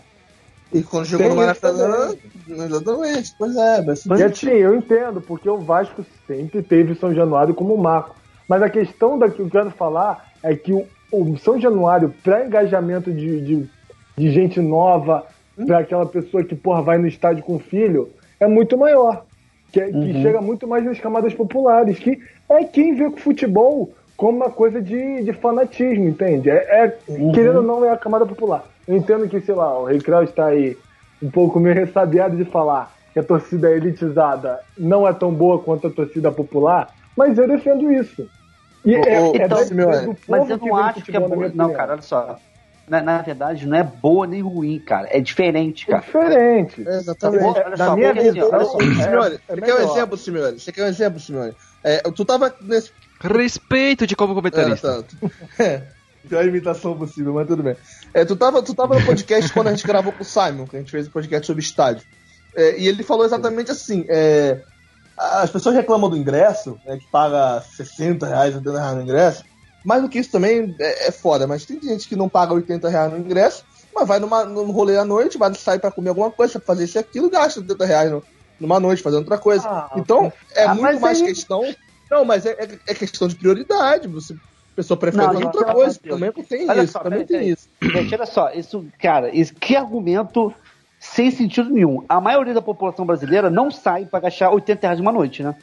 E 0.74 0.82
quando 0.84 1.06
chegou 1.06 1.28
no 1.30 1.36
Maracanã. 1.36 2.13
Exatamente, 2.47 3.36
pois 3.38 3.56
é, 3.56 3.82
mas 3.82 4.06
E 4.06 4.24
assim, 4.24 4.50
eu 4.52 4.76
entendo, 4.76 5.19
porque 5.21 5.50
o 5.50 5.58
Vasco 5.58 6.06
sempre 6.26 6.62
teve 6.62 6.95
São 6.95 7.13
Januário 7.13 7.54
como 7.54 7.78
marco. 7.78 8.15
Mas 8.47 8.62
a 8.62 8.69
questão 8.69 9.17
da 9.19 9.30
que 9.30 9.41
eu 9.41 9.50
quero 9.50 9.69
falar 9.71 10.32
é 10.41 10.56
que 10.56 10.71
o, 10.74 10.86
o 11.12 11.38
São 11.38 11.60
Januário, 11.60 12.13
para 12.24 12.45
engajamento 12.45 13.12
de, 13.12 13.41
de, 13.41 13.69
de 14.17 14.32
gente 14.32 14.62
nova, 14.62 15.26
para 15.67 15.80
aquela 15.80 16.06
pessoa 16.06 16.43
que 16.43 16.56
porra, 16.56 16.82
vai 16.82 16.97
no 16.97 17.08
estádio 17.08 17.43
com 17.43 17.60
filho, 17.60 18.10
é 18.39 18.47
muito 18.47 18.78
maior. 18.78 19.26
Que, 19.71 19.79
é- 19.79 19.91
que 19.91 20.21
chega 20.21 20.41
muito 20.41 20.67
mais 20.67 20.84
nas 20.84 20.99
camadas 20.99 21.34
populares, 21.34 21.97
que 21.97 22.19
é 22.49 22.63
quem 22.63 22.93
vê 22.95 23.05
o 23.05 23.17
futebol 23.17 23.91
como 24.17 24.38
uma 24.38 24.49
coisa 24.51 24.81
de, 24.81 25.23
de 25.23 25.34
fanatismo, 25.34 26.07
entende? 26.07 26.49
É, 26.49 26.55
é- 26.86 26.97
Querendo 27.34 27.57
ou 27.57 27.63
não, 27.63 27.86
é 27.86 27.89
a 27.91 27.97
camada 27.97 28.25
popular. 28.25 28.65
Eu 28.88 28.97
entendo 28.97 29.27
que, 29.27 29.39
sei 29.41 29.55
lá, 29.55 29.79
o 29.79 29.86
Rei 29.86 29.99
Kraus 29.99 30.29
está 30.29 30.47
aí 30.47 30.77
um 31.21 31.29
pouco 31.29 31.60
meio 31.60 31.75
ressabiado 31.75 32.36
de 32.36 32.45
falar 32.45 32.91
que 33.13 33.19
a 33.19 33.23
torcida 33.23 33.71
elitizada 33.71 34.60
não 34.77 35.07
é 35.07 35.13
tão 35.13 35.31
boa 35.31 35.60
quanto 35.60 35.88
a 35.88 35.89
torcida 35.89 36.31
popular, 36.31 36.89
mas 37.15 37.38
eu 37.38 37.47
defendo 37.47 37.91
isso. 37.91 38.27
E 38.84 38.95
é, 38.95 38.99
é 38.99 39.45
então, 39.45 39.57
Simeone, 39.60 40.05
do 40.05 40.13
povo 40.13 40.19
Mas 40.27 40.49
eu 40.49 40.60
que 40.60 40.69
não 40.69 40.75
acho 40.77 41.03
que 41.03 41.15
é 41.15 41.19
boa. 41.19 41.51
Não, 41.53 41.73
cara, 41.73 41.93
olha 41.93 42.01
só. 42.01 42.38
Na, 42.88 43.02
na 43.02 43.22
verdade, 43.22 43.65
não 43.65 43.78
é 43.78 43.84
boa 43.84 44.28
nem 44.28 44.41
ruim, 44.41 44.80
cara. 44.80 45.08
É 45.12 45.22
diferente, 45.22 45.86
É 45.88 45.91
cara. 45.91 46.04
diferente. 46.04 46.88
É, 46.88 46.98
exatamente. 46.98 47.44
Olha 47.44 47.74
É, 47.74 47.78
só, 47.78 47.86
na 47.86 47.96
minha 47.96 48.13
porque 48.13 48.28
assim, 48.30 48.39
só, 48.41 48.58
é- 48.58 48.65
Simeone, 48.65 49.39
é 49.48 49.56
você 49.56 49.62
quer 49.62 49.74
um 49.76 49.91
exemplo, 49.91 50.17
Simeone? 50.17 50.60
Você 50.60 50.72
quer 50.72 50.84
um 50.84 50.88
exemplo, 50.88 51.20
Simeone? 51.20 51.56
É, 51.84 51.98
tu 52.12 52.26
tava 52.26 52.54
nesse. 52.62 52.91
Respeito 53.22 54.06
de 54.08 54.15
como 54.15 54.34
É, 54.34 54.36
comentarista. 54.36 55.04
tá. 55.58 55.63
É, 55.63 55.84
pior 56.28 56.46
imitação 56.46 56.98
possível, 56.98 57.34
mas 57.34 57.48
tudo 57.48 57.63
bem. 57.63 57.76
É, 58.13 58.26
tu, 58.26 58.36
tava, 58.36 58.62
tu 58.62 58.74
tava 58.74 59.00
no 59.00 59.06
podcast 59.06 59.54
quando 59.54 59.67
a 59.67 59.72
gente 59.72 59.86
gravou 59.88 60.12
com 60.12 60.22
o 60.24 60.26
Simon, 60.26 60.65
que 60.67 60.76
a 60.76 60.80
gente 60.80 60.91
fez 60.91 61.08
um 61.08 61.12
podcast 61.12 61.48
sobre 61.48 61.62
estádio. 61.63 62.04
É, 62.56 62.78
e 62.80 62.88
ele 62.88 63.04
falou 63.04 63.24
exatamente 63.26 63.72
assim: 63.72 64.06
é, 64.10 64.60
as 65.17 65.50
pessoas 65.50 65.76
reclamam 65.76 66.10
do 66.10 66.17
ingresso, 66.17 66.78
né, 66.86 66.98
que 66.98 67.10
paga 67.12 67.62
60 67.62 68.26
reais, 68.28 68.56
80 68.56 68.78
reais 68.80 68.96
no 68.98 69.02
ingresso. 69.04 69.44
Mais 69.84 70.02
do 70.02 70.10
que 70.10 70.20
isso 70.20 70.32
também 70.32 70.76
é, 70.80 71.08
é 71.08 71.12
foda, 71.12 71.48
mas 71.48 71.65
tem 71.65 71.82
gente 71.82 72.08
que 72.08 72.15
não 72.15 72.30
paga 72.30 72.54
80 72.54 72.88
reais 72.89 73.12
no 73.12 73.17
ingresso, 73.20 73.63
mas 73.94 74.08
vai 74.08 74.20
numa, 74.20 74.46
num 74.46 74.72
rolê 74.72 74.98
à 74.98 75.04
noite, 75.06 75.38
vai 75.38 75.54
sair 75.56 75.80
pra 75.80 75.91
comer 75.91 76.10
alguma 76.10 76.30
coisa, 76.32 76.60
pra 76.60 76.67
fazer 76.67 76.86
isso 76.86 76.98
e 76.98 77.00
aquilo, 77.00 77.30
gasta 77.30 77.60
80 77.60 77.86
reais 77.86 78.12
no- 78.12 78.24
numa 78.60 78.80
noite 78.80 79.02
fazendo 79.02 79.20
outra 79.22 79.38
coisa. 79.39 79.67
Ah, 79.67 79.91
então, 79.98 80.32
é 80.56 80.65
ah, 80.65 80.76
muito 80.76 81.00
mais 81.02 81.20
aí- 81.20 81.28
questão. 81.28 81.63
Não, 82.10 82.24
mas 82.26 82.46
é, 82.46 82.52
é- 82.52 82.80
é 82.88 82.94
questão 82.94 83.28
de 83.28 83.36
prioridade. 83.36 84.08
Você, 84.10 84.34
a 84.34 84.76
pessoa 84.76 84.98
prefere 84.98 85.24
Não, 85.26 85.34
fazer 85.34 85.44
gente, 85.46 85.58
outra 85.58 85.74
coisa. 85.74 86.00
Também 86.00 86.32
tem 86.32 86.70
Olha 86.70 86.84
isso. 86.84 86.91
só, 86.94 87.00
também 87.00 87.26
tem 87.26 87.50
isso. 87.50 87.67
Gente, 87.82 88.13
olha 88.13 88.26
só, 88.26 88.52
isso, 88.52 88.86
cara, 89.02 89.34
isso, 89.36 89.54
que 89.56 89.76
argumento 89.76 90.54
sem 91.00 91.32
sentido 91.32 91.70
nenhum. 91.72 92.04
A 92.08 92.22
maioria 92.22 92.54
da 92.54 92.62
população 92.62 93.06
brasileira 93.06 93.50
não 93.50 93.72
sai 93.72 94.06
pra 94.06 94.20
gastar 94.20 94.52
80 94.52 94.86
reais 94.86 95.00
uma 95.00 95.12
noite, 95.12 95.41
né? 95.41 95.56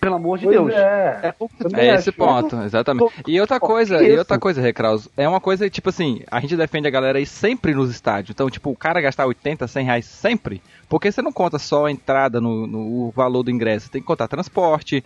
Pelo 0.00 0.14
amor 0.14 0.38
de 0.38 0.44
Pois 0.46 0.56
Deus. 0.56 0.72
é. 0.72 1.20
É 1.24 1.32
pouco 1.32 1.54
É 1.74 1.90
acho. 1.90 2.00
esse 2.00 2.12
ponto, 2.12 2.56
exatamente. 2.62 3.12
E 3.26 3.38
outra 3.40 3.60
coisa, 3.60 4.02
e 4.02 4.16
outra 4.16 4.38
coisa, 4.38 4.60
Recraus, 4.60 5.08
é 5.16 5.28
uma 5.28 5.40
coisa, 5.40 5.68
tipo 5.68 5.90
assim, 5.90 6.22
a 6.30 6.40
gente 6.40 6.56
defende 6.56 6.88
a 6.88 6.90
galera 6.90 7.18
aí 7.18 7.26
sempre 7.26 7.74
nos 7.74 7.90
estádios. 7.90 8.30
Então, 8.30 8.48
tipo, 8.48 8.70
o 8.70 8.76
cara 8.76 9.00
gastar 9.00 9.26
80, 9.26 9.68
100 9.68 9.84
reais 9.84 10.06
sempre, 10.06 10.62
porque 10.88 11.12
você 11.12 11.20
não 11.20 11.32
conta 11.32 11.58
só 11.58 11.86
a 11.86 11.90
entrada 11.90 12.40
no, 12.40 12.66
no 12.66 12.78
o 12.80 13.12
valor 13.14 13.42
do 13.42 13.50
ingresso, 13.50 13.86
você 13.86 13.92
tem 13.92 14.00
que 14.00 14.06
contar 14.06 14.26
transporte, 14.26 15.04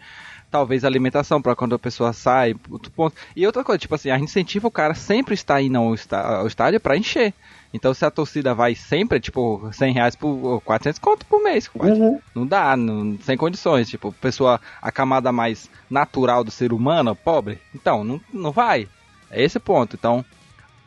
talvez 0.50 0.84
alimentação 0.84 1.42
para 1.42 1.56
quando 1.56 1.74
a 1.74 1.78
pessoa 1.78 2.12
sai, 2.12 2.54
outro 2.70 2.92
ponto. 2.92 3.16
E 3.34 3.44
outra 3.44 3.64
coisa, 3.64 3.78
tipo 3.78 3.96
assim, 3.96 4.10
a 4.10 4.14
gente 4.18 4.28
incentiva 4.28 4.68
o 4.68 4.70
cara 4.70 4.94
sempre 4.94 5.34
estar 5.34 5.60
indo 5.60 5.76
ao 5.76 6.46
estádio 6.46 6.80
para 6.80 6.96
encher. 6.96 7.34
Então, 7.74 7.92
se 7.92 8.04
a 8.04 8.10
torcida 8.10 8.54
vai 8.54 8.76
sempre, 8.76 9.18
tipo, 9.18 9.68
100 9.72 9.92
reais 9.92 10.14
por 10.14 10.60
400 10.60 11.00
conto 11.00 11.26
por 11.26 11.42
mês, 11.42 11.66
quase. 11.66 12.00
Uhum. 12.00 12.20
Não 12.32 12.46
dá, 12.46 12.76
não, 12.76 13.18
sem 13.18 13.36
condições. 13.36 13.88
Tipo, 13.88 14.12
pessoa, 14.12 14.60
a 14.80 14.92
camada 14.92 15.32
mais 15.32 15.68
natural 15.90 16.44
do 16.44 16.52
ser 16.52 16.72
humano, 16.72 17.16
pobre. 17.16 17.58
Então, 17.74 18.04
não, 18.04 18.20
não 18.32 18.52
vai. 18.52 18.88
É 19.28 19.42
esse 19.42 19.58
ponto. 19.58 19.96
Então, 19.96 20.24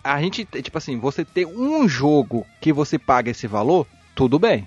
a 0.02 0.22
gente, 0.22 0.46
tipo 0.46 0.78
assim, 0.78 0.98
você 0.98 1.26
ter 1.26 1.46
um 1.46 1.90
jogo 1.90 2.48
que 2.62 2.72
você 2.72 2.98
paga 2.98 3.32
esse 3.32 3.48
valor, 3.48 3.86
tudo 4.16 4.40
bem. 4.40 4.66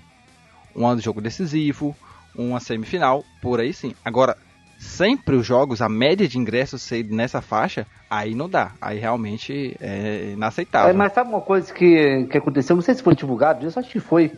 Um 0.75 0.99
jogo 0.99 1.21
decisivo, 1.21 1.95
uma 2.35 2.59
semifinal, 2.59 3.25
por 3.41 3.59
aí 3.59 3.73
sim. 3.73 3.95
Agora, 4.05 4.37
sempre 4.81 5.35
os 5.35 5.45
jogos, 5.45 5.81
a 5.81 5.87
média 5.87 6.27
de 6.27 6.39
ingressos 6.39 6.81
ser 6.81 7.05
nessa 7.05 7.39
faixa, 7.39 7.85
aí 8.09 8.33
não 8.33 8.49
dá. 8.49 8.71
Aí 8.81 8.97
realmente 8.97 9.77
é 9.79 10.31
inaceitável. 10.33 10.89
É, 10.89 10.93
mas 10.93 11.13
sabe 11.13 11.29
uma 11.29 11.41
coisa 11.41 11.71
que, 11.71 12.25
que 12.29 12.37
aconteceu? 12.37 12.75
Não 12.75 12.81
sei 12.81 12.95
se 12.95 13.03
foi 13.03 13.15
divulgado, 13.15 13.65
isso 13.65 13.79
acho 13.79 13.89
que 13.89 13.99
foi. 13.99 14.31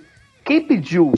Quem 0.44 0.62
pediu 0.62 1.14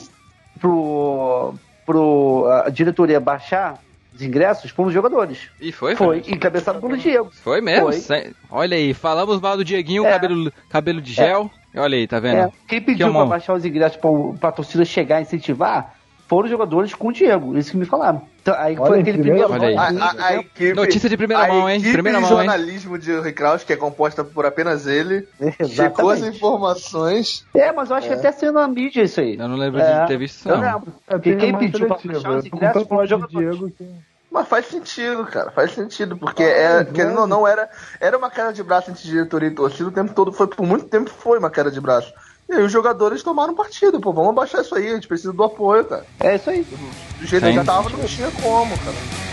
pro, 0.60 1.54
pro 1.84 2.46
a 2.64 2.70
diretoria 2.70 3.18
baixar 3.18 3.78
os 4.14 4.22
ingressos 4.22 4.70
foram 4.70 4.88
os 4.88 4.94
jogadores. 4.94 5.50
E 5.60 5.72
foi, 5.72 5.96
Foi, 5.96 6.22
encabeçado 6.28 6.80
pelo 6.80 6.96
Diego. 6.96 7.28
Foi 7.42 7.60
mesmo? 7.60 7.92
Foi. 7.92 8.32
Olha 8.50 8.76
aí, 8.76 8.94
falamos 8.94 9.40
mal 9.40 9.56
do 9.56 9.64
Dieguinho, 9.64 10.06
É. 10.06 10.12
cabelo, 10.12 10.52
cabelo 10.70 11.02
de 11.02 11.12
gel. 11.12 11.50
Olha 11.74 11.98
aí, 11.98 12.06
tá 12.06 12.20
vendo? 12.20 12.38
É, 12.38 12.52
quem 12.66 12.80
pediu 12.80 13.08
Que 13.08 13.12
pra 13.12 13.26
baixar 13.26 13.54
os 13.54 13.64
ingressos 13.64 13.98
pra, 13.98 14.10
pra 14.40 14.52
torcida 14.52 14.84
chegar 14.84 15.18
e 15.18 15.22
incentivar 15.22 15.94
foram 16.26 16.44
os 16.44 16.50
jogadores 16.50 16.94
com 16.94 17.08
o 17.08 17.12
Diego, 17.12 17.58
isso 17.58 17.72
que 17.72 17.76
me 17.76 17.84
falaram. 17.84 18.22
Então, 18.46 18.54
aí 18.62 18.76
Olha 18.78 18.86
foi 18.86 19.00
aquele 19.00 19.18
primeiro. 19.18 19.48
mão. 19.48 19.58
Olha 19.58 19.68
aí. 19.68 19.76
A, 19.76 20.04
a- 20.04 20.26
a 20.28 20.36
equipe, 20.36 20.72
Notícia 20.74 21.08
de 21.08 21.16
primeira 21.16 21.42
a 21.42 21.48
mão, 21.48 21.68
hein? 21.68 21.80
Primeira 21.80 22.18
de 22.18 22.22
mão, 22.22 22.30
hein? 22.30 22.36
jornalismo 22.46 22.96
de 22.96 23.12
Rick 23.18 23.32
Kraus, 23.32 23.64
que 23.64 23.72
é 23.72 23.76
composta 23.76 24.22
por 24.22 24.46
apenas 24.46 24.86
ele, 24.86 25.26
checou 25.68 26.10
as 26.10 26.22
informações. 26.22 27.44
É, 27.52 27.72
mas 27.72 27.90
eu 27.90 27.96
acho 27.96 28.06
que 28.06 28.14
até 28.14 28.30
saiu 28.30 28.52
na 28.52 28.68
mídia 28.68 29.02
isso 29.02 29.20
aí. 29.20 29.36
Eu 29.36 29.48
não 29.48 29.56
lembro 29.56 29.80
É, 29.80 30.02
de 30.02 30.06
ter 30.06 30.16
visto 30.16 30.36
isso, 30.38 30.48
Eu 30.48 30.58
não. 30.58 30.62
lembro. 30.62 30.92
Quem 31.22 31.58
pediu 31.58 31.88
pra 31.88 31.98
baixar 32.04 32.30
os 32.36 32.46
ingressos 32.46 32.84
com 32.84 33.04
jogadores. 33.06 33.28
Diego 33.58 33.70
que... 33.76 33.84
Mas 34.30 34.46
faz 34.48 34.66
sentido, 34.66 35.24
cara, 35.24 35.50
faz 35.50 35.72
sentido, 35.72 36.16
porque 36.16 36.42
Ah, 36.44 36.46
é, 36.46 36.80
é 36.80 36.84
querendo 36.84 37.20
ou 37.20 37.26
não, 37.26 37.48
era, 37.48 37.68
era 38.00 38.16
uma 38.16 38.30
queda 38.30 38.52
de 38.52 38.62
braço 38.62 38.90
entre 38.92 39.02
diretoria 39.02 39.48
e 39.48 39.54
torcida 39.54 39.88
o 39.88 39.92
tempo 39.92 40.12
todo, 40.14 40.30
foi, 40.32 40.46
por 40.46 40.64
muito 40.66 40.86
tempo 40.86 41.10
foi 41.10 41.38
uma 41.38 41.50
queda 41.50 41.70
de 41.70 41.80
braço. 41.80 42.12
E 42.48 42.54
aí 42.54 42.62
os 42.62 42.70
jogadores 42.70 43.22
tomaram 43.22 43.54
partido, 43.54 44.00
pô, 44.00 44.12
vamos 44.12 44.30
abaixar 44.30 44.60
isso 44.60 44.74
aí, 44.74 44.88
a 44.88 44.94
gente 44.94 45.08
precisa 45.08 45.32
do 45.32 45.42
apoio, 45.42 45.84
cara. 45.84 46.06
É 46.20 46.36
isso 46.36 46.48
aí. 46.48 46.62
Do 46.62 47.26
jeito 47.26 47.44
Sim. 47.44 47.50
que 47.50 47.56
já 47.56 47.64
tava, 47.64 47.90
não 47.90 48.04
tinha 48.04 48.30
como, 48.40 48.78
cara. 48.78 49.26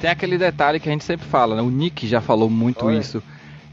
Tem 0.00 0.10
aquele 0.10 0.36
detalhe 0.36 0.80
que 0.80 0.88
a 0.88 0.92
gente 0.92 1.04
sempre 1.04 1.26
fala, 1.28 1.54
né? 1.54 1.62
O 1.62 1.70
Nick 1.70 2.08
já 2.08 2.20
falou 2.20 2.50
muito 2.50 2.86
Olha. 2.86 2.98
isso. 2.98 3.22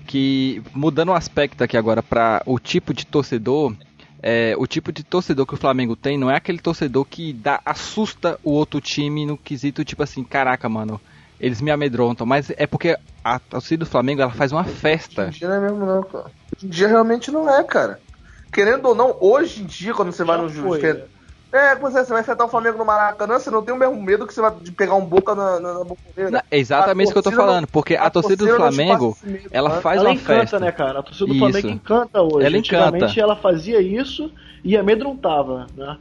Que 0.05 0.61
mudando 0.75 1.09
o 1.09 1.13
aspecto 1.13 1.63
aqui 1.63 1.75
agora 1.75 2.03
para 2.03 2.43
o 2.45 2.59
tipo 2.59 2.93
de 2.93 3.05
torcedor, 3.05 3.73
é, 4.21 4.53
o 4.57 4.67
tipo 4.67 4.91
de 4.91 5.03
torcedor 5.03 5.45
que 5.45 5.53
o 5.53 5.57
Flamengo 5.57 5.95
tem 5.95 6.17
não 6.17 6.29
é 6.29 6.35
aquele 6.35 6.59
torcedor 6.59 7.05
que 7.05 7.31
dá, 7.33 7.61
assusta 7.65 8.39
o 8.43 8.51
outro 8.51 8.81
time 8.81 9.25
no 9.25 9.37
quesito 9.37 9.83
tipo 9.85 10.03
assim, 10.03 10.23
caraca, 10.23 10.67
mano, 10.67 10.99
eles 11.39 11.61
me 11.61 11.71
amedrontam, 11.71 12.25
mas 12.27 12.51
é 12.57 12.67
porque 12.67 12.97
a 13.23 13.39
torcida 13.39 13.85
do 13.85 13.89
Flamengo 13.89 14.21
ela 14.21 14.31
faz 14.31 14.51
uma 14.51 14.61
Hoje 14.61 14.71
festa. 14.71 15.27
em 15.27 15.29
dia 15.29 15.47
não 15.47 15.55
é 15.55 15.59
mesmo, 15.61 15.85
não, 15.85 16.03
cara. 16.03 16.25
Hoje 16.55 16.65
em 16.65 16.69
dia 16.69 16.87
realmente 16.87 17.31
não 17.31 17.49
é, 17.49 17.63
cara. 17.63 17.99
Querendo 18.51 18.85
ou 18.87 18.95
não, 18.95 19.15
hoje 19.19 19.61
em 19.61 19.65
dia, 19.65 19.93
quando 19.93 20.11
você 20.11 20.23
vai 20.23 20.37
Já 20.37 20.43
no 20.43 20.49
foi? 20.49 21.03
É, 21.51 21.71
é, 21.71 21.75
você 21.75 22.03
vai 22.05 22.21
enfrentar 22.21 22.45
o 22.45 22.49
Flamengo 22.49 22.77
no 22.77 22.85
Maracanã, 22.85 23.39
você 23.39 23.49
não 23.49 23.63
tem 23.63 23.73
o 23.73 23.77
mesmo 23.77 23.99
medo 24.01 24.27
que 24.27 24.33
você 24.33 24.39
vai 24.41 24.51
de 24.51 24.71
pegar 24.71 24.93
um 24.95 25.05
boca 25.05 25.33
na, 25.33 25.59
na, 25.59 25.73
na. 25.73 25.79
Não, 26.29 26.41
é 26.51 26.57
exatamente 26.59 27.05
isso 27.07 27.13
que 27.13 27.17
eu 27.19 27.23
tô 27.23 27.29
torcida 27.31 27.41
não- 27.43 27.47
falando, 27.53 27.67
porque 27.67 27.95
a, 27.95 28.09
torcida 28.09 28.35
do 28.35 28.45
não 28.45 28.53
te 28.53 28.57
Flamengo, 28.57 29.17
medo, 29.23 29.47
ela 29.51 29.69
né? 29.69 29.81
faz 29.81 29.99
ela 29.99 30.09
uma 30.09 30.13
encanta, 30.15 30.39
festa. 30.41 30.59
né, 30.59 30.71
cara? 30.71 30.99
A 30.99 31.03
torcida 31.03 31.25
do 31.25 31.33
Isso. 31.33 31.39
Flamengo 31.39 31.67
encanta 31.69 32.21
hoje. 32.21 32.45
Ela 32.45 32.57
encanta. 32.57 33.19
Ela 33.19 33.35
fazia 33.35 33.81
isso 33.81 34.31
e 34.63 34.77
amedrontava, 34.77 35.65
né? 35.75 35.97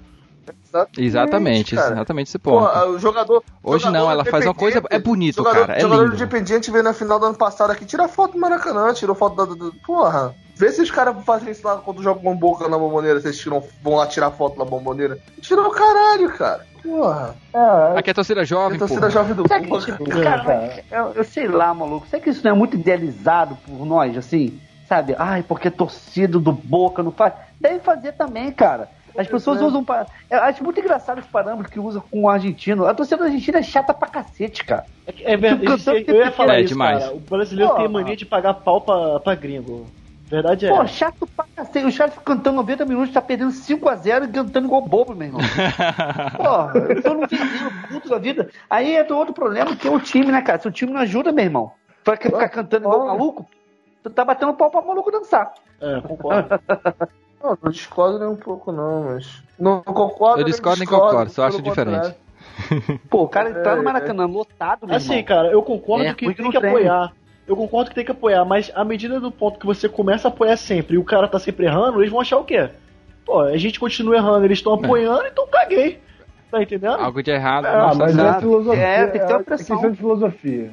Exatamente, 0.96 1.74
cara. 1.74 1.92
exatamente 1.94 2.28
esse 2.28 2.38
Pô, 2.38 2.50
ponto. 2.61 2.78
o 2.90 2.98
jogador. 2.98 3.42
Hoje 3.62 3.84
jogador 3.84 4.04
não, 4.04 4.11
ela 4.11 4.24
faz 4.24 4.44
uma 4.44 4.54
coisa- 4.54 4.82
é 4.90 4.98
bonito, 4.98 5.37
jogador, 5.37 5.61
cara, 5.66 5.76
é 5.78 5.80
jogador 5.80 6.02
lindo. 6.04 6.14
independente 6.16 6.70
veio 6.70 6.84
na 6.84 6.92
final 6.92 7.18
do 7.18 7.26
ano 7.26 7.34
passado 7.37 7.70
aqui, 7.70 7.84
tira 7.87 8.06
foto 8.08 8.32
do 8.32 8.38
Maracanã, 8.38 8.92
tirou 8.92 9.14
foto 9.14 9.34
da. 9.37 9.54
da- 9.54 9.72
porra. 9.87 10.34
Vê 10.59 10.73
se 10.73 10.83
os 10.83 10.90
caras 10.90 11.14
fazem 11.25 11.53
isso 11.53 11.64
lá 11.66 11.77
quando 11.77 12.03
jogam 12.03 12.23
com 12.23 12.37
boca 12.37 12.68
na 12.68 12.77
bomboneira, 12.77 13.21
vocês 13.21 13.38
tiram, 13.38 13.62
vão 13.83 13.94
lá 13.94 14.07
tirar 14.09 14.33
foto 14.33 14.59
na 14.59 14.64
bomboneira. 14.64 15.16
Tirou 15.40 15.66
o 15.66 15.71
caralho, 15.71 16.31
cara. 16.37 16.66
Porra. 16.83 17.35
É, 17.55 17.99
Aqui 17.99 18.11
é 18.11 18.12
a 18.12 18.14
torcida 18.14 18.40
A 18.40 18.44
jovem, 18.44 18.79
torcida 18.79 19.01
porra. 19.01 19.12
jovem 19.12 19.35
do 19.35 19.47
Sabe 19.49 19.66
que, 19.68 19.79
tipo, 19.85 20.18
É, 20.18 20.23
cara, 20.23 20.44
cara. 20.44 20.85
eu, 20.90 21.12
eu 21.14 21.25
sei 21.25 21.47
lá, 21.47 21.73
maluco. 21.73 22.07
Será 22.09 22.21
que 22.23 22.31
isso 22.31 22.42
não 22.44 22.51
é 22.51 22.55
muito 22.55 22.75
idealizado 22.75 23.57
por 23.66 23.87
nós, 23.87 24.16
assim? 24.16 24.61
Sabe? 24.88 25.14
Ai, 25.18 25.44
porque 25.47 25.71
torcida 25.71 26.38
do 26.38 26.51
Boca 26.53 27.03
não 27.03 27.12
faz. 27.12 27.35
Deve 27.61 27.79
fazer 27.81 28.12
também, 28.12 28.51
cara. 28.51 28.88
As 29.16 29.27
pessoas 29.27 29.61
é. 29.61 29.64
usam. 29.64 29.85
Pa... 29.85 30.07
Eu 30.31 30.38
acho 30.42 30.62
muito 30.64 30.79
engraçado 30.81 31.18
os 31.18 31.27
parâmetros 31.27 31.71
que 31.73 31.79
usam 31.81 32.03
com 32.11 32.23
o 32.23 32.29
argentino. 32.29 32.87
A 32.87 32.94
torcida 32.94 33.25
argentina 33.25 33.59
é 33.59 33.62
chata 33.62 33.92
pra 33.92 34.09
cacete, 34.09 34.64
cara. 34.64 34.85
É, 35.07 35.33
é 35.35 35.37
verdade. 35.37 35.61
Tipo, 35.61 35.75
isso- 35.77 35.90
Eu 36.11 36.16
ia 36.25 36.31
falar 36.31 36.55
É 36.57 36.61
isso, 36.61 36.68
demais. 36.68 37.01
cara. 37.05 37.14
O 37.14 37.21
brasileiro 37.21 37.71
Porra. 37.73 37.83
tem 37.83 37.92
mania 37.92 38.16
de 38.16 38.25
pagar 38.25 38.55
pau 38.55 38.81
pra, 38.81 39.18
pra 39.21 39.35
gringo. 39.35 39.87
Verdade 40.30 40.66
é. 40.66 40.68
Pô, 40.70 40.86
chato 40.86 41.26
pra 41.26 41.46
cacete. 41.56 41.96
Caras 41.96 42.14
ficam 42.14 42.36
cantando 42.36 42.56
90 42.56 42.84
minutos, 42.84 43.12
tá 43.14 43.20
perdendo 43.20 43.50
5x0 43.50 44.24
e 44.24 44.28
cantando 44.28 44.66
igual 44.66 44.82
bobo, 44.82 45.14
meu 45.14 45.26
irmão. 45.28 45.40
Porra, 46.36 46.72
eu 46.90 47.02
tô 47.02 47.14
não 47.14 47.22
entendendo, 47.24 47.88
puto 47.88 48.08
da 48.08 48.18
vida. 48.18 48.50
Aí 48.68 48.94
é 48.94 49.04
do 49.04 49.16
outro 49.16 49.32
problema 49.32 49.74
que 49.74 49.88
é 49.88 49.90
o 49.90 49.98
time, 49.98 50.30
né, 50.30 50.42
cara? 50.42 50.60
Se 50.60 50.68
o 50.68 50.70
time 50.70 50.92
não 50.92 51.00
ajuda, 51.00 51.32
meu 51.32 51.44
irmão, 51.44 51.72
vai 52.04 52.16
ficar 52.16 52.48
cantando 52.50 52.84
igual 52.86 53.06
maluco, 53.06 53.46
tu 54.02 54.10
tá 54.10 54.24
batendo 54.24 54.52
pau 54.54 54.70
pra 54.70 54.82
maluco 54.82 55.10
dançar. 55.10 55.52
É, 55.80 56.00
concordo. 56.00 56.48
Não, 57.40 57.56
não 57.62 57.70
discordo 57.70 58.18
nem 58.18 58.26
um 58.26 58.34
pouco, 58.34 58.72
não, 58.72 59.04
mas. 59.04 59.44
Não 59.56 59.80
concordo. 59.80 60.40
Eu 60.40 60.44
nem 60.44 60.50
discordo 60.50 60.80
nem 60.80 60.88
concordo, 60.88 61.30
só 61.30 61.44
acho 61.44 61.62
diferente. 61.62 62.12
Pô, 63.08 63.22
o 63.22 63.28
cara 63.28 63.62
tá 63.62 63.76
no 63.76 63.82
É, 63.82 63.84
Maracanã 63.84 64.26
lotado, 64.26 64.88
meu 64.88 64.96
Assim, 64.96 65.12
irmão. 65.12 65.24
cara, 65.24 65.48
eu 65.52 65.62
concordo 65.62 66.04
É, 66.04 66.14
que 66.14 66.34
tem 66.34 66.50
que 66.50 66.56
apoiar. 66.56 67.12
Eu 67.48 67.56
concordo 67.56 67.88
que 67.88 67.94
tem 67.94 68.04
que 68.04 68.11
apoiar, 68.12 68.44
mas 68.44 68.70
à 68.74 68.84
medida 68.84 69.18
do 69.18 69.30
ponto 69.32 69.58
que 69.58 69.64
você 69.64 69.88
começa 69.88 70.28
a 70.28 70.30
apoiar 70.30 70.56
sempre 70.58 70.96
e 70.96 70.98
o 70.98 71.04
cara 71.04 71.26
tá 71.26 71.38
sempre 71.38 71.64
errando, 71.64 72.00
eles 72.00 72.11
vão 72.11 72.20
achar 72.20 72.37
o 72.37 72.44
quê? 72.44 72.68
Pô, 73.24 73.40
a 73.40 73.56
gente 73.56 73.80
continua 73.80 74.16
errando, 74.16 74.44
eles 74.44 74.58
estão 74.58 74.74
apoiando, 74.74 75.24
então 75.26 75.46
caguei. 75.50 75.98
Tá 76.50 76.62
entendendo? 76.62 77.00
Algo 77.00 77.22
de 77.22 77.30
errado. 77.30 77.64
Ah, 77.66 77.88
não 77.88 77.94
mas 77.94 78.18
é 78.18 78.40
filosofia. 78.40 78.82
É, 78.82 79.06
tem 79.06 79.20
que 79.20 79.26
ter 79.26 79.32
uma 79.32 79.40
é 79.40 79.44
pressão. 79.44 79.76
questão 79.76 79.90
de 79.90 79.96
filosofia. 79.96 80.70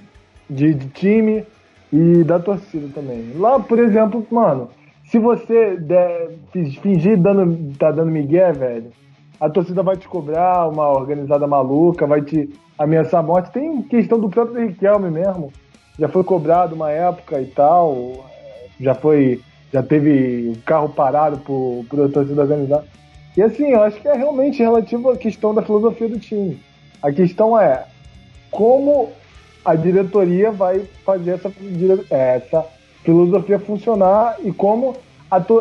De, 0.49 0.73
de 0.73 0.87
time 0.89 1.45
e 1.91 2.23
da 2.23 2.39
torcida 2.39 2.87
também. 2.93 3.31
Lá, 3.35 3.59
por 3.59 3.79
exemplo, 3.79 4.25
mano, 4.29 4.69
se 5.05 5.17
você 5.17 5.77
der, 5.77 6.31
fi- 6.51 6.79
fingir 6.81 7.17
dando, 7.17 7.73
tá 7.77 7.91
dando 7.91 8.11
migué, 8.11 8.51
velho, 8.51 8.91
a 9.39 9.49
torcida 9.49 9.81
vai 9.83 9.95
te 9.97 10.07
cobrar, 10.07 10.67
uma 10.67 10.89
organizada 10.89 11.45
maluca, 11.47 12.07
vai 12.07 12.21
te 12.21 12.49
ameaçar 12.77 13.19
a 13.19 13.23
morte. 13.23 13.51
Tem 13.51 13.81
questão 13.83 14.19
do 14.19 14.29
próprio 14.29 14.65
Riquelme 14.65 15.09
mesmo. 15.09 15.51
Já 15.97 16.09
foi 16.09 16.23
cobrado 16.23 16.75
uma 16.75 16.91
época 16.91 17.41
e 17.41 17.45
tal. 17.45 18.25
Já 18.79 18.93
foi. 18.93 19.41
Já 19.71 19.81
teve 19.83 20.53
o 20.55 20.61
carro 20.61 20.89
parado 20.89 21.37
por, 21.39 21.85
por 21.89 22.09
torcida 22.09 22.41
organizada. 22.41 22.85
E 23.35 23.41
assim, 23.41 23.71
eu 23.71 23.83
acho 23.83 23.99
que 23.99 24.07
é 24.07 24.13
realmente 24.13 24.59
relativo 24.59 25.09
à 25.09 25.17
questão 25.17 25.53
da 25.53 25.61
filosofia 25.61 26.07
do 26.07 26.19
time. 26.19 26.59
A 27.01 27.11
questão 27.11 27.59
é 27.59 27.85
como 28.49 29.09
a 29.65 29.75
diretoria 29.75 30.51
vai 30.51 30.81
fazer 31.03 31.31
essa, 31.31 31.51
é, 32.09 32.37
essa 32.37 32.65
filosofia 33.03 33.59
funcionar 33.59 34.37
e 34.43 34.51
como 34.53 34.95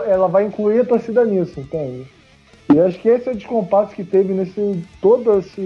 ela 0.07 0.29
vai 0.29 0.45
incluir 0.45 0.81
a 0.81 0.85
torcida 0.85 1.25
nisso, 1.25 1.59
entende? 1.59 2.07
E 2.73 2.81
acho 2.81 2.99
que 2.99 3.09
esse 3.09 3.29
é 3.29 3.33
o 3.33 3.37
descompasso 3.37 3.95
que 3.95 4.05
teve 4.05 4.33
nesse 4.33 4.83
toda 5.01 5.39
essa 5.39 5.63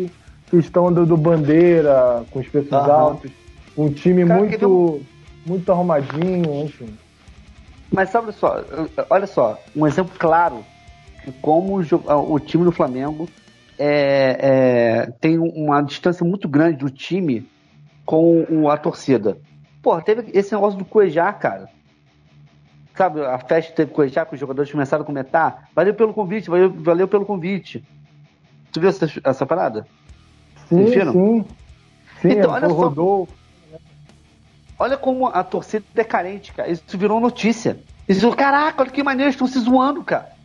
questão 0.50 0.92
do, 0.92 1.04
do 1.04 1.16
bandeira 1.16 2.24
com 2.30 2.38
os 2.38 2.48
preços 2.48 2.72
Aham. 2.72 2.92
altos, 2.92 3.30
um 3.78 3.90
time 3.92 4.26
Cara, 4.26 4.38
muito 4.40 4.66
um- 4.68 5.02
muito 5.46 5.72
arrumadinho, 5.72 6.64
enfim. 6.64 6.94
Mas 7.90 8.10
sabe 8.10 8.32
só, 8.32 8.62
olha 9.08 9.26
só, 9.26 9.58
um 9.74 9.86
exemplo 9.86 10.12
claro 10.18 10.62
de 11.24 11.32
como 11.40 11.80
o, 11.80 12.32
o 12.34 12.38
time 12.38 12.64
do 12.64 12.72
Flamengo 12.72 13.26
é, 13.78 14.36
é, 15.06 15.10
tem 15.20 15.38
uma 15.38 15.80
distância 15.80 16.24
muito 16.26 16.46
grande 16.48 16.78
do 16.78 16.90
time 16.90 17.48
com 18.04 18.68
a 18.68 18.76
torcida. 18.76 19.38
Porra, 19.82 20.02
teve 20.02 20.30
esse 20.34 20.52
negócio 20.52 20.78
do 20.78 20.84
Cuejá, 20.84 21.32
cara. 21.32 21.68
sabe, 22.94 23.24
a 23.24 23.38
festa 23.38 23.72
teve 23.72 23.92
Cuejá, 23.92 24.26
que 24.26 24.34
os 24.34 24.40
jogadores 24.40 24.70
começaram 24.70 25.02
a 25.02 25.06
comentar. 25.06 25.68
Valeu 25.74 25.94
pelo 25.94 26.12
convite, 26.12 26.50
valeu, 26.50 26.70
valeu 26.70 27.08
pelo 27.08 27.24
convite. 27.24 27.82
Tu 28.72 28.80
viu 28.80 28.90
essa, 28.90 29.06
essa 29.24 29.46
parada? 29.46 29.86
Sim, 30.68 30.88
sim. 30.90 31.44
Sim, 32.20 32.30
Então, 32.32 32.50
olha 32.50 32.68
só. 32.68 32.74
Rodolfo. 32.74 33.37
Olha 34.78 34.96
como 34.96 35.26
a 35.26 35.42
torcida 35.42 35.84
é 35.96 36.04
carente, 36.04 36.52
cara. 36.52 36.70
Isso 36.70 36.96
virou 36.96 37.20
notícia. 37.20 37.78
Eles 38.08 38.22
caraca, 38.34 38.82
olha 38.82 38.90
que 38.90 39.02
maneiro, 39.02 39.30
estão 39.30 39.46
se 39.46 39.58
zoando, 39.58 40.02
cara. 40.02 40.36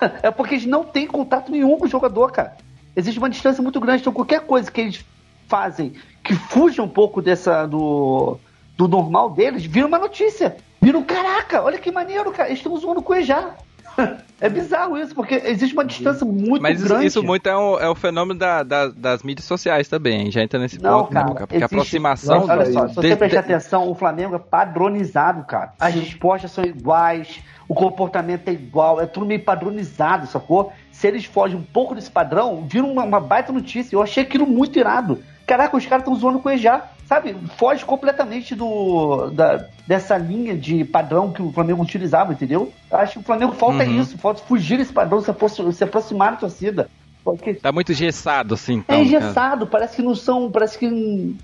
É 0.22 0.30
porque 0.30 0.54
eles 0.54 0.66
não 0.66 0.84
têm 0.84 1.06
contato 1.06 1.50
nenhum 1.50 1.76
com 1.76 1.86
o 1.86 1.88
jogador, 1.88 2.30
cara. 2.30 2.56
Existe 2.94 3.18
uma 3.18 3.30
distância 3.30 3.62
muito 3.62 3.80
grande, 3.80 4.00
então 4.00 4.12
qualquer 4.12 4.42
coisa 4.42 4.70
que 4.70 4.80
eles 4.80 5.04
fazem 5.48 5.94
que 6.22 6.34
fuja 6.34 6.82
um 6.82 6.88
pouco 6.88 7.22
dessa 7.22 7.66
do, 7.66 8.38
do 8.76 8.86
normal 8.86 9.30
deles, 9.30 9.64
vira 9.64 9.86
uma 9.86 9.98
notícia. 9.98 10.56
Vira 10.80 10.98
um 10.98 11.02
caraca, 11.02 11.62
olha 11.62 11.78
que 11.78 11.90
maneiro, 11.90 12.30
cara. 12.30 12.48
Eles 12.48 12.58
estão 12.58 12.76
zoando 12.76 13.02
o 13.04 13.14
Ejá. 13.14 13.56
É 14.40 14.48
bizarro 14.48 14.96
isso, 14.96 15.16
porque 15.16 15.34
existe 15.34 15.74
uma 15.74 15.84
distância 15.84 16.24
muito 16.24 16.62
Mas 16.62 16.78
isso, 16.78 16.88
grande. 16.88 17.06
isso 17.06 17.22
muito 17.24 17.48
é 17.48 17.56
o, 17.56 17.76
é 17.80 17.88
o 17.88 17.94
fenômeno 17.96 18.38
da- 18.38 18.62
da- 18.62 18.86
das 18.86 19.24
mídias 19.24 19.44
sociais 19.44 19.88
também, 19.88 20.30
já 20.30 20.40
entra 20.40 20.60
nesse 20.60 20.80
Não, 20.80 21.00
ponto, 21.00 21.12
né, 21.12 21.20
cara, 21.20 21.28
Boca? 21.32 21.46
Porque 21.48 21.60
a 21.60 21.66
aproximação... 21.66 22.46
Olha 22.48 22.72
só, 22.72 22.86
se 22.86 22.94
você 22.94 23.16
prestar 23.16 23.26
de- 23.26 23.36
atenção, 23.52 23.90
o 23.90 23.96
Flamengo 23.96 24.36
é 24.36 24.38
padronizado, 24.38 25.42
cara. 25.42 25.72
As 25.80 25.92
respostas 25.92 26.52
são 26.52 26.62
iguais, 26.64 27.40
o 27.66 27.74
comportamento 27.74 28.46
é 28.46 28.52
igual, 28.52 29.00
é 29.00 29.06
tudo 29.06 29.26
meio 29.26 29.42
padronizado, 29.42 30.28
sacou? 30.28 30.72
Se 30.92 31.08
eles 31.08 31.24
fogem 31.24 31.58
um 31.58 31.62
pouco 31.64 31.96
desse 31.96 32.10
padrão, 32.10 32.64
vira 32.64 32.86
uma, 32.86 33.02
uma 33.02 33.18
baita 33.18 33.52
notícia. 33.52 33.96
Eu 33.96 34.02
achei 34.02 34.22
aquilo 34.22 34.46
muito 34.46 34.78
irado. 34.78 35.18
Caraca, 35.48 35.76
os 35.76 35.84
caras 35.84 36.02
estão 36.02 36.14
zoando 36.14 36.38
com 36.38 36.48
o 36.48 36.52
Ejá, 36.52 36.84
sabe? 37.08 37.34
Foge 37.56 37.84
completamente 37.84 38.54
do, 38.54 39.30
da, 39.30 39.64
dessa 39.86 40.16
linha 40.18 40.54
de 40.56 40.84
padrão 40.84 41.32
que 41.32 41.40
o 41.40 41.50
Flamengo 41.50 41.82
utilizava, 41.82 42.32
entendeu? 42.32 42.70
Eu 42.90 42.98
acho 42.98 43.14
que 43.14 43.18
o 43.20 43.22
Flamengo 43.22 43.52
falta 43.52 43.82
Uhum. 43.84 44.00
isso, 44.00 44.18
falta 44.18 44.42
fugir 44.42 44.76
desse 44.76 44.92
padrão, 44.92 45.20
se, 45.20 45.32
se 45.72 45.84
aproximar 45.84 46.32
da 46.32 46.36
torcida. 46.36 46.88
Porque 47.24 47.54
Tá 47.54 47.72
muito 47.72 47.92
engessado, 47.92 48.54
assim, 48.54 48.74
então. 48.74 48.94
é 48.94 48.98
cara. 48.98 49.06
engessado, 49.08 49.66
parece 49.66 49.96
que 49.96 50.02
não 50.02 50.14
são. 50.14 50.50
Parece 50.50 50.78
que. 50.78 51.36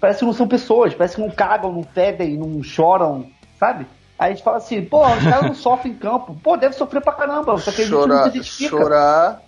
Parece 0.00 0.18
que 0.20 0.24
não 0.24 0.32
são 0.32 0.48
pessoas, 0.48 0.94
parece 0.94 1.14
que 1.14 1.20
não 1.22 1.30
cagam, 1.30 1.72
não 1.72 1.84
fedem, 1.84 2.36
não 2.36 2.60
choram, 2.62 3.26
sabe? 3.58 3.86
Aí 4.18 4.32
a 4.32 4.34
gente 4.34 4.42
fala 4.44 4.56
assim, 4.56 4.82
pô, 4.84 5.06
os 5.06 5.22
caras 5.22 5.42
não 5.46 5.54
sofrem 5.54 5.92
em 5.92 5.96
campo. 5.96 6.36
Pô, 6.42 6.56
deve 6.56 6.74
sofrer 6.74 7.00
pra 7.02 7.12
caramba, 7.12 7.56
só 7.58 7.70
que 7.70 7.82
a 7.82 7.84
gente 7.84 7.92
não 7.92 8.02
Chorar, 8.02 8.22
se 8.24 8.28
identifica. 8.30 8.70
chorar. 8.70 9.42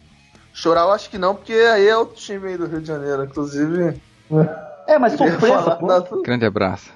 Chorar 0.53 0.81
eu 0.83 0.93
acho 0.93 1.11
que 1.11 1.19
não, 1.19 1.35
porque 1.35 1.53
aí 1.53 1.89
é 1.89 1.97
outro 1.97 2.15
time 2.17 2.49
aí 2.49 2.57
do 2.57 2.67
Rio 2.67 2.81
de 2.81 2.87
Janeiro. 2.87 3.25
Inclusive. 3.25 4.01
É, 4.87 4.99
mas 4.99 5.13
sacou? 5.13 5.89
da- 5.89 6.23
Grande 6.25 6.45
abraço. 6.47 6.93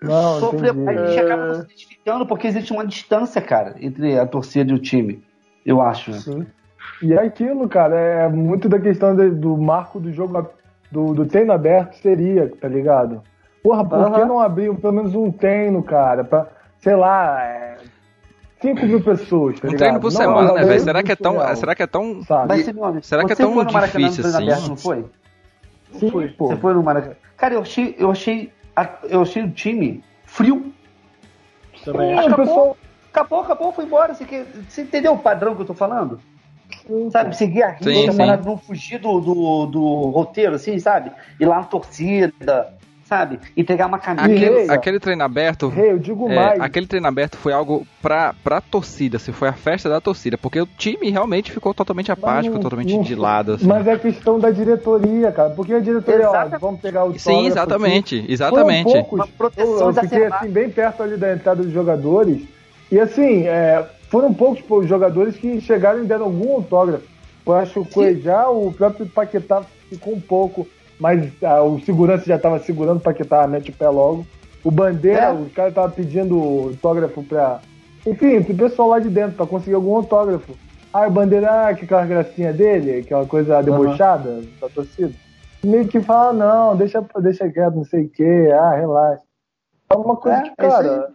Não, 0.00 0.40
sofrer. 0.40 0.70
A 0.88 0.92
gente 1.06 1.18
acaba 1.20 1.44
não 1.46 1.54
se 1.54 1.60
identificando 1.62 2.26
porque 2.26 2.46
existe 2.48 2.72
uma 2.72 2.84
distância, 2.86 3.40
cara, 3.40 3.74
entre 3.80 4.18
a 4.18 4.26
torcida 4.26 4.70
e 4.72 4.74
o 4.74 4.78
time. 4.78 5.22
Eu 5.64 5.80
acho. 5.80 6.10
né? 6.10 6.18
Sim. 6.18 6.46
E 7.00 7.12
é 7.12 7.20
aquilo, 7.20 7.68
cara, 7.68 7.96
é 7.96 8.28
muito 8.28 8.68
da 8.68 8.78
questão 8.80 9.14
de- 9.14 9.30
do 9.30 9.56
marco 9.56 10.00
do 10.00 10.12
jogo, 10.12 10.48
do, 10.90 11.14
do 11.14 11.24
treino 11.26 11.52
aberto 11.52 11.94
seria, 11.94 12.50
tá 12.60 12.66
ligado? 12.68 13.22
Porra, 13.62 13.84
por 13.84 13.98
que 14.12 14.20
Aham. 14.20 14.26
não 14.26 14.40
abrir 14.40 14.74
pelo 14.76 14.92
menos 14.92 15.14
um 15.14 15.30
treino, 15.30 15.82
cara, 15.84 16.24
pra, 16.24 16.48
sei 16.80 16.96
lá, 16.96 17.40
é, 17.44 17.76
5 18.60 18.84
mil 18.84 19.00
pessoas, 19.00 19.60
tá 19.60 19.68
Um 19.68 19.70
ligado? 19.70 19.78
treino 19.78 20.00
por 20.00 20.10
Não, 20.12 20.20
semana, 20.20 20.48
não, 20.48 20.54
né, 20.56 20.64
velho? 20.64 20.78
não, 20.78 20.84
Será 20.84 21.02
que 21.04 21.12
é 21.12 21.16
tão. 21.16 21.56
Será 21.56 21.74
que 21.76 21.82
é 21.82 21.86
tão. 21.86 22.22
sabe? 22.24 22.48
Mas, 22.48 22.64
Simeone, 22.64 23.02
será 23.02 23.24
que 23.24 23.32
é 23.32 23.36
tão 23.36 23.54
foi 23.54 23.64
no 23.64 23.72
Maracanã 23.72 24.08
difícil 24.08 24.24
no 24.24 24.30
treino 24.32 24.52
assim? 24.52 24.60
aberto, 24.64 24.68
não 24.68 24.76
foi? 24.76 25.04
Sim, 25.98 26.28
pô. 26.36 26.48
Você 26.48 26.56
foi 26.56 26.74
no 26.74 26.82
Maracanã. 26.82 27.14
Cara, 27.36 27.54
eu 27.54 27.62
achei, 27.62 27.94
eu 27.98 28.10
achei, 28.10 28.52
eu 29.08 29.22
achei 29.22 29.42
o 29.42 29.50
time 29.50 30.02
frio. 30.24 30.72
Também 31.84 32.18
o 32.18 32.36
pessoal, 32.36 32.76
Acabou, 33.12 33.40
acabou, 33.40 33.72
foi 33.72 33.84
embora. 33.84 34.14
Você, 34.14 34.24
quer- 34.24 34.46
você 34.68 34.82
entendeu 34.82 35.12
o 35.12 35.18
padrão 35.18 35.54
que 35.54 35.62
eu 35.62 35.66
tô 35.66 35.74
falando? 35.74 36.18
Sabe, 37.10 37.36
seguir 37.36 37.62
a 37.62 37.76
Sim, 37.76 37.90
risca, 37.90 38.12
sim. 38.12 38.18
parar, 38.18 38.42
não 38.42 38.56
fugir 38.56 38.98
do, 38.98 39.20
do, 39.20 39.66
do 39.66 39.84
roteiro, 40.10 40.54
assim, 40.54 40.78
sabe? 40.78 41.12
Ir 41.38 41.44
lá 41.44 41.56
na 41.58 41.64
torcida, 41.64 42.74
sabe? 43.12 43.38
Entregar 43.54 43.86
uma 43.86 43.98
camisa. 43.98 44.24
Aquele, 44.24 44.70
aquele 44.72 44.98
treino 44.98 45.22
aberto. 45.22 45.68
Rei, 45.68 45.90
eu 45.90 45.98
digo 45.98 46.30
é, 46.30 46.34
mais. 46.34 46.60
aquele 46.60 46.86
treino 46.86 47.06
aberto 47.06 47.36
foi 47.36 47.52
algo 47.52 47.86
pra, 48.00 48.34
pra 48.42 48.60
torcida, 48.60 49.18
assim, 49.18 49.32
foi 49.32 49.48
a 49.48 49.52
festa 49.52 49.86
da 49.88 50.00
torcida, 50.00 50.38
porque 50.38 50.58
o 50.60 50.66
time 50.66 51.10
realmente 51.10 51.52
ficou 51.52 51.74
totalmente 51.74 52.10
apático, 52.10 52.54
não- 52.54 52.62
totalmente 52.62 52.94
não- 52.94 53.02
de 53.02 53.14
lado, 53.14 53.52
assim. 53.52 53.66
Mas 53.66 53.86
é 53.86 53.98
questão 53.98 54.38
da 54.38 54.50
diretoria, 54.50 55.30
cara. 55.30 55.50
Porque 55.50 55.74
a 55.74 55.80
diretoria, 55.80 56.26
ó, 56.26 56.30
Exatamente. 56.30 56.60
vamos 56.60 56.80
pegar 56.80 57.04
o 57.04 57.18
Sim, 57.18 57.46
exatamente, 57.46 58.16
um 58.26 58.32
exatamente. 58.32 58.84
pouco, 58.92 59.16
Uma 59.16 59.26
proteção 59.28 59.88
eu, 59.88 59.94
fiquei 59.94 60.24
assim, 60.24 60.48
bem 60.48 60.70
perto 60.70 61.02
ali 61.02 61.16
da 61.18 61.34
entrada 61.34 61.62
dos 61.62 61.72
jogadores. 61.72 62.42
E 62.90 62.98
assim, 62.98 63.42
é, 63.46 63.84
foram 64.08 64.32
poucos 64.32 64.62
os 64.68 64.88
jogadores 64.88 65.36
que 65.36 65.60
chegaram 65.60 66.02
e 66.02 66.06
deram 66.06 66.24
algum 66.24 66.54
autógrafo. 66.54 67.04
Eu 67.44 67.54
acho 67.54 67.72
que 67.72 67.78
o 67.80 67.84
Cuejá, 67.84 68.48
o 68.48 68.72
próprio 68.72 69.04
Paquetá 69.06 69.62
ficou 69.90 70.14
um 70.14 70.20
pouco, 70.20 70.66
mas 71.02 71.32
ah, 71.42 71.62
o 71.62 71.80
segurança 71.80 72.24
já 72.24 72.36
estava 72.36 72.60
segurando 72.60 72.98
o 72.98 73.00
Paquetá, 73.00 73.44
mete 73.48 73.70
o 73.70 73.74
pé 73.74 73.88
logo. 73.88 74.24
O 74.62 74.70
Bandeira, 74.70 75.20
É. 75.20 75.32
o 75.32 75.50
cara 75.50 75.72
tava 75.72 75.90
pedindo 75.90 76.38
autógrafo 76.68 77.24
pra. 77.24 77.60
Enfim, 78.06 78.40
pro 78.44 78.54
pessoal 78.54 78.88
lá 78.90 79.00
de 79.00 79.10
dentro, 79.10 79.36
pra 79.36 79.46
conseguir 79.46 79.74
algum 79.74 79.96
autógrafo. 79.96 80.52
Ah, 80.92 81.08
o 81.08 81.10
Bandeira, 81.10 81.66
ah, 81.68 81.74
que 81.74 81.84
aquela 81.84 82.06
gracinha 82.06 82.52
dele, 82.52 83.00
aquela 83.00 83.26
coisa 83.26 83.60
debochada 83.60 84.42
da 84.60 84.68
torcida. 84.68 85.12
Meio 85.64 85.88
que 85.88 86.00
fala, 86.00 86.32
não, 86.32 86.76
deixa, 86.76 87.04
deixa 87.20 87.48
quieto, 87.50 87.74
não 87.74 87.84
sei 87.84 88.04
o 88.04 88.08
quê, 88.08 88.48
ah, 88.54 88.76
relaxa. 88.76 89.22
É 89.90 89.94
uma 89.96 90.16
coisa 90.16 90.38
É, 90.38 90.42
que, 90.42 90.48
é 90.50 90.54
cara, 90.68 91.08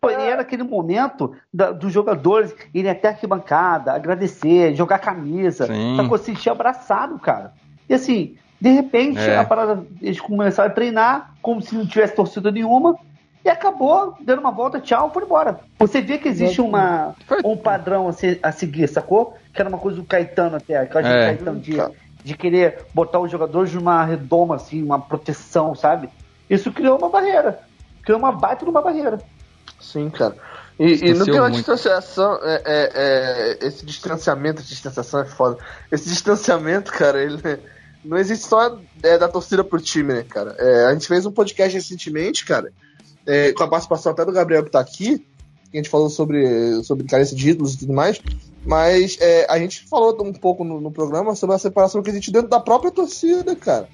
Pô, 0.00 0.10
e 0.10 0.14
era 0.14 0.40
aquele 0.42 0.62
momento 0.62 1.32
da- 1.52 1.70
dos 1.72 1.92
jogadores 1.92 2.54
irem 2.74 2.90
até 2.90 3.08
a 3.08 3.10
arquibancada, 3.12 3.92
agradecer, 3.92 4.74
jogar 4.74 4.98
camisa, 4.98 5.66
Sim. 5.66 5.96
Se 6.18 6.24
sentir 6.24 6.50
abraçado, 6.50 7.18
cara. 7.18 7.52
E 7.88 7.94
assim, 7.94 8.36
de 8.60 8.70
repente, 8.70 9.18
É. 9.18 9.38
a 9.38 9.44
parada, 9.44 9.82
eles 10.02 10.20
começaram 10.20 10.70
a 10.70 10.74
treinar 10.74 11.32
como 11.40 11.62
se 11.62 11.74
não 11.74 11.86
tivesse 11.86 12.14
torcida 12.14 12.50
nenhuma. 12.50 12.96
E 13.42 13.48
acabou, 13.48 14.14
dando 14.20 14.40
uma 14.40 14.50
volta, 14.50 14.78
tchau, 14.80 15.10
foi 15.10 15.22
embora. 15.24 15.60
Você 15.78 16.02
vê 16.02 16.18
que 16.18 16.28
existe 16.28 16.60
uma, 16.60 17.14
um 17.42 17.56
padrão 17.56 18.06
a, 18.08 18.12
se- 18.12 18.38
a 18.42 18.52
seguir, 18.52 18.86
sacou? 18.86 19.34
Que 19.54 19.62
era 19.62 19.68
uma 19.70 19.78
coisa 19.78 19.96
do 19.96 20.04
Caetano 20.04 20.56
até, 20.56 20.84
que 20.84 20.94
eu 20.94 21.00
acho 21.00 21.08
que 21.08 21.14
É. 21.14 21.22
o 21.22 21.26
Caetano 21.36 21.58
de, 21.60 21.78
de 22.22 22.36
querer 22.36 22.84
botar 22.92 23.18
os 23.18 23.30
jogadores 23.30 23.72
numa 23.72 24.04
redoma, 24.04 24.56
assim, 24.56 24.82
uma 24.82 25.00
proteção, 25.00 25.74
sabe? 25.74 26.10
Isso 26.50 26.70
criou 26.70 26.98
uma 26.98 27.08
barreira. 27.08 27.60
Criou 28.02 28.18
uma 28.18 28.30
baita 28.30 28.64
de 28.66 28.70
uma 28.70 28.82
barreira. 28.82 29.18
Sim, 29.80 30.10
cara. 30.10 30.36
E, 30.78 31.08
e 31.10 31.14
no 31.14 31.24
que 31.24 31.30
é 31.30 31.34
uma 31.34 31.42
muito. 31.44 31.56
distanciação, 31.56 32.38
é, 32.42 32.62
é- 32.66 32.90
é- 33.62 33.66
esse 33.66 33.86
distanciamento, 33.86 34.62
distanciação 34.62 35.20
é 35.20 35.24
foda. 35.24 35.56
Esse 35.90 36.10
distanciamento, 36.10 36.92
cara, 36.92 37.22
ele 37.22 37.38
não 38.04 38.16
existe 38.16 38.46
só 38.46 38.78
é, 39.02 39.18
da 39.18 39.28
torcida 39.28 39.62
pro 39.62 39.80
time, 39.80 40.14
né, 40.14 40.24
cara? 40.28 40.54
É, 40.58 40.86
a 40.86 40.92
gente 40.92 41.06
fez 41.06 41.26
um 41.26 41.32
podcast 41.32 41.76
recentemente, 41.76 42.44
cara, 42.44 42.72
é, 43.26 43.52
com 43.52 43.62
a 43.62 43.68
participação 43.68 44.12
até 44.12 44.24
do 44.24 44.32
Gabriel 44.32 44.64
que 44.64 44.70
tá 44.70 44.80
aqui, 44.80 45.18
que 45.70 45.76
a 45.76 45.76
gente 45.76 45.90
falou 45.90 46.10
sobre, 46.10 46.82
sobre 46.82 47.06
carência 47.06 47.36
de 47.36 47.50
ídolos 47.50 47.74
e 47.74 47.78
tudo 47.78 47.92
mais, 47.92 48.20
mas 48.64 49.16
é, 49.20 49.46
a 49.48 49.58
gente 49.58 49.86
falou 49.88 50.16
um 50.22 50.32
pouco 50.32 50.64
no, 50.64 50.80
no 50.80 50.90
programa 50.90 51.34
sobre 51.34 51.56
a 51.56 51.58
separação 51.58 52.02
que 52.02 52.10
existe 52.10 52.32
dentro 52.32 52.48
da 52.48 52.60
própria 52.60 52.90
torcida, 52.90 53.54
cara. 53.54 53.88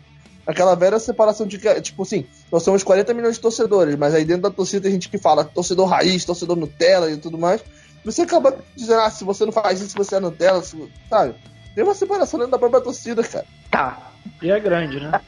Aquela 0.47 0.77
velha 0.77 0.99
separação 1.01 1.45
de 1.45 1.59
tipo 1.81 2.03
assim, 2.03 2.25
nós 2.53 2.63
somos 2.63 2.85
40 2.85 3.13
milhões 3.13 3.35
de 3.35 3.41
torcedores, 3.41 3.97
mas 3.97 4.15
aí 4.15 4.25
dentro 4.25 4.43
da 4.43 4.51
torcida 4.51 4.83
tem 4.83 4.93
gente 4.93 5.09
que 5.09 5.19
fala 5.19 5.45
torcedor 5.45 5.89
raiz, 5.89 6.25
torcedor 6.25 6.55
Nutella 6.55 7.11
e 7.11 7.17
tudo 7.17 7.37
mais. 7.37 7.61
Você 8.05 8.23
acaba 8.23 8.57
dizendo, 8.77 9.01
ah, 9.01 9.11
se 9.11 9.25
você 9.25 9.45
não 9.45 9.51
faz 9.51 9.81
isso, 9.81 9.97
você 9.97 10.15
é 10.15 10.21
Nutella, 10.21 10.63
sabe? 11.11 11.35
Tem 11.77 11.85
uma 11.85 11.95
separação 11.95 12.39
dentro 12.39 12.53
da 12.53 12.59
própria 12.59 12.81
torcida, 12.81 13.23
cara. 13.23 13.45
Tá. 13.71 13.99
E 14.43 14.51
é 14.51 14.59
grande, 14.59 14.99
né? 14.99 15.13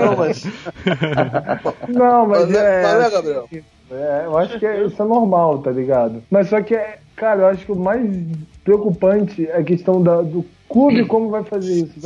Não, 0.00 0.16
mas, 0.16 0.44
Não, 1.88 2.26
mas 2.26 2.48
mas, 2.48 2.56
é. 2.56 2.82
mas, 2.82 2.98
né, 2.98 3.10
Gabriel? 3.10 3.48
É, 3.90 4.22
eu 4.24 4.38
acho 4.38 4.58
que 4.58 4.64
é- 4.66 4.82
isso 4.86 5.02
é 5.02 5.04
normal, 5.04 5.58
tá 5.58 5.70
ligado? 5.70 6.22
Mas 6.30 6.48
só 6.48 6.62
que, 6.62 6.74
é, 6.74 6.98
cara, 7.14 7.42
eu 7.42 7.46
acho 7.48 7.66
que 7.66 7.72
o 7.72 7.76
mais 7.76 8.10
preocupante 8.64 9.46
é 9.46 9.58
a 9.58 9.62
questão 9.62 10.02
da- 10.02 10.22
do 10.22 10.42
clube 10.70 11.04
como 11.04 11.28
vai 11.28 11.44
fazer 11.44 11.84
isso? 11.84 12.00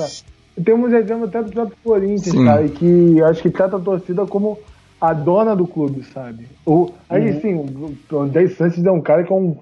E 0.56 0.62
Temos 0.62 0.92
exemplo 0.92 1.26
até 1.26 1.40
do 1.40 1.52
próprio 1.52 1.76
Corinthians, 1.84 2.34
Sim. 2.34 2.44
cara, 2.44 2.68
que 2.68 3.18
eu 3.18 3.26
acho 3.26 3.42
que 3.42 3.50
trata 3.50 3.76
a 3.76 3.80
torcida 3.80 4.26
como 4.26 4.58
a 5.00 5.12
dona 5.12 5.54
do 5.54 5.68
clube, 5.68 6.02
sabe? 6.12 6.48
O, 6.66 6.90
aí 7.08 7.30
Uhum. 7.30 7.40
sim, 7.40 7.54
o- 7.54 8.16
o 8.16 8.20
André 8.22 8.48
Sanches 8.48 8.84
é 8.84 8.90
um 8.90 9.00
cara 9.00 9.22
que 9.22 9.32
é 9.32 9.36
um, 9.36 9.56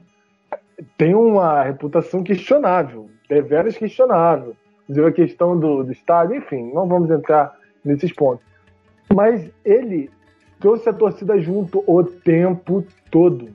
tem 0.96 1.14
uma 1.14 1.62
reputação 1.62 2.22
questionável, 2.22 3.08
deveras 3.28 3.76
questionável. 3.76 4.56
Inclusive 4.84 5.08
a 5.08 5.12
questão 5.12 5.58
do, 5.58 5.82
do 5.82 5.92
estádio, 5.92 6.36
enfim, 6.36 6.72
não 6.72 6.86
vamos 6.86 7.10
entrar 7.10 7.56
nesses 7.84 8.12
pontos. 8.12 8.44
Mas 9.12 9.50
ele 9.64 10.10
trouxe 10.60 10.88
a 10.88 10.92
torcida 10.92 11.38
junto 11.38 11.82
o 11.86 12.02
tempo 12.04 12.84
todo. 13.10 13.48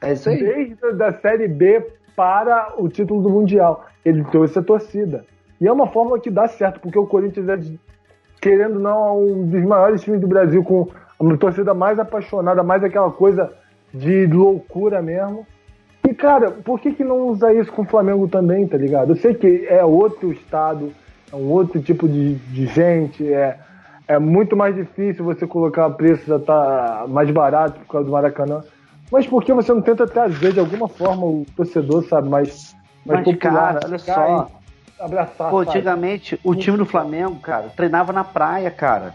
É 0.00 0.12
isso 0.12 0.28
aí. 0.28 0.38
Desde 0.38 0.92
da 0.92 1.12
Série 1.12 1.48
B 1.48 1.86
para 2.14 2.74
o 2.76 2.88
título 2.88 3.22
do 3.22 3.30
Mundial. 3.30 3.86
Ele 4.04 4.24
trouxe 4.24 4.58
a 4.58 4.62
torcida. 4.62 5.24
E 5.60 5.66
é 5.66 5.72
uma 5.72 5.86
fórmula 5.86 6.20
que 6.20 6.30
dá 6.30 6.46
certo, 6.48 6.80
porque 6.80 6.98
o 6.98 7.06
Corinthians 7.06 7.48
é, 7.48 7.58
querendo 8.40 8.78
não, 8.78 9.22
um 9.22 9.48
dos 9.48 9.62
maiores 9.62 10.02
times 10.02 10.20
do 10.20 10.26
Brasil, 10.26 10.62
com 10.62 10.88
uma 11.18 11.36
torcida 11.36 11.74
mais 11.74 11.98
apaixonada, 11.98 12.62
mais 12.62 12.82
aquela 12.84 13.10
coisa 13.10 13.52
de 13.92 14.26
loucura 14.26 15.02
mesmo. 15.02 15.46
E, 16.08 16.14
cara, 16.14 16.50
por 16.50 16.80
que, 16.80 16.92
que 16.92 17.04
não 17.04 17.28
usar 17.28 17.52
isso 17.52 17.70
com 17.70 17.82
o 17.82 17.84
Flamengo 17.84 18.26
também, 18.26 18.66
tá 18.66 18.78
ligado? 18.78 19.12
Eu 19.12 19.16
sei 19.16 19.34
que 19.34 19.66
é 19.68 19.84
outro 19.84 20.32
estado, 20.32 20.90
é 21.30 21.36
um 21.36 21.50
outro 21.50 21.82
tipo 21.82 22.08
de, 22.08 22.36
de 22.36 22.66
gente, 22.66 23.30
é, 23.30 23.58
é 24.06 24.18
muito 24.18 24.56
mais 24.56 24.74
difícil 24.74 25.22
você 25.22 25.46
colocar 25.46 25.90
preço 25.90 26.24
já 26.26 26.38
tá 26.38 27.04
mais 27.06 27.30
barato 27.30 27.80
por 27.80 27.92
causa 27.92 28.06
do 28.06 28.12
Maracanã. 28.12 28.62
Mas 29.12 29.26
por 29.26 29.44
que 29.44 29.52
você 29.52 29.70
não 29.70 29.82
tenta 29.82 30.06
trazer 30.06 30.54
de 30.54 30.60
alguma 30.60 30.88
forma 30.88 31.26
o 31.26 31.46
torcedor, 31.54 32.02
sabe, 32.04 32.26
mais, 32.26 32.74
mais 33.04 33.26
Mas, 33.26 33.34
popular? 33.34 33.74
cara, 33.74 33.80
olha 33.86 33.98
ficar 33.98 34.14
só. 34.14 34.50
Abraçar, 35.00 35.50
Pô, 35.50 35.58
sabe? 35.58 35.76
antigamente, 35.76 36.40
o 36.42 36.54
time 36.54 36.78
do 36.78 36.86
Flamengo, 36.86 37.36
cara, 37.36 37.68
treinava 37.76 38.14
na 38.14 38.24
praia, 38.24 38.70
cara. 38.70 39.14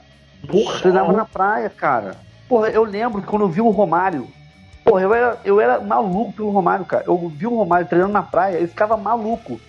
Treinava 0.80 1.12
na 1.12 1.26
praia, 1.26 1.72
cara. 1.72 2.18
Porra, 2.48 2.70
eu 2.70 2.84
lembro 2.84 3.20
que 3.20 3.28
quando 3.28 3.42
eu 3.42 3.50
vi 3.50 3.62
o 3.62 3.70
Romário. 3.70 4.28
Porra, 4.84 5.02
eu 5.02 5.14
era, 5.14 5.40
eu 5.46 5.62
era 5.62 5.80
maluco 5.80 6.34
pelo 6.34 6.50
Romário, 6.50 6.86
cara. 6.86 7.04
Eu 7.08 7.18
vi 7.30 7.48
o 7.48 7.56
Romário 7.56 7.88
treinando 7.88 8.14
na 8.14 8.24
praia, 8.24 8.58
eu 8.58 8.68
ficava 8.68 8.98
maluco. 8.98 9.60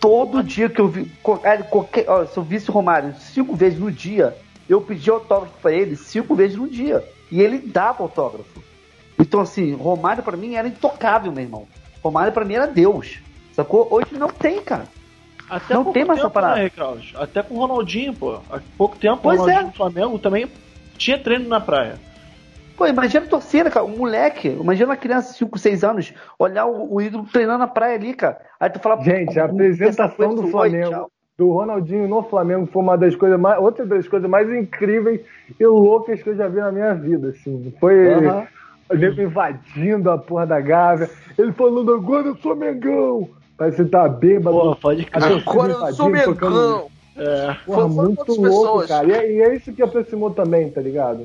Todo 0.00 0.42
dia 0.42 0.68
que 0.68 0.80
eu 0.80 0.88
vi. 0.88 1.06
Qualquer, 1.22 2.04
ó, 2.08 2.24
se 2.26 2.36
eu 2.36 2.42
visse 2.42 2.70
o 2.70 2.72
Romário 2.72 3.14
cinco 3.18 3.56
vezes 3.56 3.78
no 3.78 3.90
dia, 3.90 4.36
eu 4.68 4.80
pedia 4.80 5.12
autógrafo 5.14 5.54
pra 5.60 5.72
ele 5.72 5.96
cinco 5.96 6.34
vezes 6.34 6.56
no 6.56 6.68
dia. 6.68 7.02
E 7.30 7.40
ele 7.40 7.58
dava 7.58 8.02
autógrafo. 8.04 8.62
Então, 9.18 9.40
assim, 9.40 9.74
Romário 9.74 10.22
pra 10.22 10.36
mim 10.36 10.54
era 10.54 10.68
intocável, 10.68 11.32
meu 11.32 11.42
irmão. 11.42 11.66
Romário 12.02 12.32
pra 12.32 12.44
mim 12.44 12.54
era 12.54 12.66
Deus. 12.66 13.18
Sacou? 13.52 13.88
Hoje 13.90 14.08
não 14.12 14.28
tem, 14.28 14.60
cara. 14.62 14.84
Até 15.48 15.74
Não 15.74 15.92
tem 15.92 16.04
mais 16.04 16.18
essa 16.18 16.28
tempo, 16.28 16.40
parada. 16.40 16.60
né? 16.62 16.70
Até 17.14 17.42
com 17.42 17.54
o 17.54 17.58
Ronaldinho, 17.58 18.12
pô. 18.14 18.38
Há 18.50 18.60
pouco 18.76 18.96
tempo, 18.96 19.20
Pois 19.22 19.38
o 19.38 19.42
Ronaldinho 19.44 19.68
é. 19.68 19.70
do 19.70 19.76
Flamengo 19.76 20.18
também 20.18 20.46
tinha 20.98 21.18
treino 21.18 21.48
na 21.48 21.60
praia. 21.60 21.98
Pô, 22.76 22.86
imagina 22.86 23.24
a 23.24 23.28
torcida, 23.28 23.70
cara. 23.70 23.86
Um 23.86 23.96
moleque, 23.96 24.48
imagina 24.48 24.90
uma 24.90 24.96
criança 24.96 25.32
de 25.32 25.38
5, 25.38 25.58
6 25.58 25.82
anos, 25.84 26.12
olhar 26.38 26.66
o, 26.66 26.94
o 26.94 27.00
ídolo 27.00 27.26
treinando 27.32 27.58
na 27.60 27.66
praia 27.66 27.94
ali, 27.96 28.12
cara. 28.14 28.38
Aí 28.60 28.68
tu 28.68 28.78
fala. 28.78 29.02
Gente, 29.02 29.38
a 29.38 29.44
"Essa 29.44 29.52
apresentação 29.52 30.34
do 30.34 30.42
foi, 30.42 30.50
Flamengo, 30.50 30.90
tchau." 30.90 31.10
do 31.38 31.50
Ronaldinho 31.50 32.08
no 32.08 32.22
Flamengo, 32.22 32.66
foi 32.72 32.82
uma 32.82 32.96
das 32.96 33.14
coisas 33.14 33.38
mais, 33.38 33.60
outra 33.60 33.84
das 33.84 34.08
coisas 34.08 34.28
mais 34.28 34.48
incríveis 34.50 35.20
e 35.60 35.66
loucas 35.66 36.22
que 36.22 36.30
eu 36.30 36.36
já 36.36 36.48
vi 36.48 36.56
na 36.60 36.72
minha 36.72 36.94
vida, 36.94 37.28
assim. 37.28 37.74
Foi 37.78 38.16
o 38.16 38.94
nego 38.94 39.20
invadindo 39.20 40.10
a 40.10 40.16
porra 40.16 40.46
da 40.46 40.60
Gávea, 40.60 41.10
ele 41.36 41.52
falando 41.52 41.92
agora 41.92 42.28
eu 42.28 42.36
sou 42.36 42.54
Mengão. 42.56 43.28
Parece 43.56 43.84
que 43.84 43.90
tá 43.90 44.06
bêbado. 44.08 44.56
Pô, 44.58 44.76
pode 44.76 45.04
crer. 45.06 45.22
torcida 45.30 45.50
Agora 45.50 45.72
eu 45.72 45.94
sou 45.94 46.08
invadindo, 46.10 46.24
tocando- 46.34 46.54
Mengão. 46.54 46.88
É. 47.18 47.56
Porra, 47.64 47.88
muito 47.88 48.24
louco, 48.28 48.42
pessoas? 48.42 48.88
cara. 48.88 49.06
E 49.06 49.12
é, 49.12 49.32
e 49.32 49.40
é 49.42 49.54
isso 49.56 49.72
que 49.72 49.82
aproximou 49.82 50.30
também, 50.30 50.70
tá 50.70 50.80
ligado? 50.82 51.22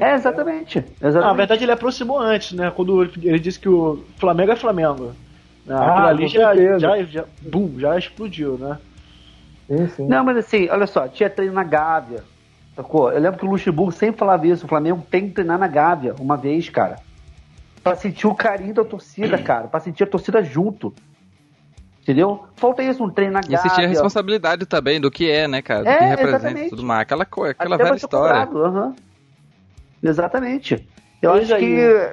É, 0.00 0.14
exatamente. 0.14 0.84
Na 1.00 1.08
exatamente. 1.08 1.36
verdade, 1.36 1.64
ele 1.64 1.72
aproximou 1.72 2.18
antes, 2.18 2.52
né? 2.52 2.70
Quando 2.74 3.02
ele- 3.04 3.38
disse 3.38 3.60
que 3.60 3.68
o 3.68 4.02
Flamengo 4.18 4.50
é 4.52 4.56
Flamengo. 4.56 5.12
Ah, 5.68 5.74
Ah, 5.74 5.92
aquilo 5.92 6.06
ali 6.08 6.28
já, 6.28 6.78
já, 6.78 7.02
já, 7.04 7.24
bum, 7.42 7.74
já 7.78 7.96
explodiu, 7.98 8.56
né? 8.58 8.78
Sim, 9.68 9.88
sim. 9.88 10.06
Não, 10.08 10.24
mas 10.24 10.36
assim, 10.38 10.68
olha 10.70 10.86
só, 10.86 11.06
tinha 11.06 11.28
treino 11.30 11.52
na 11.54 11.62
Gávea. 11.62 12.24
Sacou? 12.74 13.12
Eu 13.12 13.20
lembro 13.20 13.38
que 13.38 13.44
o 13.44 13.50
Luxemburgo 13.50 13.92
sempre 13.92 14.18
falava 14.18 14.46
isso. 14.46 14.64
O 14.64 14.68
Flamengo 14.68 15.04
tem 15.10 15.28
que 15.28 15.34
treinar 15.34 15.58
na 15.58 15.66
Gávea 15.66 16.14
uma 16.18 16.36
vez, 16.36 16.68
cara. 16.68 16.98
Pra 17.84 17.94
sentir 17.94 18.26
o 18.26 18.34
carinho 18.34 18.72
da 18.74 18.84
torcida, 18.84 19.36
cara. 19.42 19.68
Pra 19.68 19.78
sentir 19.80 20.04
a 20.04 20.06
torcida 20.06 20.42
junto. 20.42 20.92
Entendeu? 22.02 22.44
Falta 22.56 22.82
isso, 22.82 23.04
um 23.04 23.10
treino 23.10 23.34
na 23.34 23.40
E 23.40 23.54
assistir 23.54 23.68
a 23.68 23.82
Gávea. 23.82 23.88
responsabilidade 23.88 24.64
também 24.64 24.98
do 25.00 25.10
que 25.10 25.30
é, 25.30 25.46
né, 25.46 25.60
cara? 25.60 25.82
Do 25.82 25.88
É, 25.90 25.98
que 25.98 26.04
representa 26.04 26.36
exatamente. 26.36 26.66
e 26.66 26.70
tudo 26.70 26.82
mais. 26.82 27.00
Aquela, 27.02 27.24
coisa, 27.26 27.50
aquela 27.52 27.74
Até 27.76 27.84
velha 27.84 27.96
história. 27.96 28.40
aham. 28.42 28.94
Exatamente. 30.02 30.86
Eu 31.20 31.30
Pois 31.32 31.44
acho 31.44 31.54
aí. 31.54 31.60
que 31.64 32.10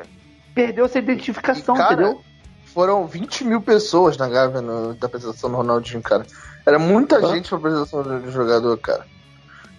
perdeu 0.54 0.86
essa 0.86 1.00
identificação, 1.00 1.76
E, 1.76 1.78
cara, 1.78 1.94
entendeu? 1.94 2.22
Foram 2.66 3.06
20 3.08 3.44
mil 3.46 3.62
pessoas 3.62 4.18
na 4.18 4.28
Gávea 4.28 4.62
no- 4.62 4.94
da 4.96 5.08
apresentação 5.08 5.50
do 5.50 5.56
Ronaldinho, 5.58 6.02
cara. 6.02 6.26
Era 6.66 6.80
muita 6.80 7.18
Hã? 7.18 7.34
gente 7.34 7.48
pra 7.50 7.58
apresentação 7.58 8.04
do 8.04 8.32
jogador, 8.32 8.76
cara. 8.78 9.06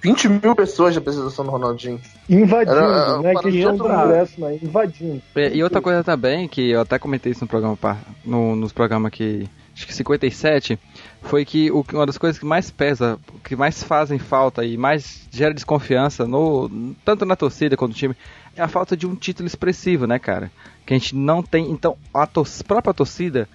20 0.01 0.29
mil 0.29 0.55
pessoas 0.55 0.93
de 0.93 0.99
apresentação 0.99 1.45
do 1.45 1.51
Ronaldinho. 1.51 2.01
Invadindo, 2.29 2.77
Era, 2.77 3.17
não 3.17 3.27
é 3.29 3.33
para 3.33 3.43
questão 3.43 3.73
do 3.77 3.79
todo 3.83 3.93
mundo. 3.93 4.05
ingresso, 4.05 4.41
não 4.41 4.49
é 4.49 4.55
invadindo. 4.63 5.23
E 5.35 5.57
e 5.57 5.63
outra 5.65 5.81
coisa 5.83 6.05
também, 6.05 6.47
que 6.47 6.71
eu 6.71 6.81
até 6.81 6.99
comentei 6.99 7.33
isso 7.33 7.43
no 7.43 7.49
programa, 7.49 7.77
no, 8.25 8.55
nos 8.55 8.73
programas 8.73 9.11
que. 9.11 9.49
Acho 9.75 9.87
que 9.87 9.93
57, 9.95 10.79
foi 11.27 11.45
que 11.45 11.70
o, 11.70 11.85
uma 11.93 12.07
das 12.07 12.18
coisas 12.18 12.39
que 12.39 12.47
mais 12.47 12.70
pesa, 12.70 13.18
que 13.45 13.57
mais 13.57 13.83
fazem 13.83 14.18
falta 14.18 14.64
e 14.64 14.77
mais 14.77 15.27
gera 15.31 15.53
desconfiança, 15.53 16.27
no, 16.27 16.95
tanto 17.05 17.24
na 17.24 17.37
torcida 17.37 17.77
quanto 17.77 17.91
no 17.93 17.97
time, 17.97 18.16
é 18.55 18.62
a 18.62 18.68
falta 18.68 18.97
de 18.97 19.07
um 19.07 19.14
título 19.14 19.47
expressivo, 19.47 20.07
né, 20.07 20.18
cara? 20.18 20.51
Que 20.87 20.95
a 20.95 20.99
gente 20.99 21.14
não 21.14 21.43
tem. 21.43 21.70
Então, 21.70 21.97
a 22.14 22.27
própria 22.66 22.95
torcida 22.95 23.49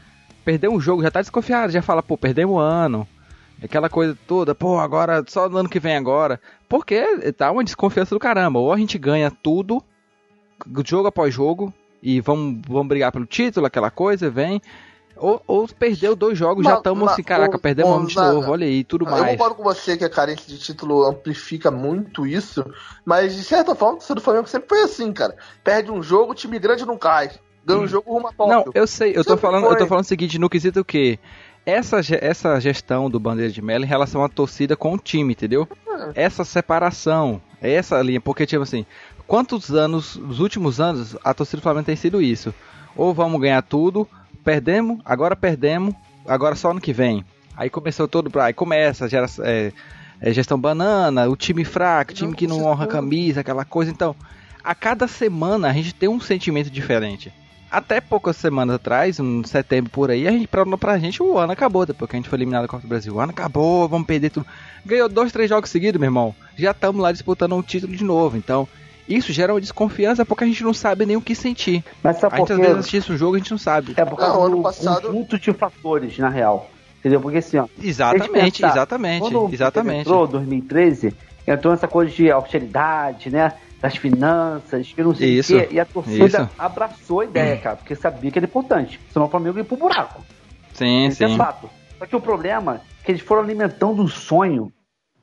perdeu 0.43 0.71
um 0.71 0.79
jogo, 0.79 1.01
já 1.01 1.09
tá 1.09 1.21
desconfiada, 1.21 1.71
já 1.71 1.81
fala, 1.81 2.03
pô, 2.03 2.17
perdemos 2.17 2.55
um 2.55 2.59
ano. 2.59 3.07
Aquela 3.63 3.89
coisa 3.89 4.17
toda, 4.27 4.55
pô, 4.55 4.79
agora, 4.79 5.23
só 5.27 5.47
no 5.47 5.57
ano 5.57 5.69
que 5.69 5.79
vem 5.79 5.95
agora. 5.95 6.41
Porque 6.67 7.31
tá 7.33 7.51
uma 7.51 7.63
desconfiança 7.63 8.13
do 8.13 8.19
caramba. 8.19 8.59
Ou 8.59 8.73
a 8.73 8.77
gente 8.77 8.97
ganha 8.97 9.31
tudo, 9.31 9.83
jogo 10.85 11.07
após 11.07 11.33
jogo, 11.33 11.73
e 12.01 12.19
vamos, 12.19 12.61
vamos 12.67 12.87
brigar 12.87 13.11
pelo 13.11 13.25
título, 13.25 13.67
aquela 13.67 13.91
coisa, 13.91 14.29
vem. 14.29 14.61
Ou, 15.21 15.41
ou 15.45 15.67
perdeu 15.67 16.15
dois 16.15 16.35
jogos, 16.37 16.63
já 16.63 16.71
Mas- 16.71 16.79
estamos 16.79 17.03
mas- 17.03 17.13
assim, 17.13 17.21
caraca, 17.23 17.55
ô, 17.55 17.59
perdemos 17.59 17.95
um 17.95 18.05
de 18.05 18.15
novo, 18.15 18.51
olha 18.51 18.65
aí, 18.65 18.83
tudo 18.83 19.05
Eu 19.05 19.11
mais. 19.11 19.31
concordo 19.31 19.55
com 19.55 19.63
você 19.63 19.95
que 19.95 20.03
a 20.03 20.09
carência 20.09 20.47
de 20.47 20.57
título 20.57 21.03
amplifica 21.05 21.69
muito 21.69 22.25
isso, 22.25 22.65
mas 23.05 23.35
de 23.35 23.43
certa 23.43 23.75
forma, 23.75 23.99
o 24.09 24.15
do 24.15 24.19
Flamengo 24.21 24.47
sempre 24.47 24.67
foi 24.69 24.81
assim, 24.81 25.13
cara. 25.13 25.35
Perde 25.63 25.91
um 25.91 26.01
jogo, 26.01 26.31
o 26.31 26.35
time 26.35 26.57
grande 26.57 26.85
não 26.87 26.97
cai. 26.97 27.29
Ganha 27.63 27.81
um 27.81 27.87
jogo, 27.87 28.11
rumo 28.11 28.27
a 28.29 28.33
Tóquio. 28.33 28.53
Não, 28.55 28.65
eu 28.73 28.87
sei, 28.87 29.13
eu 29.15 29.23
tô 29.23 29.37
falando, 29.37 29.67
eu 29.67 29.77
tô 29.77 29.85
falando 29.85 30.03
o 30.03 30.07
seguinte, 30.07 30.39
no 30.39 30.49
quesito 30.49 30.83
que 30.83 31.19
essa, 31.63 32.01
ge- 32.01 32.17
essa 32.19 32.59
gestão 32.59 33.07
do 33.07 33.19
Bandeira 33.19 33.51
de 33.53 33.61
Melo 33.61 33.83
em 33.83 33.87
relação 33.87 34.23
à 34.23 34.27
torcida 34.29 34.75
com 34.75 34.95
o 34.95 34.97
time, 34.97 35.33
entendeu? 35.33 35.67
Essa 36.15 36.43
separação, 36.43 37.39
essa 37.61 38.01
linha, 38.01 38.19
porque 38.19 38.47
tipo 38.47 38.63
assim, 38.63 38.83
quantos 39.27 39.69
anos, 39.71 40.15
nos 40.15 40.39
últimos 40.39 40.81
anos, 40.81 41.15
a 41.23 41.31
torcida 41.35 41.57
do 41.59 41.61
Flamengo 41.63 41.85
tem 41.85 41.95
sido 41.95 42.19
isso? 42.19 42.51
Ou 42.95 43.13
vamos 43.13 43.39
ganhar 43.39 43.61
tudo, 43.61 44.07
perdemos, 44.43 44.99
agora 45.05 45.35
perdemos, 45.35 45.93
agora 46.25 46.55
só 46.55 46.71
ano 46.71 46.81
que 46.81 46.93
vem. 46.93 47.25
Aí 47.55 47.69
começou 47.69 48.07
todo 48.07 48.29
pra, 48.29 48.45
aí 48.45 48.53
começa, 48.53 49.07
gera, 49.07 49.27
é, 49.41 49.71
é, 50.19 50.33
gestão 50.33 50.59
banana, 50.59 51.29
o 51.29 51.35
time 51.35 51.63
fraco, 51.63 52.13
time 52.13 52.35
que 52.35 52.47
não 52.47 52.63
honra 52.63 52.85
a 52.85 52.87
camisa, 52.87 53.41
aquela 53.41 53.65
coisa, 53.65 53.91
então, 53.91 54.15
a 54.63 54.73
cada 54.73 55.07
semana 55.07 55.69
a 55.69 55.73
gente 55.73 55.93
tem 55.93 56.09
um 56.09 56.19
sentimento 56.19 56.69
diferente 56.69 57.31
até 57.71 58.01
poucas 58.01 58.35
semanas 58.35 58.75
atrás, 58.75 59.17
em 59.17 59.43
setembro 59.45 59.89
por 59.89 60.11
aí, 60.11 60.27
a 60.27 60.31
gente, 60.31 60.47
pra, 60.47 60.65
pra 60.77 60.97
gente 60.99 61.23
o 61.23 61.37
ano 61.37 61.53
acabou, 61.53 61.85
depois 61.85 62.09
que 62.09 62.17
a 62.17 62.19
gente 62.19 62.27
foi 62.27 62.37
eliminado 62.37 62.63
da 62.63 62.67
Copa 62.67 62.81
do 62.81 62.89
Brasil. 62.89 63.15
O 63.15 63.19
ano 63.19 63.31
acabou, 63.31 63.87
vamos 63.87 64.05
perder 64.05 64.29
tudo. 64.29 64.45
Ganhou 64.85 65.07
dois, 65.07 65.31
três 65.31 65.49
jogos 65.49 65.69
seguidos, 65.69 65.99
meu 65.99 66.07
irmão. 66.07 66.35
Já 66.57 66.71
estamos 66.71 67.01
lá 67.01 67.13
disputando 67.13 67.55
um 67.55 67.61
título 67.61 67.95
de 67.95 68.03
novo. 68.03 68.35
Então, 68.35 68.67
isso 69.15 69.31
gera 69.33 69.53
uma 69.53 69.61
desconfiança 69.61 70.25
porque 70.25 70.43
a 70.43 70.47
gente 70.47 70.63
não 70.63 70.73
sabe 70.73 71.05
nem 71.05 71.15
o 71.17 71.21
que 71.21 71.35
sentir. 71.35 71.83
Mas 72.03 72.17
sabe 72.19 72.35
A 72.35 72.37
gente 72.39 72.53
às 72.53 72.57
vezes 72.59 72.77
assiste 72.77 73.11
um 73.11 73.17
jogo 73.17 73.35
e 73.35 73.37
a 73.37 73.39
gente 73.39 73.51
não 73.51 73.57
sabe. 73.57 73.93
É 73.97 74.05
por 74.05 74.17
causa 74.17 74.33
Não, 74.35 74.43
ano 74.45 74.57
do 74.57 74.63
passado- 74.63 75.07
conjunto 75.07 75.39
de 75.39 75.53
fatores, 75.53 76.17
na 76.17 76.29
real. 76.29 76.69
Entendeu? 76.99 77.19
Porque 77.19 77.39
assim, 77.39 77.57
ó. 77.57 77.67
Exatamente, 77.81 78.31
pensar, 78.61 78.69
exatamente, 78.71 79.21
Quando 79.21 79.49
exatamente. 79.53 80.01
entrou 80.01 80.27
2013, 80.27 81.15
entrou 81.47 81.73
essa 81.73 81.87
coisa 81.87 82.11
de 82.11 82.29
austeridade, 82.29 83.29
né? 83.29 83.53
Das 83.81 83.95
finanças, 83.97 84.91
que 84.93 85.01
não 85.01 85.15
sei 85.15 85.39
Isso, 85.39 85.55
o 85.57 85.59
quê. 85.59 85.69
E 85.71 85.79
a 85.79 85.85
torcida 85.85 86.25
isso. 86.43 86.49
abraçou 86.59 87.21
a 87.21 87.25
ideia, 87.25 87.57
cara, 87.57 87.75
porque 87.77 87.95
sabia 87.95 88.29
que 88.29 88.37
era 88.37 88.45
importante. 88.45 88.99
Senão 89.11 89.25
o 89.25 89.29
Flamengo 89.29 89.57
ia 89.57 89.63
pro 89.63 89.75
buraco. 89.75 90.23
Sim, 90.73 91.07
Isso 91.07 91.23
é 91.23 91.27
sim. 91.27 91.37
fato. 91.37 91.67
Só 91.97 92.05
que 92.05 92.15
o 92.15 92.21
problema 92.21 92.81
é 93.01 93.05
que 93.05 93.11
eles 93.11 93.21
foram 93.21 93.41
alimentando 93.41 94.01
um 94.03 94.07
sonho 94.07 94.71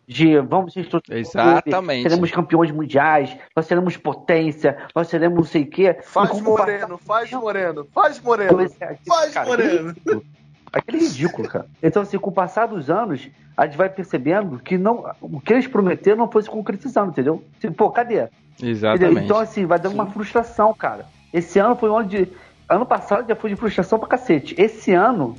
de 0.09 0.39
vamos 0.41 0.73
ser 0.73 0.89
Exatamente. 1.11 2.09
seremos 2.09 2.31
campeões 2.31 2.71
mundiais, 2.71 3.37
nós 3.55 3.67
seremos 3.67 3.95
potência, 3.99 4.79
nós 4.95 5.07
seremos 5.09 5.37
não 5.37 5.45
sei 5.45 5.65
o 5.65 5.67
quê. 5.67 5.99
Faz 6.03 6.41
moreno, 6.41 6.97
faz 6.97 7.31
moreno, 7.31 7.87
faz 7.93 8.19
moreno. 8.19 8.63
É, 8.81 8.97
Faz 9.07 9.35
cara, 9.35 9.47
moreno. 9.47 9.91
aquele 9.91 9.93
ridículo. 9.93 10.25
Aquele 10.73 10.99
ridículo, 10.99 11.49
cara. 11.49 11.67
Então, 11.83 12.03
assim, 12.03 12.19
com 12.19 12.31
o 12.31 12.33
passar 12.33 12.67
dos 12.67 12.89
anos, 12.89 13.29
a 13.55 13.67
gente 13.67 13.77
vai 13.77 13.91
percebendo 13.91 14.59
que 14.59 14.79
não, 14.79 15.13
o 15.21 15.41
que 15.43 15.53
eles 15.53 15.67
prometeram 15.67 16.17
não 16.17 16.31
foi 16.31 16.43
se 16.43 16.49
concretizando, 16.49 17.11
entendeu? 17.11 17.45
Tipo, 17.61 17.75
pô, 17.75 17.91
cadê? 17.91 18.15
Entendeu? 18.15 18.31
Exatamente. 18.63 19.25
Então, 19.25 19.39
assim, 19.39 19.67
vai 19.67 19.79
dando 19.79 19.93
uma 19.93 20.07
frustração, 20.07 20.73
cara. 20.73 21.05
Esse 21.35 21.59
ano 21.59 21.77
foi 21.77 21.91
um 21.91 21.99
ano 21.99 22.09
de. 22.09 22.29
Ano 22.67 22.87
passado 22.87 23.29
já 23.29 23.37
foi 23.37 23.51
de 23.51 23.57
frustração 23.57 23.99
pra 23.99 24.09
cacete. 24.09 24.55
Esse 24.57 24.93
ano 24.95 25.37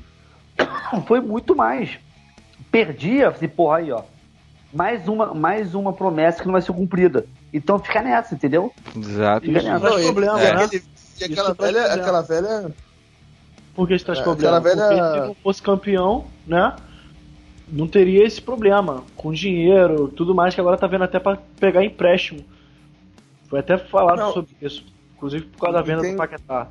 foi 1.08 1.22
muito 1.22 1.56
mais. 1.56 1.98
Perdia, 2.72 3.30
assim, 3.30 3.48
porra, 3.48 3.78
aí, 3.78 3.92
ó. 3.92 4.04
Mais 4.72 5.08
uma, 5.08 5.34
mais 5.34 5.74
uma 5.74 5.92
promessa 5.94 6.40
que 6.42 6.46
não 6.46 6.54
vai 6.54 6.62
ser 6.62 6.72
cumprida. 6.74 7.26
Então 7.52 7.80
fica 7.80 8.02
nessa, 8.02 8.36
entendeu? 8.36 8.72
Exato. 8.96 9.46
Fica 9.46 9.62
nessa. 9.64 9.80
traz 9.80 10.06
problema, 10.06 10.42
É, 10.42 10.56
né? 10.56 10.70
e 11.20 11.24
aquela 11.24 11.54
velha, 11.54 11.56
problema. 11.56 11.94
aquela 11.96 12.22
velha. 12.22 12.76
Por 13.76 13.88
que 13.88 13.96
isso 13.96 14.06
traz 14.06 14.20
É, 14.20 14.24
problema? 14.24 14.60
velha- 14.60 14.76
Porque 14.88 14.96
se 15.22 15.28
não 15.28 15.36
fosse 15.36 15.62
campeão, 15.62 16.26
né? 16.46 16.76
Não 17.68 17.88
teria 17.88 18.26
esse 18.26 18.42
problema. 18.42 19.04
Com 19.16 19.32
dinheiro, 19.32 20.08
tudo 20.10 20.34
mais, 20.36 20.54
que 20.54 20.62
agora 20.62 20.78
tá 20.78 20.88
vendo 20.88 21.04
até 21.04 21.20
pra 21.20 21.38
pegar 21.60 21.84
empréstimo. 21.84 22.44
Foi 23.48 23.60
até 23.60 23.78
falado 23.78 24.18
Não. 24.20 24.34
sobre 24.34 24.52
isso. 24.62 24.86
Inclusive 25.16 25.46
por 25.46 25.60
causa 25.60 25.78
da 25.78 25.82
venda 25.84 26.02
Tem- 26.02 26.12
do 26.12 26.18
Paquetá. 26.18 26.68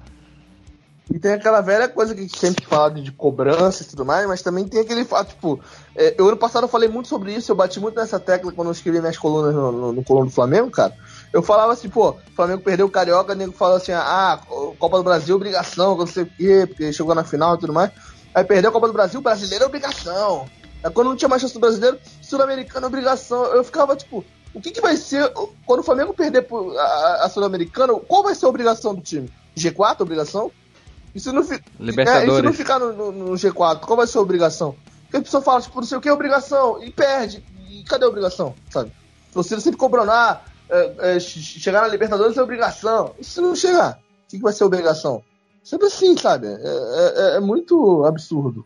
E 1.11 1.19
tem 1.19 1.33
aquela 1.33 1.61
velha 1.63 1.89
coisa 1.89 2.15
que 2.15 2.29
sempre 2.29 2.67
fala 2.67 2.91
de, 2.91 3.11
cobrança 3.13 3.83
e 3.83 3.87
tudo 3.87 4.05
mais, 4.05 4.27
mas 4.27 4.43
também 4.43 4.69
tem 4.69 4.81
aquele 4.81 5.05
fato, 5.05 5.29
tipo, 5.29 5.59
é, 5.97 6.15
eu 6.19 6.29
ano 6.29 6.37
passado 6.37 6.65
eu 6.65 6.69
falei 6.69 6.89
muito 6.89 7.09
sobre 7.09 7.33
isso, 7.33 7.51
eu 7.51 7.57
bati 7.57 7.81
muito 7.81 7.97
nessa 7.97 8.21
tecla 8.21 8.53
quando 8.53 8.69
eu 8.69 8.73
escrevi 8.73 9.01
minhas 9.01 9.17
colunas 9.17 9.55
no, 9.55 9.73
no, 9.73 9.93
no 9.93 10.03
do 10.03 10.31
Flamengo, 10.31 10.71
cara. 10.71 10.95
Eu 11.33 11.43
falava 11.43 11.73
assim, 11.73 11.89
pô, 11.89 12.17
Flamengo 12.37 12.63
perdeu 12.63 12.87
o 12.87 12.91
Carioca, 12.91 13.33
o 13.33 13.37
nego 13.37 13.53
fala 13.53 13.79
assim, 13.79 13.93
ah, 13.93 14.39
Copa 14.79 14.99
do 14.99 15.03
Brasil, 15.05 15.35
obrigação, 15.35 15.97
não 15.97 16.07
sei 16.07 16.25
o 16.25 16.27
quê, 16.27 16.67
porque 16.67 16.93
chegou 16.93 17.15
na 17.15 17.25
final 17.25 17.55
e 17.55 17.59
tudo 17.59 17.73
mais. 17.73 17.91
Aí 18.35 18.45
perdeu 18.45 18.69
a 18.69 18.73
Copa 18.73 18.87
do 18.87 18.93
Brasil, 18.93 19.21
brasileiro 19.23 19.65
é 19.65 19.67
obrigação. 19.67 20.47
Aí 20.85 20.91
quando 20.91 21.09
não 21.09 21.17
tinha 21.17 21.29
mais 21.29 21.41
chance 21.41 21.55
do 21.55 21.61
brasileiro, 21.61 21.99
sul-americano 22.21 22.85
é 22.85 22.89
obrigação. 22.89 23.45
Eu 23.47 23.65
ficava, 23.65 23.97
tipo, 23.97 24.25
o 24.55 24.61
que, 24.61 24.71
que 24.71 24.81
vai 24.81 24.97
ser, 24.97 25.33
quando 25.67 25.81
o 25.81 25.85
Flamengo 25.85 26.13
perder 26.13 26.47
a, 26.79 26.83
a- 26.83 27.25
a 27.25 27.29
sul-americana, 27.29 27.95
qual 27.95 28.23
vai 28.23 28.35
ser 28.35 28.47
a 28.47 28.49
obrigação 28.51 28.95
do 28.95 29.01
time? 29.01 29.31
G4, 29.57 30.01
obrigação? 30.01 30.53
E 31.15 31.21
se 31.21 31.33
não, 31.33 31.43
fi- 31.43 31.61
Libertadores. 31.81 32.29
É, 32.29 32.33
e 32.33 32.37
se 32.37 32.43
não 32.43 32.53
ficar 32.53 32.79
no, 32.79 32.93
no- 32.93 33.13
no 33.13 33.31
G4, 33.33 33.81
qual 33.81 33.97
vai 33.97 34.07
ser 34.07 34.19
a 34.19 34.21
obrigação? 34.21 34.75
Porque 35.05 35.17
a 35.17 35.23
pessoa 35.23 35.43
fala, 35.43 35.61
tipo, 35.61 35.77
não 35.77 35.87
sei 35.87 35.99
o 35.99 36.01
que 36.01 36.09
é 36.09 36.13
obrigação, 36.13 36.83
e 36.83 36.91
perde. 36.91 37.43
E 37.71 37.83
cadê 37.85 38.05
a 38.05 38.09
obrigação, 38.09 38.55
sabe? 38.71 38.93
A 39.31 39.35
torcida 39.35 39.61
sempre 39.61 39.79
cobrando, 39.79 40.11
ah, 40.11 40.41
é, 40.69 41.17
é, 41.17 41.21
che- 41.21 41.41
chegar 41.41 41.83
na 41.83 41.89
Libertadores 41.89 42.37
é 42.37 42.43
obrigação. 42.43 43.15
E 43.19 43.25
se 43.25 43.41
não 43.41 43.55
chegar, 43.57 43.99
o 44.27 44.31
que, 44.31 44.39
vai 44.39 44.53
ser 44.53 44.65
obrigação? 44.65 45.23
Sempre 45.65 45.87
assim, 45.87 46.17
sabe? 46.17 46.47
É, 46.47 46.55
é- 46.55 47.37
é 47.37 47.41
muito 47.41 48.05
absurdo. 48.05 48.65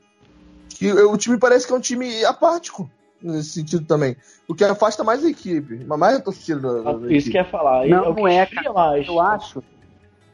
E 0.80 0.92
o 0.92 1.16
time 1.16 1.38
parece 1.38 1.66
que 1.66 1.72
é 1.72 1.76
um 1.76 1.80
time 1.80 2.24
apático 2.24 2.90
nesse 3.22 3.50
sentido 3.50 3.84
também. 3.86 4.16
O 4.48 4.54
que 4.54 4.64
afasta 4.64 5.04
mais 5.04 5.24
a 5.24 5.28
equipe, 5.28 5.84
mais 5.84 6.16
a 6.16 6.20
torcida 6.20 6.60
da, 6.60 6.92
da 6.92 6.98
Isso 7.06 7.06
equipe. 7.28 7.30
que 7.30 7.36
ia 7.38 7.44
falar. 7.44 7.86
Não, 7.86 8.12
que 8.14 8.20
não 8.20 8.26
é, 8.28 8.48
mais. 8.74 9.06
Eu 9.06 9.20
acho. 9.20 9.62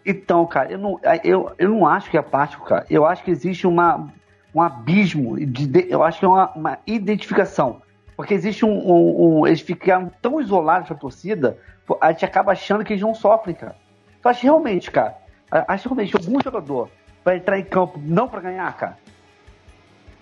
Então, 0.04 0.44
cara, 0.46 0.72
eu 0.72 0.78
não, 0.78 1.00
eu, 1.22 1.52
eu 1.58 1.68
não 1.68 1.86
acho 1.86 2.10
que 2.10 2.16
é 2.16 2.20
apático, 2.20 2.64
cara. 2.64 2.86
Eu 2.88 3.04
acho 3.04 3.22
que 3.22 3.30
existe 3.30 3.66
uma, 3.66 4.08
um 4.54 4.62
abismo. 4.62 5.36
De, 5.38 5.86
eu 5.90 6.02
acho 6.02 6.18
que 6.20 6.24
é 6.24 6.28
uma, 6.28 6.50
uma 6.54 6.78
identificação. 6.86 7.82
Porque 8.16 8.34
existe 8.34 8.64
um, 8.64 8.70
um- 8.70 9.40
um- 9.40 9.46
Eles 9.46 9.60
ficaram 9.60 10.10
tão 10.22 10.40
isolados 10.40 10.88
da 10.88 10.94
torcida, 10.94 11.58
a 12.00 12.10
gente 12.12 12.24
acaba 12.24 12.52
achando 12.52 12.84
que 12.84 12.92
eles 12.92 13.02
não 13.02 13.14
sofrem, 13.14 13.54
cara. 13.54 13.76
Eu 14.24 14.30
acho 14.30 14.42
realmente, 14.42 14.90
cara. 14.90 15.14
Acho 15.50 15.88
realmente 15.88 16.14
algum 16.16 16.40
jogador 16.42 16.88
vai 17.24 17.36
entrar 17.36 17.58
em 17.58 17.64
campo 17.64 18.00
não 18.02 18.28
pra 18.28 18.40
ganhar, 18.40 18.74
cara. 18.76 18.98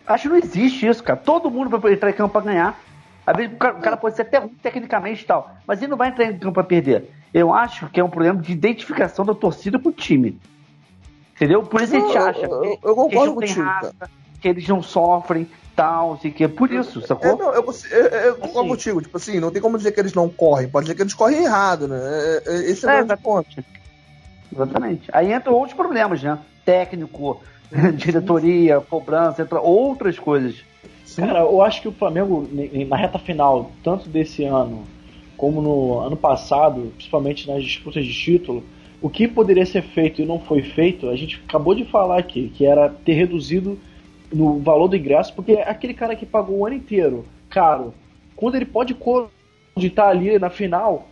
Acho 0.07 0.25
que 0.25 0.29
não 0.29 0.37
existe 0.37 0.87
isso, 0.87 1.03
cara. 1.03 1.19
Todo 1.19 1.51
mundo 1.51 1.79
vai 1.79 1.93
entrar 1.93 2.11
em 2.11 2.13
campo 2.13 2.33
pra 2.33 2.41
ganhar. 2.43 2.79
Às 3.27 3.37
vezes 3.37 3.53
o 3.55 3.57
cara, 3.57 3.77
o 3.77 3.81
cara 3.81 3.97
pode 3.97 4.15
ser 4.15 4.23
até 4.23 4.39
ruim 4.39 4.55
tecnicamente 4.63 5.23
e 5.25 5.27
tal, 5.27 5.51
mas 5.67 5.81
ele 5.83 5.91
não 5.91 5.97
vai 5.97 6.09
entrar 6.09 6.27
em 6.27 6.39
campo 6.39 6.53
pra 6.55 6.63
perder. 6.63 7.11
Eu 7.39 7.53
acho 7.53 7.87
que 7.91 8.01
é 8.01 8.05
um 8.05 8.09
problema 8.09 8.41
de 8.41 8.51
identificação 8.51 9.23
da 9.23 9.35
torcida 9.35 9.79
com 9.79 9.91
o 9.91 9.93
time. 9.93 10.41
Entendeu? 11.35 11.63
Por 11.63 11.83
isso 11.83 11.95
a 11.95 12.01
gente 12.01 12.17
Eu- 12.17 12.25
acha 12.27 12.41
eu- 12.41 12.49
que, 12.49 12.55
eu 12.55 12.61
que 12.61 12.67
eles 12.67 12.95
concordo 12.95 13.27
não 13.27 13.35
contigo, 13.35 13.61
raça, 13.61 13.95
que 14.41 14.49
eles 14.49 14.67
não 14.67 14.83
sofrem, 14.83 15.47
tal, 15.77 16.19
sei 16.19 16.31
que. 16.31 16.45
É 16.45 16.49
por 16.49 16.73
isso, 16.73 16.99
É, 17.01 17.03
sacou? 17.07 17.37
não, 17.37 17.53
eu, 17.53 17.63
eu- 17.91 18.07
eu 18.07 18.35
concordo 18.37 18.61
Assim. 18.61 18.69
contigo. 18.69 19.03
Tipo 19.03 19.17
assim, 19.19 19.39
não 19.39 19.51
tem 19.51 19.61
como 19.61 19.77
dizer 19.77 19.93
que 19.93 20.01
eles 20.01 20.15
não 20.15 20.31
correm. 20.31 20.67
Pode 20.67 20.87
dizer 20.87 20.95
que 20.95 21.03
eles 21.03 21.13
correm 21.13 21.45
errado, 21.45 21.87
né? 21.87 21.99
É, 22.01 22.43
é, 22.47 22.71
esse 22.71 22.89
é, 22.89 23.01
É, 23.01 23.03
o 23.03 23.05
grande 23.07 23.23
ponto. 23.23 23.65
Exatamente. 24.51 25.11
Aí 25.13 25.31
entram 25.35 25.53
outros 25.53 25.75
problemas, 25.75 26.23
né? 26.23 26.39
Técnico, 26.65 27.43
diretoria, 27.97 28.81
cobrança, 28.81 29.43
entra 29.43 29.61
outras 29.61 30.19
coisas. 30.19 30.65
Cara, 31.15 31.41
eu 31.41 31.61
acho 31.61 31.83
que 31.83 31.89
o 31.89 31.93
Flamengo, 31.93 32.49
na 32.89 32.97
reta 32.97 33.19
final, 33.19 33.71
tanto 33.85 34.09
desse 34.09 34.43
ano 34.45 34.85
como 35.37 35.61
no 35.61 36.01
ano 36.01 36.17
passado, 36.17 36.93
principalmente 36.97 37.47
nas 37.49 37.63
disputas 37.63 38.05
de 38.05 38.13
título, 38.13 38.65
o 39.01 39.11
que 39.11 39.29
poderia 39.29 39.67
ser 39.67 39.83
feito 39.83 40.23
e 40.23 40.27
não 40.27 40.41
foi 40.41 40.63
feito, 40.63 41.09
a 41.09 41.17
gente 41.17 41.41
acabou 41.47 41.75
de 41.75 41.85
falar 41.85 42.19
aqui, 42.19 42.49
que 42.55 42.65
era 42.65 42.89
ter 42.89 43.13
reduzido 43.13 43.79
no 44.33 44.59
valor 44.61 44.89
do 44.89 44.97
ingresso, 44.97 45.35
porque 45.35 45.53
aquele 45.53 45.95
cara 45.95 46.17
que 46.17 46.27
pagou 46.27 46.59
o 46.59 46.67
ano 46.67 46.77
inteiro, 46.77 47.25
caro, 47.51 47.95
quando 48.35 48.55
ele 48.57 48.65
pode 48.67 48.95
cogitar 48.95 50.09
ali 50.09 50.39
na 50.39 50.51
final, 50.51 51.09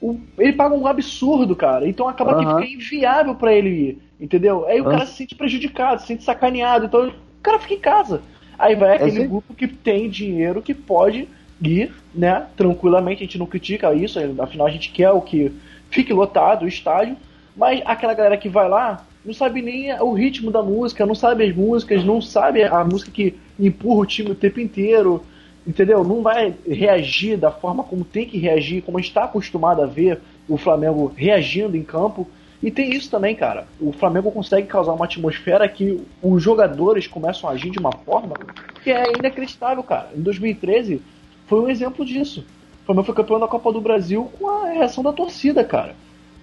o- 0.00 0.18
ele 0.38 0.52
paga 0.52 0.74
um 0.74 0.86
absurdo, 0.86 1.54
cara. 1.56 1.88
Então 1.88 2.08
acaba 2.08 2.34
Aham. 2.34 2.60
que 2.60 2.66
fica 2.66 2.82
inviável 2.82 3.34
pra 3.34 3.52
ele 3.52 3.68
ir, 3.68 3.98
entendeu? 4.20 4.66
Aí 4.66 4.80
o 4.80 4.84
Aham. 4.84 4.92
cara 4.92 5.06
se 5.06 5.16
sente 5.16 5.34
prejudicado, 5.34 6.00
se 6.00 6.08
sente 6.08 6.24
sacaneado, 6.24 6.86
então 6.86 7.08
o 7.08 7.12
cara 7.42 7.58
fica 7.58 7.74
em 7.74 7.80
casa. 7.80 8.22
Aí 8.58 8.74
vai 8.74 8.96
aquele 8.96 9.22
sim. 9.22 9.28
grupo 9.28 9.54
que 9.54 9.66
tem 9.66 10.08
dinheiro 10.08 10.62
que 10.62 10.74
pode 10.74 11.28
ir, 11.66 11.94
né, 12.14 12.46
tranquilamente, 12.56 13.22
a 13.22 13.26
gente 13.26 13.38
não 13.38 13.46
critica 13.46 13.94
isso, 13.94 14.18
afinal 14.38 14.66
a 14.66 14.70
gente 14.70 14.90
quer 14.90 15.10
o 15.10 15.20
que 15.20 15.52
fique 15.90 16.12
lotado 16.12 16.64
o 16.64 16.68
estádio, 16.68 17.16
mas 17.56 17.80
aquela 17.84 18.14
galera 18.14 18.36
que 18.36 18.48
vai 18.48 18.68
lá 18.68 19.06
não 19.24 19.32
sabe 19.32 19.62
nem 19.62 19.92
o 20.00 20.12
ritmo 20.12 20.50
da 20.50 20.62
música, 20.62 21.06
não 21.06 21.14
sabe 21.14 21.44
as 21.44 21.54
músicas, 21.54 22.04
não 22.04 22.20
sabe 22.20 22.62
a 22.62 22.84
música 22.84 23.10
que 23.10 23.34
empurra 23.58 24.00
o 24.00 24.06
time 24.06 24.32
o 24.32 24.34
tempo 24.34 24.60
inteiro, 24.60 25.24
entendeu? 25.66 26.04
Não 26.04 26.20
vai 26.20 26.54
reagir 26.68 27.38
da 27.38 27.50
forma 27.50 27.82
como 27.82 28.04
tem 28.04 28.26
que 28.26 28.36
reagir, 28.36 28.82
como 28.82 28.98
a 28.98 29.00
gente 29.00 29.10
está 29.10 29.24
acostumado 29.24 29.82
a 29.82 29.86
ver 29.86 30.20
o 30.48 30.58
Flamengo 30.58 31.12
reagindo 31.16 31.76
em 31.76 31.82
campo. 31.82 32.28
E 32.62 32.70
tem 32.70 32.94
isso 32.94 33.10
também, 33.10 33.34
cara. 33.34 33.66
O 33.80 33.92
Flamengo 33.92 34.30
consegue 34.30 34.66
causar 34.66 34.92
uma 34.92 35.04
atmosfera 35.04 35.68
que 35.68 36.00
os 36.22 36.42
jogadores 36.42 37.06
começam 37.06 37.48
a 37.48 37.52
agir 37.52 37.70
de 37.70 37.78
uma 37.78 37.92
forma 37.92 38.34
que 38.82 38.90
é 38.90 39.04
inacreditável, 39.18 39.82
cara. 39.82 40.10
Em 40.14 40.20
2013 40.20 41.00
foi 41.46 41.60
um 41.60 41.68
exemplo 41.68 42.04
disso. 42.04 42.44
O 42.82 42.86
Flamengo 42.86 43.06
foi 43.06 43.14
campeão 43.14 43.40
da 43.40 43.48
Copa 43.48 43.72
do 43.72 43.80
Brasil 43.80 44.30
com 44.38 44.48
a 44.48 44.68
reação 44.70 45.02
da 45.02 45.12
torcida, 45.12 45.64
cara. 45.64 45.94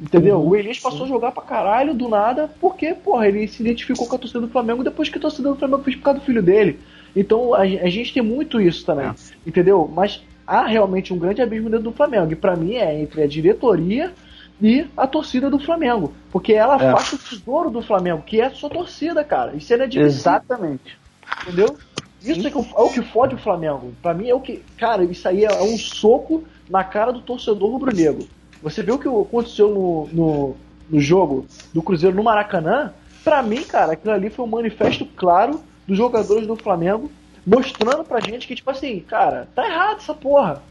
Entendeu? 0.01 0.41
o 0.43 0.55
Elias 0.55 0.79
passou 0.79 1.05
a 1.05 1.07
jogar 1.07 1.31
pra 1.31 1.43
caralho 1.43 1.93
do 1.93 2.09
nada, 2.09 2.49
porque, 2.59 2.91
porra, 2.95 3.27
ele 3.27 3.47
se 3.47 3.61
identificou 3.61 4.07
com 4.07 4.15
a 4.15 4.17
torcida 4.17 4.41
do 4.41 4.47
Flamengo 4.47 4.83
depois 4.83 5.09
que 5.09 5.17
a 5.19 5.21
torcida 5.21 5.49
do 5.49 5.55
Flamengo 5.55 5.83
fez 5.83 5.95
por 5.95 6.03
causa 6.03 6.19
do 6.19 6.25
filho 6.25 6.41
dele. 6.41 6.79
Então 7.15 7.53
a, 7.53 7.59
a 7.59 7.89
gente 7.89 8.11
tem 8.11 8.23
muito 8.23 8.59
isso 8.59 8.83
também, 8.83 9.05
entendeu? 9.45 9.87
Mas 9.93 10.23
há 10.47 10.65
realmente 10.65 11.13
um 11.13 11.19
grande 11.19 11.41
abismo 11.43 11.69
dentro 11.69 11.83
do 11.83 11.91
Flamengo. 11.91 12.31
E 12.31 12.35
pra 12.35 12.55
mim 12.55 12.73
é 12.73 12.99
entre 12.99 13.21
a 13.21 13.27
diretoria 13.27 14.11
e 14.59 14.87
a 14.97 15.05
torcida 15.05 15.51
do 15.51 15.59
Flamengo. 15.59 16.13
Porque 16.31 16.53
ela 16.53 16.75
É. 16.81 16.91
faz 16.91 17.13
o 17.13 17.17
tesouro 17.19 17.69
do 17.69 17.83
Flamengo, 17.83 18.23
que 18.25 18.41
é 18.41 18.45
a 18.45 18.51
sua 18.51 18.71
torcida, 18.71 19.23
cara. 19.23 19.55
Isso 19.55 19.71
é 19.71 19.75
inadmissível. 19.75 20.07
Exatamente. 20.07 20.97
Entendeu? 21.43 21.77
Isso 22.23 22.47
é, 22.47 22.51
que, 22.51 22.57
é 22.57 22.61
o 22.61 22.89
que 22.89 23.01
fode 23.01 23.35
o 23.35 23.37
Flamengo. 23.37 23.93
Pra 24.01 24.13
mim 24.13 24.29
é 24.29 24.35
o 24.35 24.39
que. 24.39 24.63
Cara, 24.77 25.03
isso 25.03 25.27
aí 25.27 25.43
é 25.43 25.61
um 25.61 25.77
soco 25.77 26.43
na 26.69 26.83
cara 26.83 27.11
do 27.11 27.21
torcedor 27.21 27.71
rubro-negro. 27.71 28.27
Você 28.61 28.83
viu 28.83 28.95
o 28.95 28.99
que 28.99 29.07
aconteceu 29.07 29.69
no, 29.69 30.07
no, 30.13 30.55
no 30.89 30.99
jogo 30.99 31.45
do 31.73 31.81
Cruzeiro 31.81 32.15
no 32.15 32.23
Maracanã? 32.23 32.93
Pra 33.23 33.41
mim, 33.41 33.61
cara, 33.63 33.93
aquilo 33.93 34.13
ali 34.13 34.29
foi 34.29 34.45
um 34.45 34.49
manifesto 34.49 35.05
claro 35.05 35.59
dos 35.87 35.97
jogadores 35.97 36.45
do 36.47 36.55
Flamengo 36.55 37.11
mostrando 37.45 38.03
pra 38.03 38.19
gente 38.19 38.47
que, 38.47 38.53
tipo 38.55 38.69
assim, 38.69 38.99
cara, 38.99 39.47
tá 39.55 39.65
errado 39.67 39.97
essa 39.97 40.13
porra. 40.13 40.61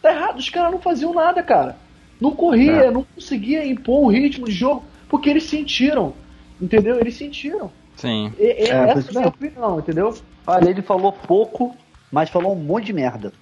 Tá 0.00 0.12
errado. 0.12 0.38
Os 0.38 0.48
caras 0.48 0.70
não 0.70 0.80
faziam 0.80 1.12
nada, 1.12 1.42
cara. 1.42 1.76
Não 2.20 2.30
corria, 2.32 2.72
É. 2.84 2.90
não 2.90 3.04
conseguia 3.14 3.66
impor 3.66 4.04
o 4.04 4.08
ritmo 4.08 4.46
de 4.46 4.52
jogo, 4.52 4.84
porque 5.08 5.28
eles 5.28 5.44
sentiram. 5.44 6.12
Entendeu? 6.60 7.00
Eles 7.00 7.16
sentiram. 7.16 7.70
Sim. 7.96 8.32
E, 8.38 8.44
e 8.44 8.70
É, 8.70 8.90
essa 8.90 9.08
é 9.08 9.10
a 9.10 9.12
minha 9.12 9.24
é. 9.24 9.28
opinião, 9.28 9.78
entendeu? 9.78 10.14
Olha, 10.50 10.68
ele 10.68 10.82
falou 10.82 11.12
pouco, 11.12 11.76
mas 12.10 12.28
falou 12.28 12.56
um 12.56 12.60
monte 12.60 12.86
de 12.86 12.92
merda. 12.92 13.32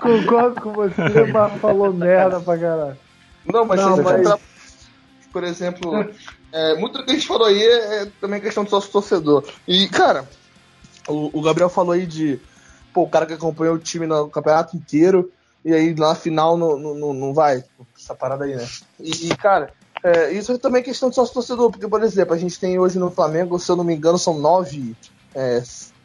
Concordo 0.00 0.60
com 0.60 0.72
você, 0.72 1.24
mas 1.32 1.60
falou 1.60 1.92
merda 1.92 2.40
pra 2.40 2.56
caralho. 2.56 2.96
Não, 3.44 3.64
mas, 3.64 3.80
Não, 3.80 3.96
mas- 3.96 4.40
por 5.32 5.42
exemplo, 5.42 6.08
é, 6.52 6.76
muito 6.76 6.98
do 6.98 7.04
que 7.04 7.10
a 7.10 7.14
gente 7.14 7.26
falou 7.26 7.48
aí 7.48 7.60
é, 7.60 8.02
é 8.02 8.06
também 8.20 8.40
questão 8.40 8.62
do 8.62 8.70
sócio 8.70 8.92
torcedor. 8.92 9.44
E, 9.66 9.88
cara, 9.88 10.28
o, 11.08 11.36
o 11.36 11.42
Gabriel 11.42 11.68
falou 11.68 11.90
aí 11.90 12.06
de 12.06 12.38
pô, 12.94 13.02
o 13.02 13.10
cara 13.10 13.26
que 13.26 13.32
acompanhou 13.32 13.74
o 13.74 13.80
time 13.80 14.06
no 14.06 14.28
campeonato 14.28 14.76
inteiro 14.76 15.32
e 15.64 15.74
aí 15.74 15.92
na 15.92 16.14
final 16.14 16.56
não, 16.56 16.78
não, 16.78 17.34
vai. 17.34 17.64
Essa 17.98 18.14
parada 18.14 18.44
aí, 18.44 18.54
né? 18.54 18.68
E, 19.00 19.26
e, 19.28 19.36
cara, 19.36 19.72
é, 20.04 20.32
isso 20.32 20.52
é 20.52 20.58
também 20.58 20.82
questão 20.82 21.08
de 21.08 21.14
sócio 21.14 21.34
torcedor, 21.34 21.70
porque, 21.70 21.88
por 21.88 22.02
exemplo, 22.02 22.34
a 22.34 22.38
gente 22.38 22.58
tem 22.58 22.78
hoje 22.78 22.98
no 22.98 23.10
Flamengo, 23.10 23.58
se 23.58 23.70
eu 23.70 23.76
não 23.76 23.84
me 23.84 23.94
engano, 23.94 24.18
são 24.18 24.38
nove 24.38 24.94
é, 25.34 25.62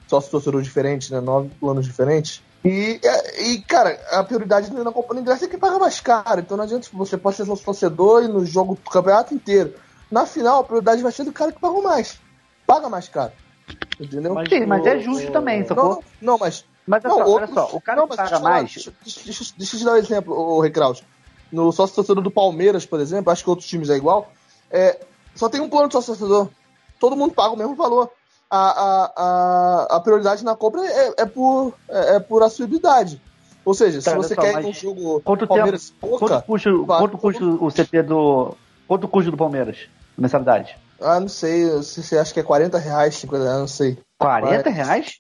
sócio 0.10 0.32
torcedores 0.32 0.68
diferentes, 0.68 1.10
né? 1.10 1.20
Nove 1.20 1.50
planos 1.60 1.86
diferentes. 1.86 2.42
E, 2.64 3.00
é, 3.04 3.44
e, 3.44 3.62
cara, 3.64 3.98
a 4.12 4.24
prioridade 4.24 4.72
na 4.74 4.92
Copa 4.92 5.14
do 5.14 5.20
Ingresso 5.22 5.46
é 5.46 5.48
quem 5.48 5.60
paga 5.60 5.80
mais 5.80 6.00
caro. 6.00 6.40
Então 6.40 6.58
não 6.58 6.64
adianta 6.64 6.88
você 6.94 7.18
pode 7.18 7.36
ser 7.38 7.46
sócio 7.46 7.64
torcedor 7.66 8.24
e 8.24 8.28
no 8.28 8.46
jogo 8.46 8.76
do 8.76 8.82
campeonato 8.82 9.34
inteiro. 9.34 9.74
Na 10.12 10.26
final, 10.26 10.60
a 10.60 10.64
prioridade 10.64 11.02
vai 11.02 11.12
ser 11.12 11.24
do 11.24 11.34
cara 11.34 11.52
que 11.52 11.60
pagou 11.60 11.82
mais. 11.84 12.18
Paga 12.66 12.90
mais 12.90 13.08
caro. 13.08 13.34
Entendeu? 14.00 14.34
Mas 14.34 14.50
Sim, 14.50 14.66
mas 14.66 14.86
é 14.86 15.00
justo 15.00 15.30
o- 15.30 15.32
também, 15.32 15.60
não, 15.62 15.68
sacou? 15.68 15.90
não, 15.90 16.04
não, 16.22 16.38
mas. 16.38 16.66
Mas 16.86 17.04
olha 17.04 17.10
não, 17.10 17.18
só, 17.18 17.22
olha 17.24 17.42
outros- 17.48 17.54
só, 17.54 17.76
o 17.78 17.82
cara 17.82 18.02
não, 18.02 18.08
que 18.08 18.16
paga 18.16 18.40
mais. 18.40 18.74
Deixa, 18.74 18.94
deixa- 19.26 19.54
deixa 19.58 19.76
eu 19.76 19.80
te 19.80 19.86
dar 19.86 19.94
um 19.94 19.98
exemplo, 19.98 20.34
o 20.34 20.62
Recraus. 20.62 21.04
No 21.52 21.72
sócio 21.72 21.96
torcedor 21.96 22.24
do 22.24 22.32
Palmeiras, 22.32 22.86
por 22.86 23.00
exemplo, 23.00 23.32
acho 23.32 23.44
que 23.44 23.50
outros 23.50 23.68
times 23.68 23.90
é 23.90 23.96
igual. 23.96 24.32
É, 24.70 25.00
só 25.36 25.48
tem 25.50 25.62
um 25.62 25.70
plano 25.70 25.88
de 25.88 25.94
sócio 25.94 26.16
torcedor. 26.16 26.50
Todo 27.00 27.16
mundo 27.16 27.34
paga 27.34 27.54
o 27.54 27.58
mesmo 27.58 27.76
valor. 27.76 28.10
A, 28.50 28.58
a, 28.58 29.14
a, 29.16 29.98
a 29.98 30.00
prioridade 30.00 30.44
na 30.44 30.56
compra 30.56 30.86
é, 30.86 31.14
é 31.18 31.26
por, 31.26 31.74
é, 31.90 32.16
é 32.16 32.20
por 32.20 32.44
assiduidade. 32.44 33.22
Ou 33.66 33.74
seja, 33.74 34.00
se 34.00 34.16
você 34.16 34.34
só, 34.34 34.42
quer 34.42 34.62
num 34.62 34.74
jogo 34.74 35.20
Quanto 35.22 35.46
Palmeiras 35.46 35.90
tempo? 35.90 36.08
Boca, 36.08 36.42
Quanto 36.42 36.46
custa, 36.46 36.70
quanto 36.86 37.18
custa 37.18 37.44
o 37.44 37.70
CT 37.70 38.04
do. 38.04 38.56
Quanto 38.88 39.08
custa 39.10 39.30
do 39.30 39.36
Palmeiras? 39.36 39.78
Mensalidade? 40.18 40.78
ah, 41.02 41.20
não 41.20 41.28
sei, 41.28 41.84
se 41.84 42.02
você 42.02 42.18
acha 42.18 42.34
que 42.34 42.40
é 42.40 42.44
40 42.44 42.78
reais, 42.78 43.16
50 43.16 43.44
reais, 43.44 43.60
não 43.60 43.68
sei. 43.68 43.98
40 44.18 44.64
Vai. 44.64 44.74
reais? 44.74 45.20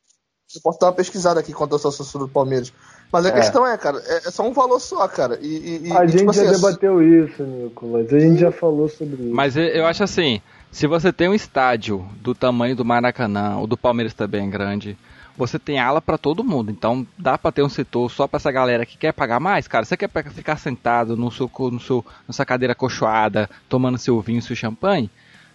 Eu 0.56 0.62
posso 0.62 0.80
dar 0.80 0.88
uma 0.88 0.93
pesquisada 0.93 1.39
aqui 1.39 1.52
quanto 1.52 1.74
eu 1.76 1.80
sou 1.80 1.91
sócio 1.91 2.20
do 2.20 2.28
Palmeiras. 2.28 2.72
Mas 3.12 3.26
a 3.26 3.30
É. 3.30 3.32
questão 3.34 3.66
é, 3.66 3.78
cara, 3.78 4.02
é, 4.06 4.28
é 4.28 4.32
só 4.32 4.43
um 4.48 4.54
valor 4.54 4.80
só, 4.80 5.06
cara. 5.08 5.38
E, 5.41 5.88
e- 5.88 5.91
A 5.91 6.06
e, 6.06 6.08
gente 6.08 6.20
tipo 6.20 6.34
já 6.34 6.43
assim, 6.43 6.52
debateu 6.52 7.02
isso, 7.02 7.43
Nicolas. 7.43 8.12
A 8.14 8.20
gente 8.20 8.39
já 8.39 8.52
falou 8.52 8.88
sobre 8.88 9.24
isso. 9.24 9.34
Mas 9.36 9.58
eu, 9.58 9.86
acho 9.86 10.04
assim, 10.04 10.41
se 10.72 10.88
você 10.88 11.12
tem 11.12 11.28
um 11.28 11.34
estádio 11.34 12.08
do 12.22 12.34
tamanho 12.34 12.76
do 12.76 12.86
Maracanã, 12.86 13.58
o 13.60 13.68
do 13.68 13.78
Palmeiras 13.78 14.14
também 14.14 14.48
é 14.48 14.50
grande, 14.50 14.98
você 15.38 15.60
tem 15.60 15.80
ala 15.80 16.02
pra 16.02 16.18
todo 16.18 16.43
mundo. 16.45 16.72
Então 16.72 17.06
dá 17.18 17.38
pra 17.38 17.52
ter 17.52 17.62
um 17.64 17.70
setor 17.70 18.10
só 18.10 18.26
pra 18.26 18.38
essa 18.38 18.52
galera 18.52 18.86
que 18.86 18.98
quer 18.98 19.12
pagar 19.14 19.39
mais, 19.41 19.68
cara. 19.68 19.84
Você 19.86 19.98
quer 19.98 20.10
ficar 20.34 20.58
sentado 20.58 21.16
no 21.18 21.30
seu, 21.30 21.50
no 21.72 21.80
seu, 21.80 22.06
na 22.28 22.34
sua 22.34 22.45
cadeira 22.45 22.74
cochoada, 22.74 23.50
tomando 23.68 23.98
seu 23.98 24.20
vinho, 24.22 24.41
seu 24.41 24.56
champanhe? 24.56 25.10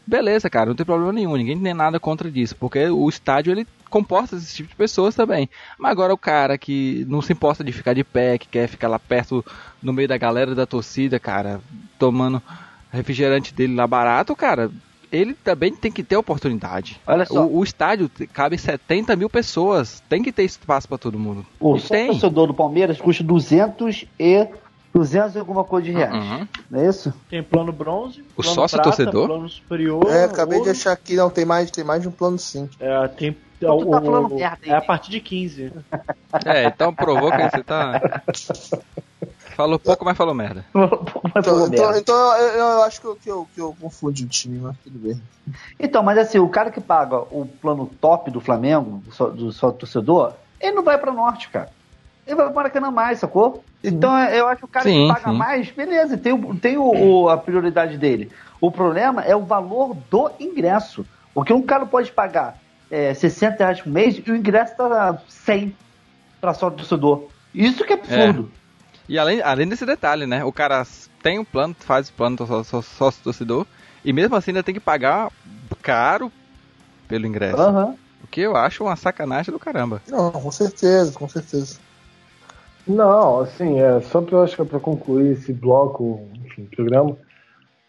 Beleza, 0.07 0.51
cara, 0.51 0.67
não 0.67 0.75
tem 0.75 0.87
problema 0.87 1.13
nenhum. 1.13 1.37
Ninguém 1.37 1.59
tem 1.59 1.75
nada 1.75 2.01
contra 2.01 2.31
disso, 2.31 2.57
porque 2.57 2.87
o 2.87 3.09
estádio 3.09 3.53
ele 3.53 3.67
comporta 3.89 4.37
esse 4.37 4.55
tipo 4.55 4.71
de 4.71 4.77
pessoas 4.77 5.15
também. 5.15 5.49
Mas 5.79 5.93
agora 5.93 6.15
o 6.15 6.19
cara 6.19 6.57
que 6.57 7.05
não 7.09 7.21
se 7.23 7.33
importa 7.33 7.63
de 7.63 7.73
ficar 7.73 7.95
de 7.95 8.03
pé, 8.03 8.39
que 8.39 8.49
quer 8.49 8.67
ficar 8.67 8.89
lá 8.89 8.99
perto 8.99 9.45
no 9.83 9.93
meio 9.93 10.09
da 10.09 10.17
galera 10.17 10.55
da 10.55 10.67
torcida, 10.67 11.21
cara, 11.21 11.61
tomando 11.99 12.43
refrigerante 12.91 13.55
dele 13.55 13.75
lá 13.75 13.87
barato, 13.87 14.35
cara, 14.37 14.71
ele 15.13 15.35
também 15.35 15.75
tem 15.75 15.93
que 15.93 16.03
ter 16.03 16.17
oportunidade. 16.17 16.99
Olha 17.07 17.27
só. 17.27 17.45
O, 17.45 17.59
o 17.59 17.65
estádio 17.65 18.11
cabe 18.33 18.57
70 18.57 19.15
mil 19.15 19.29
pessoas, 19.29 20.03
tem 20.09 20.23
que 20.23 20.33
ter 20.33 20.45
espaço 20.45 20.89
pra 20.89 20.97
todo 20.97 21.19
mundo. 21.19 21.47
O 21.61 21.79
torcedor 21.79 22.47
do 22.47 22.55
Palmeiras 22.55 22.99
custa 22.99 23.23
200 23.23 24.07
e 24.19 24.49
200 24.95 25.35
e 25.35 25.39
alguma 25.39 25.65
coisa 25.65 25.87
de 25.87 25.93
reais. 25.93 26.15
Uhum. 26.15 26.49
Não 26.71 26.81
é 26.81 26.89
isso? 26.89 27.13
Tem 27.29 27.43
plano 27.43 27.73
bronze, 27.73 28.21
O 28.37 28.43
plano 28.43 28.55
sócio 28.55 28.77
prata, 28.77 28.91
torcedor? 28.91 29.27
plano 29.27 29.49
superior. 29.49 30.11
É, 30.11 30.25
acabei 30.25 30.59
de 30.59 30.69
ouro. 30.69 30.71
achar 30.71 30.93
aqui, 30.93 31.15
não, 31.17 31.31
tem 31.31 31.45
mais, 31.45 31.71
tem 31.71 31.83
mais 31.85 32.03
de 32.03 32.09
um 32.09 32.13
plano 32.13 32.39
sim. 32.39 32.69
É, 32.79 33.09
tem. 33.09 33.33
Tu 33.33 33.67
tá 33.87 34.01
falando 34.01 34.33
o- 34.33 34.35
merda 34.35 34.59
aí, 34.65 34.71
é 34.71 34.75
a 34.75 34.81
partir 34.81 35.11
de 35.13 35.21
15. 35.21 35.73
É, 36.45 36.65
então 36.65 36.93
provou 36.93 37.31
que 37.31 37.43
você 37.49 37.63
tá. 37.63 38.01
Falou 39.57 39.79
pouco, 39.79 40.05
mas 40.05 40.17
falou 40.17 40.35
merda. 40.35 40.65
Então, 41.35 41.43
falou 41.45 41.67
então, 41.69 41.85
merda. 41.87 41.99
então 41.99 42.37
eu, 42.37 42.59
eu 42.59 42.83
acho 42.83 43.01
que 43.01 43.07
eu, 43.07 43.17
que, 43.17 43.31
eu, 43.31 43.49
que 43.55 43.61
eu 43.61 43.77
confundi 43.81 44.25
o 44.25 44.29
time, 44.29 44.59
mas 44.59 44.77
tudo 44.85 44.99
bem. 44.99 45.23
Então, 45.81 46.03
mas 46.03 46.19
assim, 46.19 46.39
o 46.39 46.49
cara 46.49 46.71
que 46.71 46.81
paga 46.81 47.17
o 47.19 47.47
plano 47.47 47.87
top 48.01 48.31
do 48.31 48.41
Flamengo, 48.41 48.99
do 48.99 49.13
só, 49.15 49.29
do 49.29 49.51
só 49.53 49.71
torcedor, 49.71 50.35
ele 50.61 50.73
não 50.75 50.83
vai 50.83 50.99
pra 50.99 51.13
norte, 51.13 51.49
cara. 51.49 51.71
Ele 52.27 52.37
vai 52.37 52.47
pro 52.47 52.55
Maracanã 52.55 52.91
mais, 52.91 53.19
sacou? 53.19 53.65
Então 53.83 54.17
eu 54.29 54.47
acho 54.47 54.59
que 54.61 54.65
o 54.65 54.69
cara 54.69 54.85
Sim, 54.85 55.09
que 55.09 55.15
paga 55.15 55.33
sim. 55.33 55.37
mais, 55.39 55.71
beleza, 55.71 56.17
tem, 56.17 56.33
o- 56.33 56.55
tem 56.55 56.77
o, 56.79 56.85
o- 57.25 57.29
a 57.29 57.37
prioridade 57.37 57.99
dele. 57.99 58.31
O 58.61 58.71
problema 58.71 59.23
é 59.23 59.35
o 59.35 59.45
valor 59.45 59.97
do 60.09 60.31
ingresso. 60.39 61.05
Porque 61.35 61.53
um 61.53 61.63
cara 61.63 61.85
pode 61.87 62.13
pagar 62.13 62.59
é, 62.91 63.13
60 63.15 63.57
reais 63.65 63.81
por 63.81 63.91
mês 63.91 64.21
e 64.25 64.31
o 64.31 64.37
ingresso 64.37 64.77
tá 64.77 65.19
100 65.29 65.75
pra 66.41 66.55
só 66.55 66.71
torcedor. 66.71 67.29
Isso 67.55 67.85
que 67.85 67.93
é 67.93 67.97
absurdo. 67.97 68.51
E 69.09 69.19
além, 69.19 69.41
além 69.43 69.67
desse 69.67 69.85
detalhe, 69.85 70.27
né? 70.27 70.45
O 70.45 70.53
cara 70.53 70.87
tem 71.23 71.39
um 71.39 71.45
plano, 71.45 71.75
faz 71.81 72.09
o 72.09 72.13
plano 72.13 72.37
só- 72.47 72.63
só- 72.63 72.83
sócio 72.83 73.23
torcedor, 73.25 73.67
e 74.05 74.13
mesmo 74.13 74.37
assim 74.37 74.51
ainda 74.53 74.63
tem 74.63 74.75
que 74.75 74.81
pagar 74.81 75.31
caro 75.83 76.31
pelo 77.09 77.27
ingresso. 77.27 77.61
Aham. 77.61 77.97
O 78.23 78.27
que 78.29 78.41
eu 78.41 78.55
acho 78.57 78.85
uma 78.85 78.95
sacanagem 78.95 79.53
do 79.53 79.59
caramba. 79.59 80.01
Não, 80.09 80.31
com 80.31 80.51
certeza, 80.53 81.13
com 81.13 81.29
certeza. 81.29 81.79
Não, 82.87 83.41
assim, 83.41 83.79
é 83.81 84.01
só 84.01 84.21
pra, 84.23 84.37
eu 84.39 84.43
acho 84.43 84.57
que 84.57 84.63
é 84.63 84.65
pra 84.65 84.81
concluir 84.81 85.33
esse 85.33 85.53
bloco, 85.53 86.29
enfim, 86.45 86.67
programa. 86.67 87.17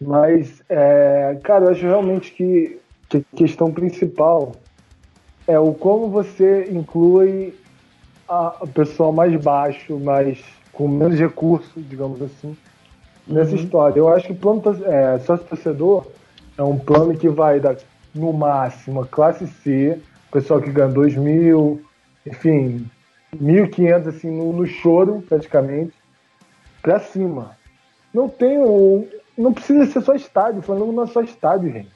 Mas, 0.01 0.63
é, 0.69 1.39
cara, 1.43 1.65
eu 1.65 1.71
acho 1.71 1.81
realmente 1.83 2.31
que, 2.33 2.81
que 3.09 3.17
a 3.19 3.37
questão 3.37 3.73
principal 3.73 4.55
é 5.47 5.59
o 5.59 5.73
como 5.75 6.09
você 6.09 6.69
inclui 6.71 7.55
a, 8.27 8.63
o 8.63 8.67
pessoal 8.67 9.13
mais 9.13 9.35
baixo, 9.41 9.99
mais 9.99 10.43
com 10.73 10.87
menos 10.87 11.19
recursos, 11.19 11.87
digamos 11.87 12.21
assim, 12.21 12.57
nessa 13.27 13.55
história. 13.55 13.99
Eu 13.99 14.09
acho 14.09 14.27
que 14.27 14.33
o 14.33 14.37
plano 14.39 14.61
tor- 14.61 14.83
é, 14.87 15.19
sócio 15.19 15.47
torcedor 15.47 16.11
é 16.57 16.63
um 16.63 16.79
plano 16.79 17.17
que 17.17 17.29
vai 17.29 17.59
dar, 17.59 17.77
no 18.13 18.33
máximo, 18.33 19.01
a 19.01 19.07
classe 19.07 19.47
C, 19.47 20.01
pessoal 20.31 20.61
que 20.61 20.71
ganha 20.71 20.89
2 20.89 21.15
mil, 21.15 21.81
enfim, 22.25 22.85
1.500 23.41 24.07
assim 24.07 24.29
no, 24.29 24.53
no 24.53 24.65
choro, 24.65 25.23
praticamente, 25.27 25.93
pra 26.81 26.99
cima. 26.99 27.51
Não 28.13 28.27
tem 28.29 28.57
o. 28.59 29.07
Não 29.37 29.51
precisa 29.53 29.85
ser 29.87 30.01
só 30.01 30.13
estádio, 30.13 30.59
o 30.59 30.63
Flamengo 30.63 30.91
não 30.91 31.03
é 31.03 31.07
só 31.07 31.21
estádio, 31.21 31.71
gente. 31.71 31.89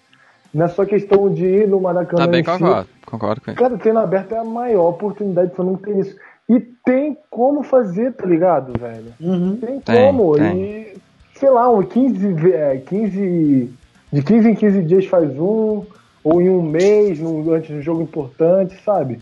Não 0.54 0.66
é 0.66 0.68
só 0.70 0.86
questão 0.86 1.32
de 1.32 1.46
ir 1.46 1.68
no 1.68 1.80
Maracanã. 1.80 2.26
Também 2.26 2.42
em 2.42 2.44
si. 2.44 2.50
concordo, 2.52 2.90
concordo 3.06 3.42
com 3.42 3.52
ele. 3.52 3.60
Cara, 3.60 3.76
o 3.76 3.78
treino 3.78 4.00
aberto 4.00 4.32
é 4.34 4.38
a 4.40 4.44
maior 4.44 4.90
oportunidade 4.90 5.50
do 5.50 5.56
Flamengo 5.56 5.78
ter 5.80 5.98
isso. 5.98 6.16
E 6.50 6.60
tem 6.60 7.18
como 7.30 7.62
fazer, 7.62 8.14
tá 8.14 8.26
ligado, 8.26 8.72
velho? 8.80 9.14
Tem, 9.60 9.80
Tem, 9.82 9.96
como. 10.08 10.36
tem. 10.36 10.62
E, 10.64 10.98
sei 11.36 11.50
lá, 11.50 11.70
um 11.70 11.84
15, 11.84 12.34
ve- 12.34 12.54
é, 12.54 12.78
15. 12.78 13.74
De 14.14 14.24
15 14.24 14.50
em 14.50 14.56
15 14.56 14.82
dias 14.84 15.06
faz 15.06 15.30
um, 15.38 15.84
ou 16.24 16.42
em 16.42 16.50
um 16.50 16.62
mês, 16.62 17.20
num, 17.20 17.52
antes 17.54 17.68
de 17.68 17.76
um 17.76 17.82
jogo 17.82 18.02
importante, 18.02 18.82
sabe? 18.84 19.20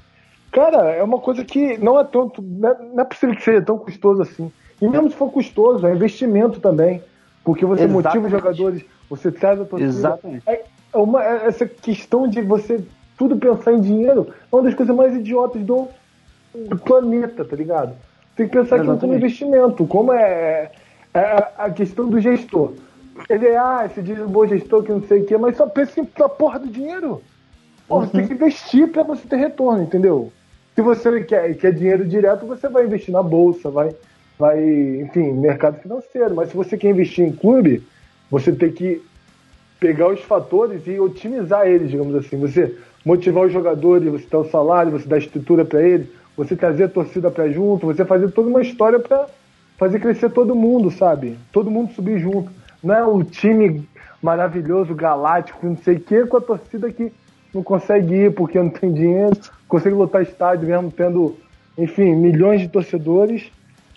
Cara, 0.56 0.90
é 0.92 1.04
uma 1.04 1.20
coisa 1.20 1.44
que 1.44 1.78
não 1.80 2.00
é 2.00 2.04
tanto. 2.06 2.42
Não 2.42 2.70
é, 2.70 2.78
não 2.94 3.02
é 3.02 3.04
possível 3.04 3.36
que 3.36 3.44
seja 3.44 3.62
tão 3.62 3.78
custoso 3.78 4.22
assim. 4.22 4.50
E 4.82 4.88
mesmo 4.88 5.10
se 5.10 5.16
for 5.18 5.30
custoso, 5.30 5.86
é 5.86 5.94
investimento 5.94 6.62
também. 6.62 7.04
Porque 7.44 7.66
você 7.66 7.86
motiva 7.86 8.26
os 8.26 8.32
Exatamente. 8.32 8.32
jogadores, 8.32 8.86
você 9.10 9.32
traz 9.34 9.60
a 9.60 9.66
torcida. 9.66 9.90
Exatamente. 9.92 10.44
É 10.48 10.64
uma, 10.98 11.22
é- 11.22 11.48
essa 11.48 11.66
questão 11.66 12.26
de 12.26 12.42
você 12.42 12.82
tudo 13.18 13.36
pensar 13.36 13.74
em 13.74 13.82
dinheiro 13.82 14.28
é 14.50 14.56
uma 14.56 14.64
das 14.64 14.74
coisas 14.74 14.96
mais 14.96 15.14
idiotas 15.14 15.62
do, 15.62 15.90
do 16.54 16.78
planeta, 16.78 17.44
tá 17.44 17.56
ligado? 17.58 17.94
Tem 18.38 18.48
que 18.48 18.54
pensar 18.54 18.78
aquilo 18.78 18.98
como 18.98 19.14
Exatamente. 19.14 19.18
investimento, 19.26 19.86
como 19.88 20.14
é, 20.14 20.72
é 21.14 21.20
a- 21.20 21.52
a 21.66 21.70
questão 21.70 22.08
do 22.08 22.18
gestor. 22.22 22.72
Ele 23.30 23.48
é, 23.48 23.58
ah, 23.58 23.84
esse 23.86 24.02
diz 24.02 24.18
um 24.22 24.28
bom 24.28 24.48
gestor 24.48 24.84
que 24.84 24.92
não 24.94 25.02
sei 25.04 25.22
o 25.22 25.26
quê, 25.26 25.38
mas 25.38 25.58
só 25.58 25.68
pensa 25.68 26.00
em- 26.00 26.08
na 26.18 26.30
porra 26.30 26.60
do 26.60 26.68
dinheiro. 26.68 27.22
Pô, 27.88 28.00
Você 28.00 28.12
tem 28.14 28.28
que 28.28 28.34
investir 28.34 28.88
pra 28.92 29.04
você 29.04 29.28
ter 29.28 29.36
retorno, 29.36 29.84
entendeu? 29.84 30.32
Se 30.76 30.82
você 30.82 31.24
quer, 31.24 31.56
quer 31.56 31.74
dinheiro 31.74 32.06
direto, 32.06 32.46
você 32.46 32.68
vai 32.68 32.86
investir 32.86 33.14
na 33.14 33.24
bolsa, 33.24 33.70
vai, 33.72 33.96
vai, 34.38 34.62
enfim, 35.00 35.32
mercado 35.32 35.80
financeiro. 35.80 36.36
Mas 36.36 36.50
se 36.50 36.56
você 36.56 36.78
quer 36.78 36.90
investir 36.90 37.26
em 37.26 37.32
clube, 37.32 37.82
você 38.30 38.52
tem 38.52 38.70
que 38.70 39.02
pegar 39.80 40.10
os 40.10 40.20
fatores 40.20 40.82
e 40.86 41.00
otimizar 41.00 41.66
eles, 41.66 41.92
digamos 41.92 42.14
assim. 42.16 42.38
Você 42.38 42.78
motivar 43.06 43.46
os 43.46 43.54
jogadores, 43.54 44.12
você 44.12 44.26
dar 44.30 44.40
o 44.40 44.50
salário, 44.50 44.92
você 44.92 45.08
dar 45.08 45.18
estrutura 45.18 45.64
para 45.64 45.82
eles, 45.82 46.08
você 46.36 46.58
trazer 46.58 46.84
a 46.84 46.90
torcida 46.90 47.32
para 47.32 47.50
junto, 47.50 47.86
você 47.86 48.04
fazer 48.04 48.30
toda 48.32 48.50
uma 48.50 48.62
história 48.62 49.00
para 49.00 49.28
fazer 49.78 50.00
crescer 50.00 50.30
todo 50.32 50.56
mundo, 50.56 50.92
sabe? 50.92 51.38
Todo 51.54 51.72
mundo 51.72 51.94
subir 51.94 52.20
junto. 52.20 52.52
Não 52.84 52.94
é 52.94 53.06
o 53.06 53.24
time 53.24 53.88
maravilhoso, 54.22 54.94
galáctico, 54.94 55.66
não 55.66 55.78
sei 55.78 55.96
o 55.96 56.00
quê, 56.02 56.26
com 56.26 56.36
a 56.36 56.42
torcida 56.42 56.92
que 56.92 57.14
não 57.56 57.64
consegue 57.64 58.14
ir 58.14 58.34
porque 58.36 58.60
não 58.60 58.70
tem 58.70 58.92
dinheiro, 58.92 59.36
consegue 59.68 59.96
lotar 59.96 60.22
estádio 60.22 60.68
mesmo 60.68 60.92
tendo, 60.92 61.36
enfim, 61.78 62.14
milhões 62.14 62.60
de 62.62 62.68
torcedores, 62.68 63.50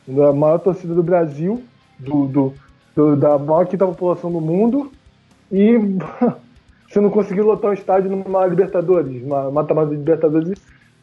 da 0.07 0.33
maior 0.33 0.59
torcida 0.59 0.95
do 0.95 1.03
Brasil, 1.03 1.63
do, 1.99 2.27
do- 2.27 2.55
do- 2.95 3.17
da 3.17 3.37
maior 3.37 3.67
quinta 3.67 3.85
população 3.85 4.31
do 4.33 4.41
mundo, 4.41 4.93
e 5.51 5.77
você 6.89 7.01
não 7.01 7.11
conseguiu 7.11 7.45
lotar 7.45 7.71
um 7.73 7.75
estádio 7.75 8.11
numa 8.11 8.47
Libertadores, 8.47 9.23
uma 9.23 9.51
mata-mata 9.51 9.91
de 9.91 9.97
Libertadores. 9.97 10.53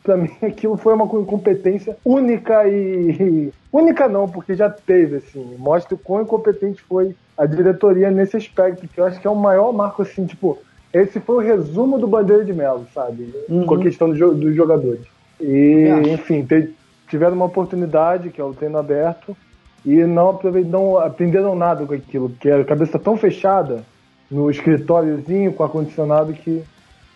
Pra 0.02 0.16
mim, 0.16 0.30
aquilo 0.44 0.78
foi 0.78 0.94
uma 0.94 1.06
incompetência 1.06 1.98
única 2.06 2.68
e. 2.68 3.52
Única 3.74 4.08
não, 4.08 4.30
porque 4.30 4.54
já 4.56 4.70
teve, 4.70 5.18
assim. 5.18 5.56
Mostra 5.58 5.96
o 5.96 5.98
quão 5.98 6.22
incompetente 6.22 6.82
foi 6.84 7.14
a 7.38 7.46
diretoria 7.46 8.10
nesse 8.10 8.38
aspecto, 8.38 8.88
que 8.88 9.02
eu 9.02 9.04
acho 9.06 9.20
que 9.20 9.28
é 9.28 9.30
o 9.30 9.36
maior 9.36 9.74
marco, 9.74 10.02
assim, 10.04 10.26
tipo. 10.26 10.58
Esse 10.98 11.20
foi 11.20 11.36
o 11.36 11.40
resumo 11.48 12.00
do 12.00 12.08
Bandeira 12.08 12.46
de 12.46 12.54
Melo, 12.54 12.88
sabe? 12.94 13.34
Com 13.66 13.76
a 13.76 13.80
questão 13.80 14.10
do 14.10 14.34
dos 14.34 14.56
jogadores. 14.56 15.02
E, 15.42 15.88
enfim, 16.14 16.46
te- 16.46 16.74
tiveram 17.10 17.36
uma 17.36 17.46
oportunidade, 17.46 18.30
que 18.30 18.40
é 18.40 18.44
o 18.44 18.54
treino 18.54 18.78
aberto, 18.78 19.36
e 19.86 19.96
não, 20.06 20.40
não 20.66 20.98
aprenderam 20.98 21.54
nada 21.56 21.86
com 21.86 21.94
aquilo, 21.94 22.30
porque 22.30 22.50
a 22.50 22.64
cabeça 22.64 22.98
tão 22.98 23.18
fechada 23.18 23.84
no 24.32 24.50
escritóriozinho 24.50 25.52
com 25.54 25.64
ar-condicionado 25.64 26.32
que 26.34 26.64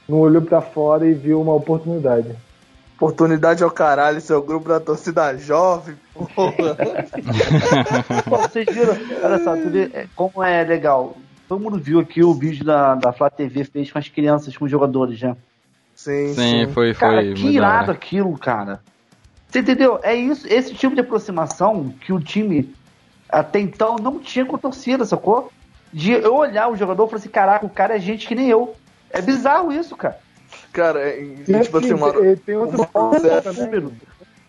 não 0.08 0.20
olhou 0.20 0.42
pra 0.42 0.60
fora 0.62 1.08
e 1.08 1.14
viu 1.14 1.40
uma 1.42 1.54
oportunidade. 1.54 2.28
Oportunidade 2.98 3.64
ao 3.64 3.72
caralho, 3.72 4.20
seu 4.20 4.42
grupo 4.44 4.68
da 4.68 4.80
torcida 4.82 5.36
jovem, 5.38 5.96
porra. 6.14 6.76
Vocês 8.28 8.66
viram? 8.70 8.98
Olha 9.24 9.40
só, 9.44 9.56
é, 9.56 10.06
como 10.16 10.44
é 10.44 10.64
legal. 10.66 11.16
Todo 11.50 11.64
mundo 11.64 11.80
viu 11.80 12.00
aqui 12.00 12.24
o 12.24 12.32
vídeo 12.32 12.64
da, 12.64 12.94
da 12.94 13.12
Flá 13.12 13.28
TV 13.28 13.64
fez 13.64 13.92
com 13.92 13.98
as 13.98 14.08
crianças, 14.08 14.56
com 14.56 14.66
os 14.66 14.72
jogadores, 14.72 15.20
né? 15.20 15.36
Sim, 15.96 16.34
Sim, 16.36 16.68
foi, 16.68 16.94
foi 16.94 16.94
Cara, 16.94 17.34
que 17.34 17.48
irado 17.48 17.92
aquilo, 17.92 18.38
cara. 18.38 18.80
Você 19.48 19.60
entendeu? 19.60 20.00
É 20.04 20.14
isso, 20.14 20.48
esse 20.48 20.76
tipo 20.76 20.94
de 20.94 21.02
aproximação 21.02 21.92
que 22.02 22.14
o 22.14 22.20
time 22.20 22.72
até 23.28 23.60
então 23.60 23.96
não 23.96 24.20
tinha 24.20 24.46
com 24.46 24.58
a 24.58 24.60
torcida, 24.60 25.04
sacou? 25.06 25.52
De 25.92 26.12
eu 26.12 26.36
olhar 26.36 26.70
o 26.70 26.76
jogador 26.76 27.06
e 27.06 27.08
falar 27.08 27.20
assim, 27.20 27.30
caraca, 27.30 27.66
o 27.66 27.70
cara 27.70 27.96
é 27.96 28.00
gente 28.00 28.28
que 28.28 28.36
nem 28.36 28.48
eu. 28.48 28.76
É 29.10 29.20
bizarro 29.20 29.72
isso, 29.72 29.96
cara. 29.98 30.20
Cara, 30.72 31.00
é, 31.00 31.20
e, 31.20 31.62
tipo 31.64 31.78
assim, 31.80 31.96
tem 32.46 32.56
outro 32.58 32.86
ponto. 32.86 33.18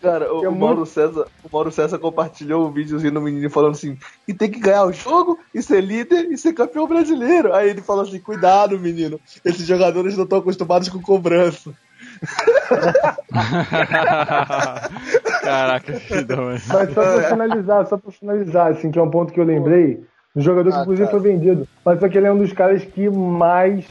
Cara, 0.01 0.33
o, 0.33 0.39
Que 0.39 0.45
é 0.45 0.49
o 0.49 0.55
Mauro 0.55 0.77
muito- 0.77 0.89
César, 0.89 1.27
o 1.43 1.49
Mauro 1.51 1.71
César 1.71 1.99
compartilhou 1.99 2.67
um 2.67 2.71
videozinho 2.71 3.13
do 3.13 3.21
menino 3.21 3.49
falando 3.49 3.71
assim, 3.73 3.97
e 4.27 4.33
tem 4.33 4.49
que 4.49 4.59
ganhar 4.59 4.85
o 4.85 4.91
jogo, 4.91 5.37
e 5.53 5.61
ser 5.61 5.81
líder, 5.81 6.31
e 6.31 6.37
ser 6.37 6.53
campeão 6.53 6.87
brasileiro. 6.87 7.53
Aí 7.53 7.69
ele 7.69 7.81
falou 7.81 8.03
assim, 8.03 8.19
cuidado, 8.19 8.79
menino, 8.79 9.19
esses 9.45 9.65
jogadores 9.65 10.17
não 10.17 10.23
estão 10.23 10.39
acostumados 10.39 10.89
com 10.89 11.01
cobrança. 11.01 11.71
Caraca, 15.41 15.93
que. 15.93 16.13
Mas 16.67 16.93
só 16.93 17.01
pra 17.03 17.23
finalizar, 17.29 17.87
só 17.87 17.97
pra 17.97 18.11
finalizar, 18.11 18.71
assim, 18.71 18.91
que 18.91 18.99
é 18.99 19.01
um 19.01 19.09
ponto 19.09 19.33
que 19.33 19.39
eu 19.39 19.43
lembrei, 19.45 20.03
um 20.35 20.41
jogador 20.41 20.71
que 20.71 20.77
Ah, 20.77 20.81
inclusive 20.81 21.07
cara. 21.07 21.19
foi 21.19 21.31
vendido, 21.31 21.67
mas 21.83 21.99
só 21.99 22.07
que 22.09 22.17
ele 22.17 22.27
é 22.27 22.31
um 22.33 22.37
dos 22.37 22.53
caras 22.53 22.83
que 22.83 23.09
mais 23.09 23.85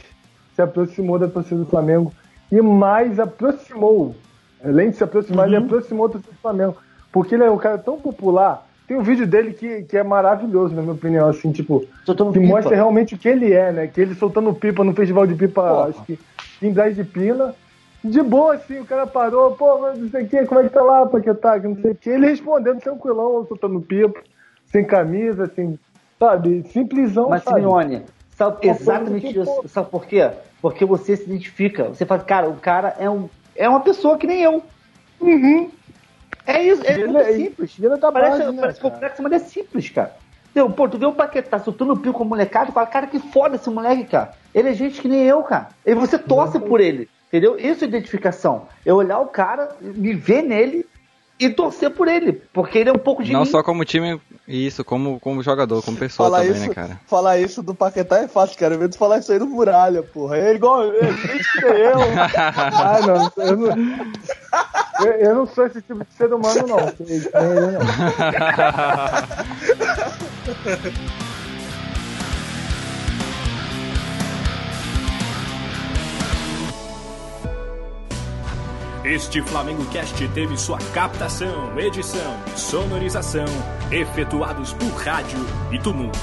se 0.55 0.61
aproximou 0.61 1.19
da 1.19 1.27
torcida 1.27 1.57
do 1.57 1.65
Flamengo 1.65 2.13
e 2.51 2.61
mais 2.61 3.19
aproximou, 3.19 4.15
além 4.63 4.89
de 4.89 4.97
se 4.97 5.03
aproximar, 5.03 5.47
Uhum. 5.47 5.55
ele 5.55 5.63
aproximou 5.65 6.07
do 6.09 6.21
Flamengo, 6.41 6.77
porque 7.11 7.35
ele 7.35 7.43
é 7.43 7.51
um 7.51 7.57
cara 7.57 7.77
tão 7.77 7.99
popular, 8.01 8.65
tem 8.87 8.97
um 8.97 9.03
vídeo 9.03 9.27
dele 9.27 9.53
que, 9.53 9.83
que 9.83 9.97
é 9.97 10.03
maravilhoso, 10.03 10.75
na 10.75 10.81
minha 10.81 10.93
opinião, 10.93 11.27
assim, 11.29 11.51
tipo, 11.51 11.87
Soltando 12.05 12.31
que 12.33 12.39
pipa. 12.39 12.47
mostra 12.47 12.75
realmente 12.75 13.15
o 13.15 13.17
que 13.19 13.27
ele 13.29 13.53
é, 13.53 13.71
né, 13.71 13.87
que 13.87 13.99
ele 14.01 14.15
soltando 14.15 14.53
pipa 14.53 14.83
no 14.83 14.95
festival 14.95 15.25
de 15.27 15.35
pipa, 15.35 15.61
Porra. 15.61 15.89
acho 15.89 16.03
que 16.05 16.19
em 16.61 16.73
Brás 16.73 16.95
de 16.95 17.03
Pina, 17.03 17.55
de 18.03 18.21
boa, 18.23 18.55
assim, 18.55 18.79
o 18.79 18.85
cara 18.85 19.05
parou, 19.07 19.55
pô, 19.55 19.79
mas 19.79 19.99
não 19.99 20.09
sei 20.09 20.23
o 20.23 20.27
que, 20.29 20.45
como 20.45 20.59
é 20.59 20.63
que 20.63 20.69
tá 20.73 20.81
lá, 20.83 21.05
Paquetá, 21.05 21.59
que 21.59 21.67
não 21.67 21.75
sei 21.81 21.91
o 21.91 21.95
que. 21.95 22.09
Ele 22.09 22.27
respondendo 22.27 22.79
tranquilão, 22.79 23.45
soltando 23.45 23.81
pipa, 23.81 24.19
sem 24.65 24.85
camisa, 24.85 25.43
assim, 25.45 25.77
sabe, 26.19 26.63
simplesão, 26.69 27.29
Mas, 27.29 27.43
sabe? 27.43 27.61
Simeone, 27.61 28.05
sabe 28.29 28.67
exatamente 28.67 29.37
isso. 29.37 29.45
pô- 29.61 29.67
Sabe 29.67 29.89
por 29.91 30.05
quê? 30.05 30.31
Porque 30.61 30.85
você 30.85 31.15
se 31.15 31.23
identifica. 31.25 31.89
Você 31.89 32.05
fala, 32.05 32.23
cara, 32.23 32.49
o 32.49 32.59
cara 32.59 32.95
é, 32.99 33.09
um, 33.09 33.29
é 33.55 33.67
uma 33.67 33.79
pessoa 33.79 34.17
que 34.17 34.27
nem 34.27 34.41
eu. 34.41 34.63
É 36.45 36.63
isso, 36.63 36.81
é 36.85 36.97
muito 36.97 37.17
é- 37.17 37.33
simples. 37.33 37.77
ele 37.77 37.89
da 37.89 38.11
parece 38.11 38.39
base, 38.39 38.51
né, 38.51 38.61
parece 38.61 38.81
cara? 38.81 38.93
complexo, 38.93 39.23
mas 39.23 39.31
é 39.33 39.39
simples, 39.39 39.89
cara. 39.89 40.15
Entendeu? 40.49 40.69
Pô, 40.69 40.89
tu 40.89 40.97
vê 40.97 41.05
o 41.05 41.13
Paquetá 41.13 41.59
soltando 41.59 41.95
pico 41.95 42.17
com 42.17 42.23
o 42.23 42.27
molecada 42.27 42.69
e 42.69 42.73
fala, 42.73 42.87
cara, 42.87 43.07
que 43.07 43.19
foda 43.19 43.55
esse 43.55 43.69
moleque, 43.69 44.05
cara. 44.05 44.33
Ele 44.53 44.69
é 44.69 44.73
gente 44.73 44.99
que 45.01 45.07
nem 45.07 45.23
eu, 45.23 45.41
cara. 45.43 45.69
E 45.85 45.93
você 45.93 46.17
torce 46.17 46.59
por 46.59 46.81
ele. 46.81 47.07
Entendeu? 47.27 47.57
Isso 47.57 47.85
é 47.85 47.87
identificação. 47.87 48.67
Eu 48.85 48.97
olhar 48.97 49.19
o 49.19 49.27
cara, 49.27 49.69
me 49.79 50.13
ver 50.13 50.41
nele 50.41 50.85
e 51.45 51.49
torcer 51.49 51.89
por 51.91 52.07
ele. 52.07 52.41
Porque 52.53 52.77
ele 52.77 52.89
é 52.89 52.93
um 52.93 52.97
pouco 52.99 53.23
de 53.23 53.31
Não 53.33 53.41
mim. 53.41 53.45
só 53.45 53.63
como 53.63 53.83
time, 53.83 54.21
isso, 54.47 54.83
como, 54.83 55.19
como 55.19 55.41
jogador, 55.41 55.81
como 55.83 55.97
pessoa 55.97 56.29
Falar 56.29 56.43
também, 56.43 56.53
isso, 56.57 56.67
né, 56.67 56.73
cara? 56.73 56.99
falar 57.07 57.37
isso 57.39 57.63
do 57.63 57.73
Paquetá 57.73 58.19
é 58.19 58.27
fácil, 58.27 58.57
cara. 58.57 58.75
Eu 58.75 58.91
falar 58.93 59.19
isso 59.19 59.31
aí 59.31 59.39
do 59.39 59.47
Muralha, 59.47 60.03
porra. 60.03 60.37
É 60.37 60.53
igual 60.53 60.83
é 60.93 61.11
gente 61.13 61.51
que 61.53 61.61
nem 61.65 61.81
eu. 61.81 61.99
Ah, 62.83 62.99
não, 63.05 63.31
eu 63.43 63.57
não, 63.57 63.67
eu, 65.05 65.11
eu 65.13 65.35
não 65.35 65.45
sou 65.47 65.65
esse 65.65 65.81
tipo 65.81 66.03
de 66.03 66.13
ser 66.13 66.33
humano, 66.33 66.67
não. 66.67 66.77
Nem 66.99 67.17
ele, 67.33 67.71
não. 67.71 67.81
Este 79.11 79.41
Flamengo 79.41 79.83
Cast 79.87 80.25
teve 80.29 80.57
sua 80.57 80.77
captação, 80.93 81.77
edição 81.77 82.39
sonorização 82.55 83.43
efetuados 83.91 84.71
por 84.71 84.87
rádio 84.93 85.37
e 85.69 85.77
tumulto. 85.77 86.17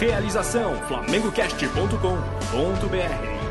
Realização 0.00 0.74
flamengocast.com.br 0.88 3.41